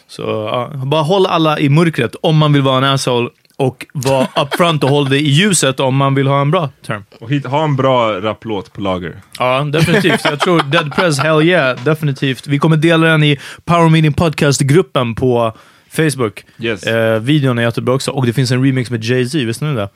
Så 0.08 0.22
ja, 0.22 0.70
bara 0.84 1.02
håll 1.02 1.26
alla 1.26 1.58
i 1.58 1.68
mörkret 1.68 2.14
om 2.20 2.36
man 2.36 2.52
vill 2.52 2.62
vara 2.62 2.78
en 2.78 2.84
asshole 2.84 3.28
och 3.56 3.86
vara 3.92 4.28
upfront 4.42 4.84
och 4.84 4.90
håll 4.90 5.08
det 5.08 5.18
i 5.18 5.28
ljuset 5.28 5.80
om 5.80 5.96
man 5.96 6.14
vill 6.14 6.26
ha 6.26 6.40
en 6.40 6.50
bra 6.50 6.68
term. 6.86 7.04
Och 7.20 7.30
hit, 7.30 7.46
ha 7.46 7.64
en 7.64 7.76
bra 7.76 8.20
rapplåt 8.20 8.72
på 8.72 8.80
lager. 8.80 9.16
Ja, 9.38 9.64
definitivt. 9.64 10.20
Jag 10.24 10.40
tror 10.40 10.62
Dead 10.62 10.94
Press, 10.94 11.18
hell 11.18 11.42
yeah, 11.42 11.84
definitivt. 11.84 12.46
Vi 12.46 12.58
kommer 12.58 12.76
dela 12.76 13.06
den 13.06 13.22
i 13.22 13.38
Power 13.64 13.88
Meeting 13.88 14.12
Podcast-gruppen 14.12 15.14
på 15.14 15.52
Facebook. 15.90 16.44
Yes. 16.58 16.82
Eh, 16.82 17.20
videon 17.20 17.58
är 17.58 17.62
jättebra 17.62 17.94
också. 17.94 18.10
Och 18.10 18.26
det 18.26 18.32
finns 18.32 18.50
en 18.50 18.64
remix 18.64 18.90
med 18.90 19.04
Jay-Z, 19.04 19.38
visste 19.38 19.64
ni 19.64 19.74
det? 19.74 19.88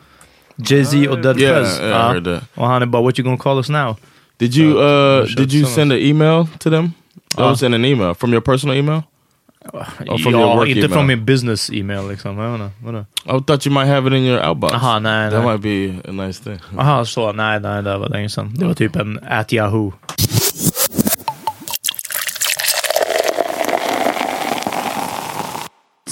Jay-Z 0.56 1.08
och 1.08 1.18
Dead 1.18 1.40
Yeah, 1.40 1.58
Press. 1.60 1.80
yeah, 1.80 1.90
I 2.10 2.12
heard 2.12 2.24
that. 2.24 2.42
Och 2.54 2.66
han 2.66 2.82
är 2.82 2.86
bara, 2.86 3.02
what 3.02 3.18
you 3.18 3.24
gonna 3.24 3.38
call 3.42 3.56
us 3.56 3.68
now? 3.68 3.96
Did 4.38 4.54
you 4.56 4.78
Uh, 4.78 5.22
uh, 5.22 5.26
did 5.36 5.52
you 5.52 5.66
send 5.66 5.92
an 5.92 5.98
email 5.98 6.46
to 6.58 6.70
them? 6.70 6.84
I 7.38 7.40
Uh. 7.40 7.48
was 7.48 7.62
in 7.62 7.74
an 7.74 7.84
email 7.84 8.14
from 8.14 8.32
your 8.32 8.40
personal 8.42 8.76
email. 8.76 9.02
Or 9.72 10.18
from 10.18 10.32
your 10.34 10.40
ja, 10.48 10.56
work 10.56 10.68
inte 10.68 10.80
email? 10.80 10.92
från 10.92 11.06
min 11.06 11.24
business 11.24 11.70
e-mail 11.72 12.08
liksom. 12.08 12.38
Jag 12.38 12.50
vet 12.52 12.60
inte, 12.60 12.70
vadå? 12.84 13.04
I 13.24 13.42
thought 13.44 13.66
you 13.66 13.74
might 13.74 13.88
have 13.88 14.08
it 14.08 14.14
in 14.14 14.24
your 14.24 14.48
outbox. 14.48 14.74
Aha, 14.74 14.98
nej, 14.98 15.30
That 15.30 15.44
nej. 15.44 15.52
might 15.52 15.62
be 15.62 16.08
a 16.10 16.26
nice 16.26 16.44
thing. 16.44 16.58
Aha, 16.78 17.04
så. 17.04 17.32
Nej, 17.32 17.60
nej, 17.60 17.82
det 17.82 17.98
var 17.98 18.08
länge 18.08 18.28
sedan. 18.28 18.54
Det 18.54 18.64
var 18.64 18.74
typ 18.74 18.96
en 18.96 19.18
at 19.28 19.52
Yahoo. 19.52 19.92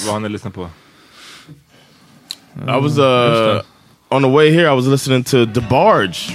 Vad 0.05 0.13
har 0.13 0.21
ni 0.21 0.29
lyssnat 0.29 0.55
på? 0.55 0.69
I 2.57 2.81
was 2.81 2.99
uh 2.99 3.63
on 4.15 4.23
the 4.23 4.29
way 4.29 4.53
here. 4.53 4.69
I 4.69 4.73
was 4.73 4.87
listening 4.87 5.25
to 5.25 5.45
DeBarge. 5.45 6.31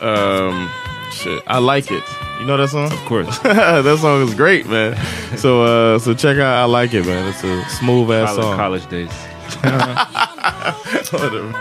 Um, 0.00 0.70
shit, 1.12 1.42
I 1.46 1.58
like 1.58 1.90
it. 1.90 2.02
You 2.40 2.46
know 2.46 2.56
that 2.56 2.68
song? 2.68 2.90
Of 2.90 2.98
course. 3.04 3.38
that 3.40 3.98
song 4.00 4.22
is 4.22 4.34
great, 4.34 4.66
man. 4.66 4.96
So 5.34 5.64
uh, 5.64 5.98
so 5.98 6.14
check 6.14 6.38
out 6.38 6.58
I 6.58 6.64
like 6.64 6.94
it, 6.94 7.04
man. 7.04 7.26
It's 7.28 7.42
a 7.42 7.64
smooth 7.68 8.08
ass 8.12 8.36
College, 8.36 8.44
song. 8.44 8.56
college 8.56 8.88
days. 8.88 9.10
Whatever. 11.10 11.52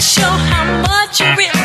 Show 0.00 0.22
how 0.22 0.82
much 0.82 1.18
you 1.18 1.26
really 1.36 1.57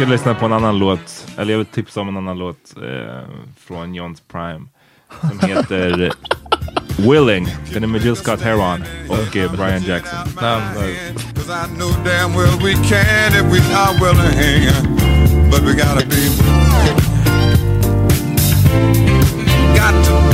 ska 0.00 0.08
lyssna 0.08 0.34
på 0.34 0.46
en 0.46 0.52
annan 0.52 0.78
låt, 0.78 1.26
eller 1.36 1.52
jag 1.52 1.58
vill 1.58 1.66
tipsa 1.66 2.00
om 2.00 2.08
en 2.08 2.16
annan 2.16 2.38
låt 2.38 2.74
eh, 2.76 3.22
från 3.58 3.94
Johns 3.94 4.20
Prime. 4.20 4.66
Som 5.20 5.48
heter 5.48 6.12
Willing. 7.10 7.46
Den 7.72 7.82
är 7.82 7.86
med 7.86 8.04
Jill 8.04 8.16
Scott 8.16 8.40
Heron 8.40 8.84
och 9.08 9.36
eh, 9.36 9.52
Brian 9.52 9.82
Jackson. 9.82 10.18
Cause 19.76 20.26
I 20.26 20.29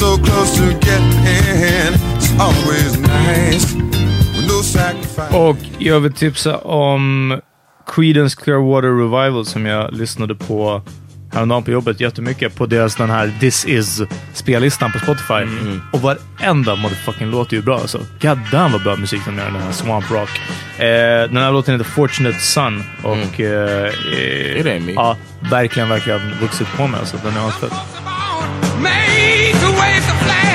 so 0.00 0.16
close 0.16 0.56
to 0.56 0.64
getting 0.86 1.12
in. 1.26 1.92
It's 2.16 2.32
always 2.40 2.98
nice. 3.00 3.74
with 3.74 4.48
No 4.48 4.62
sacrifice. 4.62 5.36
Och 5.36 5.56
jag 5.78 6.00
vill 6.00 6.12
tipsa 6.12 6.58
om 6.58 7.40
Creedence 7.86 8.36
Clearwater 8.42 8.88
Revival 8.88 9.46
som 9.46 9.66
jag 9.66 9.92
lyssnade 9.92 10.34
på 10.34 10.82
häromdagen 11.32 11.62
på 11.62 11.70
jobbet 11.70 12.00
jättemycket 12.00 12.54
på 12.54 12.66
deras 12.66 12.96
den 12.96 13.10
här 13.10 13.32
This 13.40 13.64
Is 13.64 14.02
spellistan 14.34 14.92
på 14.92 14.98
Spotify. 14.98 15.34
Mm. 15.34 15.80
Och 15.92 16.00
varenda 16.00 16.76
motherfucking 16.76 17.30
låt 17.30 17.52
är 17.52 17.56
ju 17.56 17.62
bra 17.62 17.78
alltså. 17.78 17.98
God 17.98 18.38
damn 18.52 18.72
vad 18.72 18.82
bra 18.82 18.96
musik 18.96 19.20
de 19.26 19.38
gör, 19.38 19.44
den 19.44 19.62
här 19.62 19.72
Swamp 19.72 20.10
Rock. 20.10 20.30
Eh, 20.78 20.84
den 21.28 21.36
här 21.36 21.52
låten 21.52 21.74
heter 21.78 21.90
Fortunate 21.90 22.38
Son 22.38 22.82
och 23.02 23.40
eh, 23.40 23.84
eh, 23.84 24.60
It 24.60 24.66
ain't 24.66 24.86
me. 24.86 24.92
ja, 24.92 25.16
verkligen, 25.50 25.88
verkligen 25.88 26.20
vuxit 26.40 26.66
på 26.76 26.86
mig 26.86 27.00
alltså. 27.00 27.16
Den 27.24 27.36
är 27.36 27.48
asfett. 27.48 27.72
Make 30.00 30.08
the 30.08 30.24
waves 30.24 30.49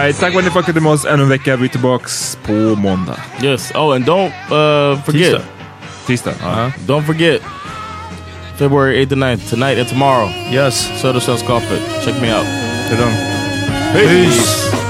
Nej, 0.00 0.12
tack 0.12 0.32
för 0.32 0.38
att 0.38 0.44
ni 0.44 0.50
fuckade 0.50 0.80
med 0.80 0.92
oss 0.92 1.04
ännu 1.04 1.22
en 1.22 1.28
vecka. 1.28 1.56
Vi 1.56 1.64
är 1.64 1.68
tillbaks 1.68 2.38
på 2.42 2.52
måndag. 2.52 3.16
Yes. 3.42 3.72
Oh, 3.74 3.94
and 3.94 4.04
don't 4.04 4.26
uh, 4.26 5.02
forget. 5.02 5.22
Tisdag. 5.22 5.42
Tisdag. 6.06 6.30
Uh-huh. 6.30 6.72
Don't 6.86 7.06
forget. 7.06 7.42
February 8.56 9.04
8th 9.04 9.12
and 9.12 9.22
9th, 9.22 9.50
tonight 9.50 9.78
and 9.78 9.88
tomorrow. 9.88 10.30
Yes. 10.52 11.00
Söderstensgapet. 11.00 12.04
Check 12.04 12.20
me 12.22 12.34
out. 12.34 12.46
Är 12.90 12.96
den. 12.96 13.12
Peace. 13.92 14.89